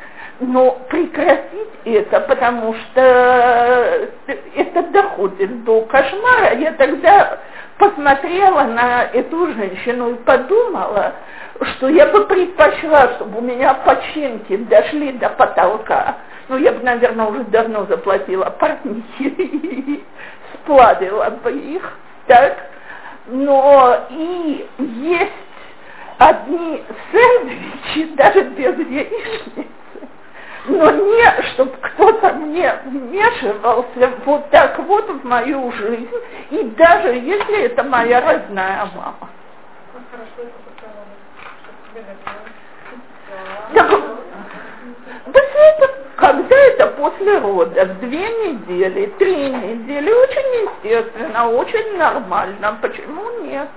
но 0.43 0.79
прекратить 0.89 1.69
это, 1.85 2.21
потому 2.21 2.75
что 2.75 4.09
это 4.55 4.83
доходит 4.91 5.65
до 5.65 5.83
кошмара. 5.83 6.55
Я 6.55 6.73
тогда 6.73 7.39
посмотрела 7.79 8.65
на 8.65 9.05
эту 9.05 9.53
женщину 9.55 10.13
и 10.13 10.15
подумала, 10.25 11.15
что 11.63 11.89
я 11.89 12.07
бы 12.07 12.27
предпочла, 12.27 13.15
чтобы 13.15 13.39
у 13.39 13.43
меня 13.43 13.75
починки 13.75 14.57
дошли 14.57 15.13
до 15.13 15.29
потолка. 15.31 16.17
Ну, 16.49 16.59
я 16.59 16.73
бы, 16.73 16.83
наверное, 16.83 17.27
уже 17.27 17.45
давно 17.45 17.87
заплатила 17.87 18.51
парнихи 18.51 19.05
и 19.19 20.05
сплавила 20.55 21.31
бы 21.31 21.53
их, 21.53 21.99
так. 22.27 22.57
Но 23.27 24.07
и 24.11 24.67
есть 24.79 25.33
одни 26.19 26.83
сэндвичи, 27.13 28.15
даже 28.17 28.43
без 28.43 28.79
яичницы, 28.79 29.67
но 30.67 30.91
не, 30.91 31.43
чтобы 31.53 31.73
кто-то 31.81 32.35
мне 32.35 32.73
вмешивался 32.85 34.13
вот 34.25 34.49
так 34.51 34.79
вот 34.81 35.09
в 35.11 35.25
мою 35.25 35.73
жизнь, 35.73 36.11
и 36.51 36.63
даже 36.77 37.09
если 37.09 37.63
это 37.63 37.83
моя 37.83 38.21
родная 38.21 38.89
мама. 38.95 39.29
Так, 43.73 43.91
это, 45.33 45.95
когда 46.17 46.57
это 46.57 46.87
после 46.89 47.39
родов, 47.39 47.99
две 48.01 48.29
недели, 48.29 49.07
три 49.19 49.51
недели, 49.51 50.13
очень 50.13 50.69
естественно, 50.85 51.49
очень 51.51 51.97
нормально, 51.97 52.79
почему 52.81 53.43
нет? 53.43 53.69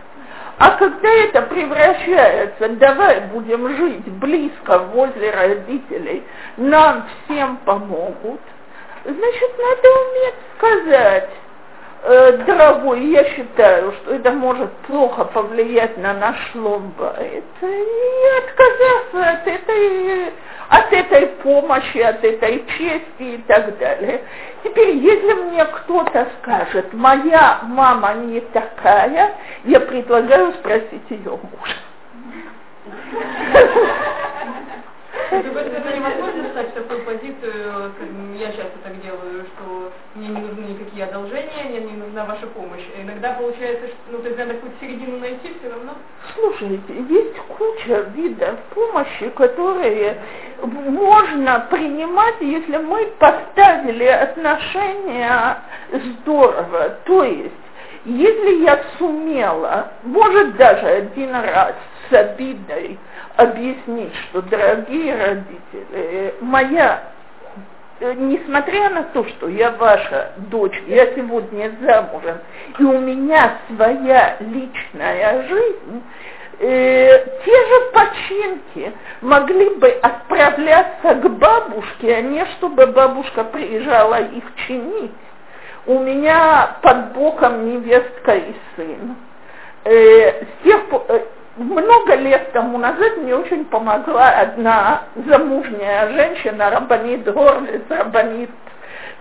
А 0.58 0.72
когда 0.78 1.10
это 1.10 1.41
превращается, 1.43 2.70
давай 2.70 3.22
будем 3.32 3.76
жить 3.76 4.08
близко 4.14 4.80
возле 4.80 5.32
родителей, 5.32 6.24
нам 6.56 7.06
всем 7.26 7.58
помогут, 7.58 8.39
значит, 9.03 9.51
надо 9.58 9.89
уметь 9.99 10.36
сказать, 10.58 11.30
э, 12.03 12.38
дорогой, 12.45 13.06
я 13.08 13.26
считаю, 13.32 13.91
что 13.93 14.14
это 14.14 14.32
может 14.32 14.72
плохо 14.88 15.26
повлиять 15.26 15.97
на 15.97 16.14
наш 16.14 16.38
ломбайт, 16.56 17.43
и 17.62 18.38
отказаться 18.38 19.30
от 19.32 19.47
этой 19.47 20.34
от 20.70 20.91
этой 20.91 21.28
помощи, 21.43 21.99
от 21.99 22.24
этой 22.24 22.66
чести 22.78 23.36
и 23.36 23.38
так 23.47 23.78
далее. 23.78 24.22
Теперь, 24.66 24.97
если 24.97 25.34
мне 25.34 25.63
кто-то 25.63 26.28
скажет, 26.41 26.91
моя 26.91 27.59
мама 27.66 28.16
не 28.16 28.41
такая, 28.41 29.36
я 29.63 29.80
предлагаю 29.80 30.53
спросить 30.53 31.03
ее 31.11 31.39
мужа. 31.39 31.76
Это 35.32 35.95
невозможно 35.95 36.49
стать 36.51 36.69
в 36.69 36.73
такую 36.73 37.03
позицию, 37.03 37.91
я 38.38 38.47
часто 38.47 38.78
так 38.84 39.01
делаю, 39.01 39.45
что 39.45 39.91
мне 40.15 40.28
не 40.28 40.38
нужны 40.38 40.61
никакие 40.65 41.05
одолжения, 41.05 41.63
мне 41.65 41.80
не 41.80 41.97
нужна 41.97 42.26
ваша 42.26 42.47
помощь. 42.47 42.84
Иногда 43.01 43.34
получается, 43.34 43.88
что 43.88 43.97
ну, 44.11 44.19
то 44.19 44.28
есть 44.28 44.38
надо 44.38 44.53
какую-то 44.53 44.78
середину 44.80 45.19
найти 45.19 45.55
все 45.59 45.69
равно. 45.69 45.93
Слушайте, 46.36 46.93
есть 47.09 47.38
куча 47.57 48.01
видов 48.15 48.59
помощи, 48.73 49.30
которые 49.30 50.17
можно 50.61 51.67
принимать, 51.71 52.36
если 52.41 52.78
мы 52.78 53.07
поставили 53.19 54.05
отношения 54.05 55.57
здорово. 55.91 56.97
То 57.05 57.23
есть, 57.23 57.53
если 58.05 58.63
я 58.63 58.80
сумела, 58.97 59.91
может 60.03 60.55
даже 60.57 60.86
один 60.86 61.32
раз 61.32 61.73
с 62.09 62.13
обидой 62.13 62.99
объяснить, 63.38 64.14
что, 64.30 64.42
дорогие 64.44 65.16
родители, 65.16 66.36
моя, 66.42 67.04
э, 68.00 68.14
несмотря 68.14 68.90
на 68.90 69.04
то, 69.04 69.26
что 69.26 69.50
я 69.50 69.72
ваша 69.72 70.32
дочь, 70.50 70.82
я 70.88 71.14
сегодня 71.16 71.72
замужем, 71.82 72.38
и 72.80 72.84
у 72.84 73.00
меня 73.00 73.58
своя 73.68 74.38
личная 74.40 75.48
жизнь, 75.48 76.04
э, 76.60 77.26
те 77.46 77.52
же 77.52 77.92
починки 77.94 78.94
могли 79.22 79.70
бы 79.76 79.90
отправляться 79.90 81.16
к 81.16 81.30
бабушке, 81.30 82.16
а 82.16 82.22
не 82.22 82.46
чтобы 82.58 82.88
бабушка 82.88 83.44
приезжала 83.44 84.22
их 84.22 84.44
чинить. 84.68 85.12
У 85.88 86.00
меня 86.00 86.78
под 86.82 87.14
боком 87.14 87.70
невестка 87.70 88.36
и 88.36 88.54
сын. 88.76 89.16
Э, 89.84 90.44
с 90.44 90.64
тех 90.64 90.82
э, 91.10 91.20
много 91.58 92.16
лет 92.16 92.51
тому 92.51 92.78
назад 92.78 93.18
мне 93.18 93.36
очень 93.36 93.66
помогла 93.66 94.30
одна 94.30 95.03
замужняя 95.16 96.10
женщина, 96.10 96.70
Рабанит 96.70 97.24
Горлиц, 97.32 97.84
Рабанит 97.89 98.49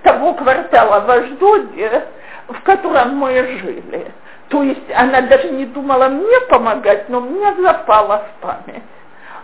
того 0.02 0.34
квартала 0.34 1.00
в 1.00 1.10
Аждоде, 1.10 2.04
в 2.48 2.60
котором 2.62 3.16
мы 3.16 3.32
жили. 3.32 4.12
То 4.48 4.62
есть 4.62 4.90
она 4.94 5.22
даже 5.22 5.50
не 5.50 5.66
думала 5.66 6.08
мне 6.08 6.40
помогать, 6.48 7.08
но 7.08 7.20
мне 7.20 7.54
запала 7.62 8.24
в 8.26 8.42
память. 8.42 8.82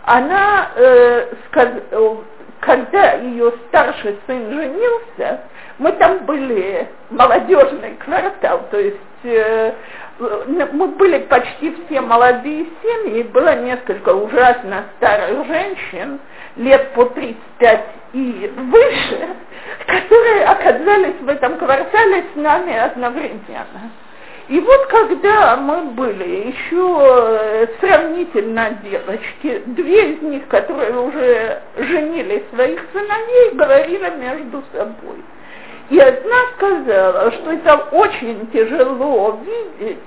Она, 0.05 0.69
э, 0.77 1.27
сказ... 1.47 1.69
когда 2.61 3.13
ее 3.15 3.53
старший 3.69 4.19
сын 4.27 4.51
женился, 4.53 5.41
мы 5.79 5.93
там 5.93 6.19
были 6.27 6.89
молодежный 7.11 7.95
квартал, 7.97 8.63
то 8.71 8.79
есть 8.79 8.99
э, 9.25 9.73
мы 10.21 10.87
были 10.89 11.19
почти 11.21 11.75
все 11.87 12.01
молодые 12.01 12.67
семьи, 12.83 13.23
было 13.23 13.57
несколько 13.57 14.11
ужасно 14.11 14.85
старых 14.97 15.47
женщин, 15.47 16.21
лет 16.57 16.93
по 16.93 17.07
35 17.07 17.85
и 18.13 18.53
выше, 18.57 19.29
которые 19.87 20.45
оказались 20.45 21.21
в 21.21 21.29
этом 21.29 21.57
квартале 21.57 22.25
с 22.35 22.37
нами 22.37 22.77
одновременно. 22.77 23.91
И 24.49 24.59
вот 24.59 24.87
когда 24.87 25.57
мы 25.57 25.93
были 25.93 26.49
еще 26.49 26.99
э, 27.01 27.67
сравнительно 27.81 28.71
девочки, 28.83 29.63
две 29.67 30.15
из 30.15 30.23
них, 30.23 30.49
которые 30.49 30.99
уже 30.99 31.63
женили 31.77 32.45
своих 32.53 32.85
сыновей, 32.93 33.53
говорили 33.53 34.11
между 34.19 34.65
собой. 34.73 35.23
И 35.91 35.99
одна 35.99 36.37
сказала, 36.57 37.33
что 37.33 37.51
это 37.51 37.75
очень 37.91 38.47
тяжело 38.53 39.41
видеть, 39.45 39.99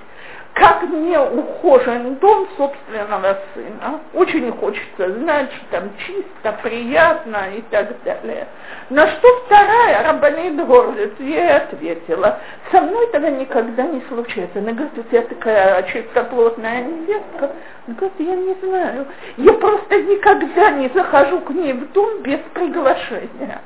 как 0.53 0.84
не 0.84 1.19
ухожен 1.19 2.15
дом 2.15 2.47
собственного 2.55 3.39
сына. 3.53 3.99
Очень 4.13 4.49
хочется 4.53 5.11
знать, 5.19 5.49
что 5.51 5.65
там 5.71 5.89
чисто, 5.97 6.57
приятно 6.63 7.49
и 7.57 7.61
так 7.63 8.01
далее. 8.05 8.47
На 8.89 9.09
что 9.09 9.27
вторая 9.45 10.03
Рабанит 10.03 10.65
Горлиц 10.65 11.11
ей 11.19 11.49
ответила, 11.49 12.39
со 12.71 12.79
мной 12.79 13.07
тогда 13.11 13.31
никогда 13.31 13.84
не 13.84 14.01
случается. 14.07 14.59
Она 14.59 14.71
говорит, 14.71 14.97
у 14.97 15.03
тебя 15.03 15.23
такая 15.23 15.84
чистоплотная 15.84 16.84
невестка. 16.84 17.51
Она 17.88 17.97
говорит, 17.97 18.19
я 18.19 18.36
не 18.36 18.55
знаю. 18.63 19.07
Я 19.36 19.51
просто 19.53 20.01
никогда 20.01 20.71
не 20.71 20.88
захожу 20.89 21.41
к 21.41 21.49
ней 21.49 21.73
в 21.73 21.91
дом 21.91 22.21
без 22.21 22.39
приглашения. 22.53 23.59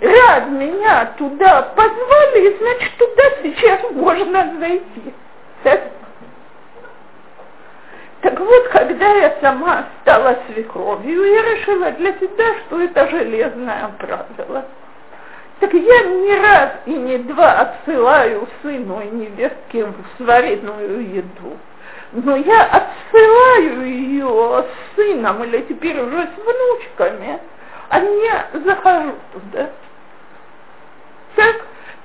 Рад 0.00 0.50
меня 0.50 1.12
туда 1.16 1.62
позвали, 1.62 2.56
значит, 2.58 2.96
туда 2.98 3.22
сейчас 3.42 3.80
можно 3.92 4.58
зайти. 4.58 5.14
Так 8.20 8.40
вот, 8.40 8.68
когда 8.68 9.06
я 9.16 9.36
сама 9.40 9.84
стала 10.00 10.38
свекровью, 10.46 11.24
я 11.24 11.42
решила 11.42 11.90
для 11.92 12.12
себя, 12.14 12.54
что 12.66 12.80
это 12.80 13.06
железное 13.08 13.90
правило. 13.98 14.64
Так 15.60 15.72
я 15.72 16.02
не 16.02 16.34
раз 16.40 16.70
и 16.86 16.94
не 16.94 17.18
два 17.18 17.60
отсылаю 17.60 18.48
сыну 18.62 19.00
и 19.02 19.10
невестке 19.10 19.86
сваренную 20.16 21.16
еду. 21.16 21.58
Но 22.12 22.36
я 22.36 22.64
отсылаю 22.64 23.86
ее 23.86 24.64
с 24.64 24.96
сыном 24.96 25.44
или 25.44 25.60
теперь 25.68 26.00
уже 26.00 26.22
с 26.22 26.38
внучками, 26.44 27.38
а 27.90 28.00
не 28.00 28.64
захожу 28.64 29.14
туда. 29.32 29.68
Так 31.36 31.56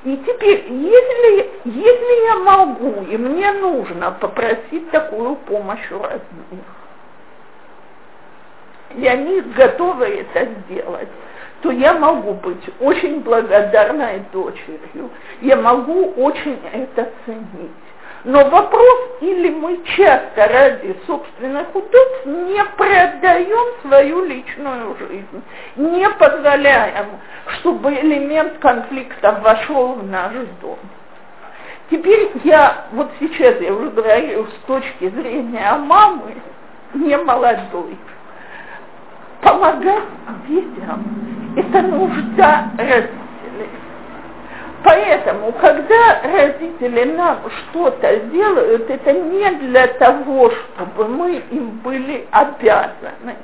и 0.05 0.15
теперь, 0.17 0.65
если, 0.69 1.51
если 1.65 2.25
я 2.25 2.35
могу, 2.37 3.03
и 3.03 3.17
мне 3.17 3.51
нужно 3.53 4.11
попросить 4.11 4.89
такую 4.91 5.35
помощь 5.35 5.91
у 5.91 6.01
родных, 6.01 6.65
и 8.95 9.05
они 9.05 9.41
готовы 9.41 10.05
это 10.05 10.47
сделать, 10.61 11.09
то 11.61 11.71
я 11.71 11.93
могу 11.93 12.33
быть 12.35 12.63
очень 12.79 13.19
благодарной 13.19 14.23
дочерью, 14.31 15.09
я 15.41 15.57
могу 15.57 16.13
очень 16.13 16.59
это 16.71 17.11
ценить. 17.25 17.88
Но 18.25 18.49
вопрос, 18.49 18.99
или 19.21 19.49
мы 19.49 19.79
часто 19.95 20.47
ради 20.47 20.95
собственных 21.07 21.73
удобств 21.73 22.25
не 22.25 22.61
продаем 22.75 23.81
свою 23.81 24.25
личную 24.25 24.95
жизнь, 24.97 25.43
не 25.77 26.09
позволяем, 26.09 27.05
чтобы 27.59 27.93
элемент 27.93 28.57
конфликта 28.59 29.39
вошел 29.41 29.93
в 29.93 30.05
наш 30.05 30.33
дом. 30.61 30.79
Теперь 31.89 32.29
я, 32.43 32.87
вот 32.91 33.09
сейчас 33.21 33.59
я 33.61 33.73
уже 33.73 33.89
говорю 33.91 34.47
с 34.47 34.65
точки 34.67 35.09
зрения 35.09 35.73
мамы, 35.75 36.35
не 36.93 37.17
молодой. 37.17 37.97
Помогать 39.41 40.03
детям– 40.47 41.03
это 41.55 41.81
нужда 41.83 42.69
родителей. 42.77 43.28
Поэтому, 44.83 45.51
когда 45.53 46.21
родители 46.23 47.03
нам 47.03 47.39
что-то 47.49 48.15
делают, 48.31 48.89
это 48.89 49.11
не 49.13 49.49
для 49.51 49.87
того, 49.87 50.51
чтобы 50.51 51.07
мы 51.07 51.37
им 51.51 51.71
были 51.83 52.27
обязаны. 52.31 53.35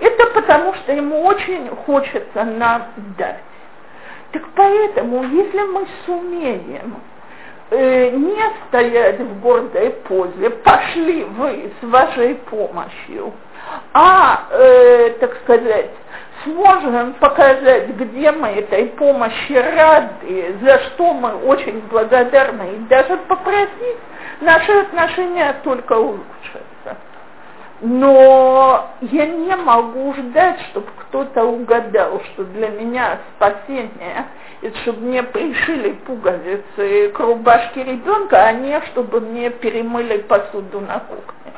Это 0.00 0.26
потому, 0.26 0.74
что 0.74 0.92
ему 0.92 1.24
очень 1.24 1.68
хочется 1.86 2.44
нам 2.44 2.88
дать. 3.18 3.40
Так 4.32 4.42
поэтому, 4.54 5.24
если 5.24 5.60
мы 5.62 5.86
сумеем 6.06 6.96
э, 7.70 8.10
не 8.10 8.40
стоять 8.68 9.18
в 9.18 9.40
гордой 9.40 9.90
позе, 9.90 10.50
пошли 10.50 11.24
вы 11.24 11.72
с 11.80 11.86
вашей 11.86 12.34
помощью, 12.34 13.32
а, 13.92 14.46
э, 14.50 15.10
так 15.20 15.36
сказать, 15.42 15.90
сможем 16.44 17.14
показать, 17.14 17.88
где 17.90 18.32
мы 18.32 18.48
этой 18.48 18.86
помощи 18.86 19.52
рады, 19.52 20.56
за 20.62 20.78
что 20.80 21.12
мы 21.12 21.34
очень 21.34 21.80
благодарны, 21.90 22.76
и 22.76 22.78
даже 22.88 23.16
попросить, 23.28 23.98
наши 24.40 24.72
отношения 24.72 25.54
только 25.64 25.94
улучшатся. 25.94 26.96
Но 27.82 28.90
я 29.00 29.26
не 29.26 29.56
могу 29.56 30.12
ждать, 30.14 30.60
чтобы 30.70 30.88
кто-то 30.98 31.44
угадал, 31.44 32.20
что 32.32 32.44
для 32.44 32.68
меня 32.68 33.18
спасение 33.36 34.26
это 34.62 34.76
чтобы 34.80 35.00
мне 35.00 35.22
пришили 35.22 35.92
пуговицы 35.92 37.08
к 37.14 37.20
рубашке 37.20 37.84
ребенка, 37.84 38.44
а 38.44 38.52
не 38.52 38.80
чтобы 38.92 39.20
мне 39.20 39.50
перемыли 39.50 40.18
посуду 40.18 40.80
на 40.80 41.00
кухне. 41.00 41.49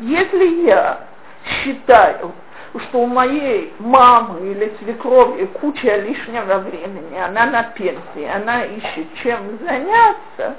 Если 0.00 0.66
я 0.66 1.00
считаю, 1.44 2.32
что 2.88 3.00
у 3.00 3.06
моей 3.06 3.74
мамы 3.78 4.50
или 4.50 4.72
свекрови 4.78 5.44
куча 5.60 5.96
лишнего 5.96 6.58
времени, 6.58 7.18
она 7.18 7.44
на 7.44 7.64
пенсии, 7.64 8.24
она 8.24 8.64
ищет 8.64 9.06
чем 9.22 9.58
заняться, 9.58 10.56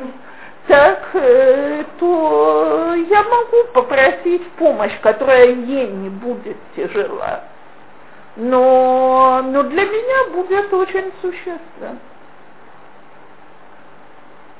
так, 0.68 1.10
э, 1.16 1.84
то 1.98 2.94
я 2.94 3.24
могу 3.24 3.64
попросить 3.74 4.48
помощь, 4.52 4.94
которая 5.02 5.48
ей 5.48 5.88
не 5.88 6.10
будет 6.10 6.58
тяжела. 6.76 7.44
Но, 8.36 9.42
но 9.44 9.64
для 9.64 9.86
меня 9.86 10.36
будет 10.36 10.72
очень 10.72 11.12
существенно. 11.20 11.98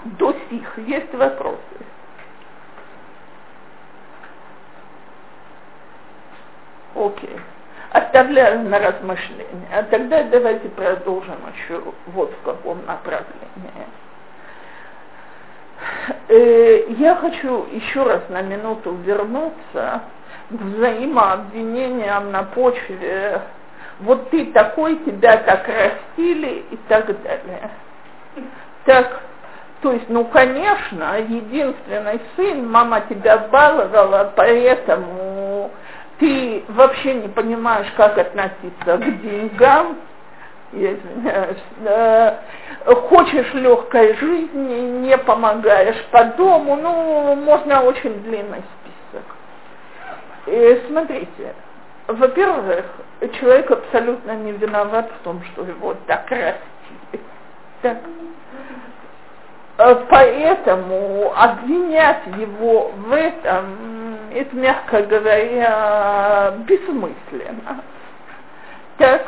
До 0.05 0.34
сих 0.49 0.79
есть 0.88 1.13
вопросы. 1.13 1.59
Окей. 6.95 7.37
Оставляю 7.91 8.61
на 8.69 8.79
размышление. 8.79 9.67
А 9.73 9.83
тогда 9.83 10.23
давайте 10.23 10.69
продолжим 10.69 11.37
еще 11.53 11.81
вот 12.07 12.31
в 12.31 12.45
каком 12.45 12.85
направлении. 12.85 13.87
Э, 16.29 16.85
я 16.97 17.15
хочу 17.15 17.67
еще 17.71 18.03
раз 18.03 18.21
на 18.29 18.41
минуту 18.41 18.93
вернуться 18.95 20.01
к 20.49 20.53
взаимообвинениям 20.53 22.31
на 22.31 22.43
почве 22.43 23.41
вот 24.01 24.31
ты 24.31 24.47
такой, 24.47 24.97
тебя 24.97 25.37
так 25.37 25.67
растили 25.67 26.65
и 26.71 26.75
так 26.87 27.05
далее. 27.21 27.69
Так, 28.85 29.21
то 29.81 29.91
есть, 29.91 30.09
ну, 30.09 30.25
конечно, 30.25 31.19
единственный 31.19 32.19
сын, 32.35 32.69
мама 32.69 33.01
тебя 33.01 33.37
баловала, 33.37 34.33
поэтому 34.35 35.69
ты 36.22 36.63
вообще 36.67 37.15
не 37.15 37.28
понимаешь, 37.30 37.88
как 37.97 38.15
относиться 38.15 38.97
к 38.97 39.22
деньгам, 39.22 39.97
хочешь 43.09 43.53
легкой 43.55 44.15
жизни, 44.17 45.07
не 45.07 45.17
помогаешь 45.17 45.99
по 46.11 46.24
дому, 46.24 46.76
ну, 46.76 47.36
можно 47.36 47.82
очень 47.82 48.22
длинный 48.22 48.61
список. 48.61 49.26
И 50.45 50.84
смотрите, 50.88 51.55
во-первых, 52.07 52.86
человек 53.39 53.72
абсолютно 53.72 54.32
не 54.34 54.51
виноват 54.51 55.09
в 55.19 55.24
том, 55.24 55.43
что 55.51 55.63
его 55.63 55.95
так 56.05 56.30
растили. 56.30 57.24
Так. 57.82 57.97
Поэтому 60.09 61.34
обвинять 61.36 62.25
его 62.38 62.91
в 62.95 63.13
этом, 63.13 64.17
это, 64.34 64.55
мягко 64.55 65.01
говоря, 65.03 66.53
бессмысленно. 66.67 67.84
Так, 68.97 69.25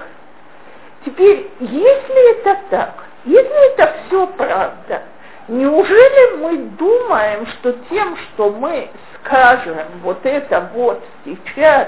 теперь, 1.05 1.49
если 1.59 2.39
это 2.39 2.59
так, 2.69 2.93
если 3.25 3.73
это 3.73 3.93
все 4.05 4.27
правда, 4.27 5.01
неужели 5.47 6.37
мы 6.37 6.57
думаем, 6.77 7.47
что 7.47 7.73
тем, 7.89 8.15
что 8.17 8.51
мы 8.51 8.89
скажем 9.19 9.77
вот 10.03 10.25
это 10.25 10.69
вот 10.73 11.01
сейчас, 11.25 11.87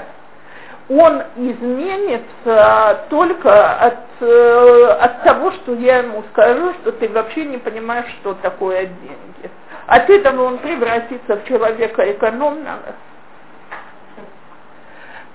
он 0.88 1.22
изменится 1.36 3.06
только 3.10 3.76
от, 3.76 3.98
э, 4.20 4.96
от 5.00 5.24
того, 5.24 5.50
что 5.52 5.74
я 5.74 5.98
ему 5.98 6.22
скажу, 6.32 6.74
что 6.74 6.92
ты 6.92 7.08
вообще 7.08 7.44
не 7.44 7.58
понимаешь, 7.58 8.06
что 8.20 8.34
такое 8.34 8.86
деньги. 8.86 9.50
От 9.86 10.08
этого 10.08 10.44
он 10.44 10.58
превратится 10.58 11.36
в 11.36 11.44
человека 11.46 12.10
экономного. 12.12 12.94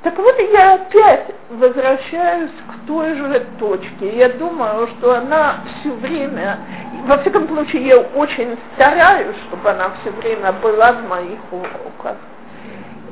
Так 0.03 0.17
вот, 0.17 0.35
я 0.39 0.75
опять 0.75 1.27
возвращаюсь 1.49 2.49
к 2.51 2.87
той 2.87 3.13
же 3.15 3.45
точке. 3.59 4.17
Я 4.17 4.29
думаю, 4.29 4.87
что 4.97 5.15
она 5.15 5.57
все 5.79 5.91
время, 5.91 6.59
во 7.05 7.17
всяком 7.19 7.47
случае, 7.47 7.85
я 7.85 7.97
очень 7.99 8.57
стараюсь, 8.73 9.35
чтобы 9.47 9.69
она 9.69 9.91
все 10.01 10.11
время 10.11 10.53
была 10.53 10.93
в 10.93 11.07
моих 11.07 11.39
уроках. 11.51 12.17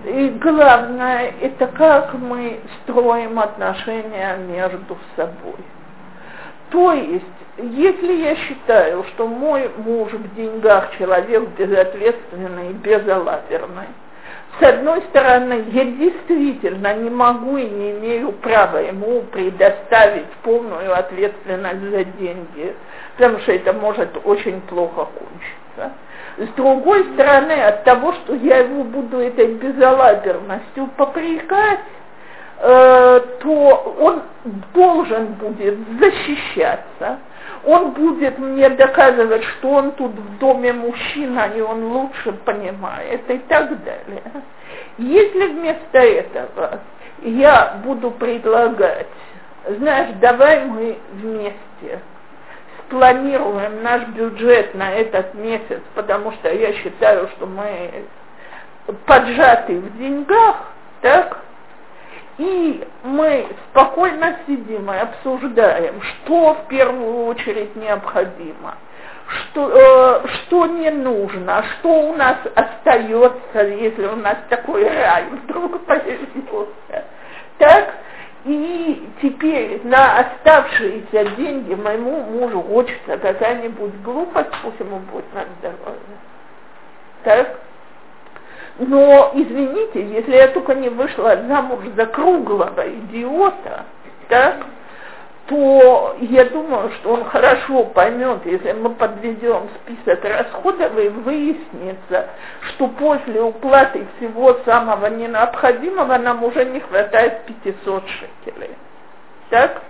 И 0.06 0.30
главное, 0.42 1.34
это 1.42 1.68
как 1.68 2.14
мы 2.14 2.60
строим 2.82 3.40
отношения 3.40 4.38
между 4.38 4.98
собой. 5.16 5.60
То 6.72 6.94
есть, 6.94 7.26
если 7.58 8.14
я 8.14 8.36
считаю, 8.36 9.04
что 9.06 9.28
мой 9.28 9.70
муж 9.78 10.14
в 10.14 10.36
деньгах 10.36 10.98
человек 10.98 11.50
безответственный 11.58 12.70
и 12.70 12.74
безалаберный, 12.74 13.88
с 14.60 14.64
одной 14.64 15.02
стороны, 15.04 15.66
я 15.72 15.86
действительно 15.86 16.94
не 16.96 17.10
могу 17.10 17.58
и 17.58 17.70
не 17.70 17.92
имею 17.92 18.34
права 18.34 18.78
ему 18.78 19.22
предоставить 19.32 20.28
полную 20.44 20.94
ответственность 20.94 21.82
за 21.82 22.04
деньги, 22.04 22.76
потому 23.16 23.40
что 23.40 23.54
это 23.54 23.74
может 23.74 24.10
очень 24.26 24.60
плохо 24.62 25.08
кончиться. 25.18 25.94
С 26.38 26.48
другой 26.56 27.04
стороны, 27.14 27.54
от 27.54 27.84
того, 27.84 28.14
что 28.14 28.36
я 28.36 28.58
его 28.58 28.84
буду 28.84 29.20
этой 29.20 29.54
безалаберностью 29.56 30.88
попрекать, 30.96 31.80
э, 32.60 33.22
то 33.42 33.96
он 34.00 34.22
должен 34.74 35.34
будет 35.34 35.78
защищаться, 36.00 37.20
он 37.66 37.92
будет 37.92 38.38
мне 38.40 38.70
доказывать, 38.70 39.44
что 39.44 39.70
он 39.70 39.92
тут 39.92 40.12
в 40.12 40.38
доме 40.40 40.74
мужчина, 40.74 41.52
и 41.56 41.62
он 41.62 41.86
лучше 41.86 42.32
понимает, 42.46 43.30
и 43.30 43.38
так 43.40 43.84
далее. 43.84 44.24
Если 44.98 45.48
вместо 45.48 45.98
этого 45.98 46.80
я 47.22 47.80
буду 47.84 48.12
предлагать, 48.12 49.08
знаешь, 49.78 50.16
давай 50.22 50.66
мы 50.66 50.98
вместе 51.14 52.00
планируем 52.90 53.84
наш 53.84 54.04
бюджет 54.10 54.74
на 54.76 54.92
этот 54.92 55.34
месяц, 55.34 55.82
потому 55.96 56.32
что 56.34 56.52
я 56.52 56.74
считаю, 56.74 57.28
что 57.36 57.46
мы 57.46 58.06
поджаты 59.06 59.80
в 59.80 59.98
деньгах, 59.98 60.58
так, 61.02 61.40
и 62.38 62.88
мы 63.04 63.48
спокойно 63.70 64.38
сидим 64.48 64.92
и 64.92 64.98
обсуждаем, 64.98 66.02
что 66.02 66.54
в 66.54 66.68
первую 66.70 67.26
очередь 67.26 67.76
необходимо, 67.76 68.76
что, 69.28 69.70
э, 69.70 70.28
что 70.28 70.66
не 70.68 70.90
нужно, 70.90 71.64
что 71.64 71.90
у 71.90 72.16
нас 72.16 72.38
остается, 72.56 73.62
если 73.62 74.06
у 74.06 74.16
нас 74.16 74.38
такой 74.50 74.88
рай 74.88 75.26
вдруг 75.26 75.86
появился. 75.86 77.06
Так, 77.58 77.94
и 78.46 79.10
теперь 79.22 79.82
на 79.84 80.20
оставшиеся 80.20 81.26
деньги 81.36 81.74
моему 81.74 82.24
мужу 82.24 82.62
хочется 82.62 83.18
какая-нибудь 83.18 84.02
глупость, 84.02 84.50
пусть 84.64 84.80
ему 84.80 85.00
будет 85.12 85.26
на 85.34 85.46
здоровье. 85.60 86.00
Так? 87.24 87.60
Но, 88.80 89.32
извините, 89.36 90.08
если 90.08 90.36
я 90.36 90.48
только 90.50 90.74
не 90.74 90.88
вышла 90.88 91.36
замуж 91.48 91.80
за 91.98 92.06
круглого 92.06 92.90
идиота, 92.90 93.86
так, 94.30 94.56
то 95.50 96.16
я 96.22 96.46
думаю, 96.46 96.92
что 96.92 97.14
он 97.14 97.26
хорошо 97.26 97.86
поймет, 97.86 98.46
если 98.46 98.72
мы 98.74 98.92
подведем 98.92 99.68
список 99.82 100.24
расходов 100.24 100.96
и 101.00 101.10
выяснится, 101.10 102.30
что 102.68 102.88
после 102.88 103.42
уплаты 103.42 104.06
всего 104.18 104.54
самого 104.64 105.08
необходимого 105.08 106.20
нам 106.20 106.44
уже 106.44 106.66
не 106.66 106.80
хватает 106.80 107.46
500 107.64 108.04
шекелей. 108.08 108.76
Так? 109.50 109.82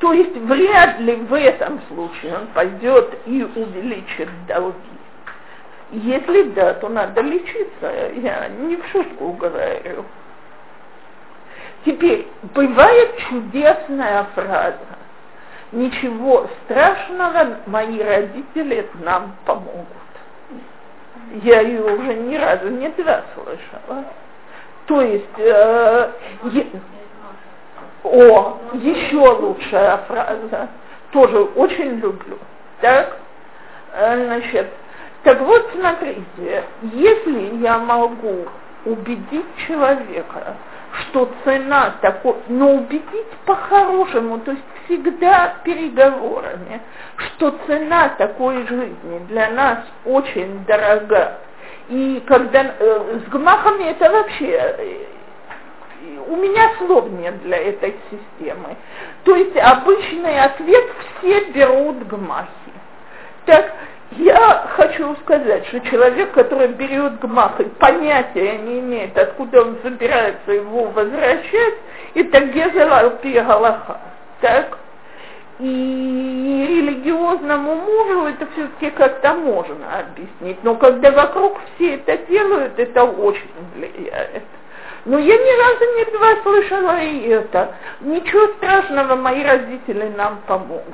То 0.00 0.12
есть 0.12 0.36
вряд 0.36 0.98
ли 0.98 1.14
в 1.14 1.32
этом 1.32 1.80
случае 1.86 2.38
он 2.38 2.48
пойдет 2.48 3.16
и 3.26 3.44
увеличит 3.44 4.28
долги. 4.48 4.74
Если 5.92 6.42
да, 6.50 6.74
то 6.74 6.88
надо 6.88 7.20
лечиться. 7.20 8.10
Я 8.16 8.48
не 8.48 8.76
в 8.76 8.86
шутку 8.88 9.32
говорю. 9.34 10.04
Теперь, 11.84 12.26
бывает 12.54 13.16
чудесная 13.28 14.24
фраза. 14.34 14.78
Ничего 15.72 16.48
страшного, 16.64 17.58
мои 17.66 18.00
родители 18.00 18.88
нам 19.02 19.34
помогут. 19.44 19.86
Я 21.42 21.60
ее 21.60 21.82
уже 21.82 22.14
ни 22.14 22.36
разу 22.36 22.68
не 22.68 22.88
два 22.90 23.22
слышала. 23.34 24.04
То 24.86 25.00
есть, 25.02 25.38
э, 25.38 26.10
е... 26.52 26.66
о, 28.04 28.58
еще 28.74 29.16
лучшая 29.16 29.98
фраза, 30.06 30.68
тоже 31.10 31.38
очень 31.38 31.98
люблю. 31.98 32.38
Так, 32.80 33.16
э, 33.94 34.24
значит, 34.26 34.68
так 35.22 35.40
вот, 35.40 35.70
смотрите, 35.74 36.64
если 36.92 37.56
я 37.62 37.78
могу 37.78 38.46
убедить 38.84 39.46
человека, 39.66 40.56
что 41.00 41.30
цена 41.44 41.94
такой, 42.00 42.36
но 42.48 42.74
убедить 42.74 43.30
по-хорошему, 43.46 44.38
то 44.40 44.52
есть 44.52 44.64
всегда 44.84 45.56
переговорами, 45.64 46.80
что 47.16 47.56
цена 47.66 48.10
такой 48.10 48.66
жизни 48.66 49.18
для 49.28 49.50
нас 49.50 49.78
очень 50.04 50.64
дорога. 50.66 51.38
И 51.88 52.22
когда 52.26 52.74
э, 52.78 53.20
с 53.26 53.30
гмахами 53.30 53.84
это 53.84 54.10
вообще 54.10 54.50
э, 54.50 54.96
у 56.28 56.36
меня 56.36 56.70
слов 56.78 57.10
нет 57.10 57.42
для 57.42 57.58
этой 57.58 57.96
системы. 58.10 58.76
То 59.24 59.36
есть 59.36 59.56
обычный 59.56 60.38
ответ 60.40 60.84
все 61.18 61.44
берут 61.50 62.06
гмахи. 62.06 62.48
Так, 63.46 63.72
я 64.18 64.66
хочу 64.76 65.16
сказать, 65.22 65.66
что 65.66 65.80
человек, 65.80 66.32
который 66.32 66.68
берет 66.68 67.18
гмах 67.20 67.60
и 67.60 67.64
понятия 67.64 68.58
не 68.58 68.80
имеет, 68.80 69.16
откуда 69.18 69.62
он 69.62 69.78
собирается 69.82 70.52
его 70.52 70.84
возвращать, 70.84 71.74
это 72.14 72.40
гезер 72.40 72.88
Галаха. 73.44 74.00
Так? 74.40 74.78
И 75.60 76.66
религиозному 76.68 77.76
мужу 77.76 78.26
это 78.26 78.46
все-таки 78.52 78.90
как-то 78.90 79.34
можно 79.34 80.00
объяснить. 80.00 80.62
Но 80.64 80.74
когда 80.76 81.10
вокруг 81.12 81.58
все 81.74 81.94
это 81.94 82.16
делают, 82.28 82.78
это 82.78 83.04
очень 83.04 83.50
влияет. 83.74 84.42
Но 85.04 85.18
я 85.18 85.36
ни 85.36 85.60
разу 85.60 85.96
не 85.96 86.18
два 86.18 86.42
слышала 86.42 87.00
и 87.00 87.28
это. 87.28 87.74
Ничего 88.00 88.48
страшного, 88.54 89.16
мои 89.16 89.44
родители 89.44 90.08
нам 90.16 90.40
помогут. 90.46 90.84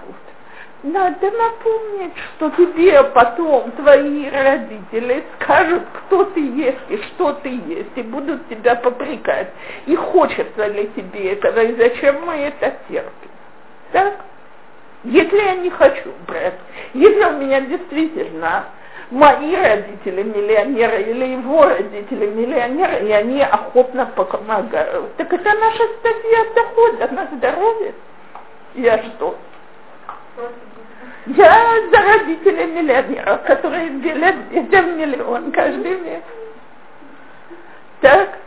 Надо 0.83 1.31
напомнить, 1.31 2.13
что 2.37 2.49
тебе 2.51 3.03
потом 3.03 3.71
твои 3.73 4.31
родители 4.31 5.25
скажут, 5.35 5.83
кто 5.93 6.25
ты 6.25 6.41
есть 6.41 6.79
и 6.89 6.97
что 6.97 7.35
ты 7.35 7.51
есть, 7.51 7.91
и 7.97 8.03
будут 8.03 8.49
тебя 8.49 8.77
попрекать. 8.77 9.49
И 9.85 9.95
хочется 9.95 10.67
ли 10.69 10.91
тебе 10.97 11.35
этого, 11.35 11.61
и 11.61 11.77
зачем 11.77 12.25
мы 12.25 12.35
это 12.35 12.75
терпим. 12.89 13.31
Так? 13.93 14.25
Если 15.05 15.37
я 15.37 15.57
не 15.57 15.69
хочу 15.69 16.13
брать, 16.27 16.59
если 16.95 17.25
у 17.25 17.33
меня 17.33 17.61
действительно 17.61 18.65
мои 19.11 19.55
родители 19.55 20.23
миллионеры 20.23 21.03
или 21.03 21.27
его 21.27 21.65
родители 21.65 22.27
миллионеры, 22.27 23.07
и 23.07 23.13
они 23.13 23.43
охотно 23.43 24.07
помогают, 24.07 25.15
так 25.17 25.31
это 25.31 25.53
наша 25.59 25.83
статья 25.99 26.45
дохода 26.55 27.09
на 27.09 27.27
здоровье. 27.37 27.95
Я 28.75 28.99
что? 28.99 29.37
Я 31.37 31.81
за 31.93 31.99
родителей 31.99 32.67
миллионеров, 32.67 33.43
которые 33.45 33.91
делят 34.01 34.49
детям 34.51 34.99
миллион 34.99 35.53
каждый 35.53 35.97
месяц. 36.01 36.25
Так? 38.01 38.39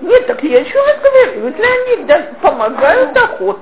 Нет, 0.00 0.26
так 0.26 0.42
я 0.42 0.60
еще 0.60 0.78
раз 0.78 1.00
говорю, 1.00 1.46
если 1.46 1.62
они 1.62 2.34
помогают 2.42 3.16
охотно, 3.16 3.58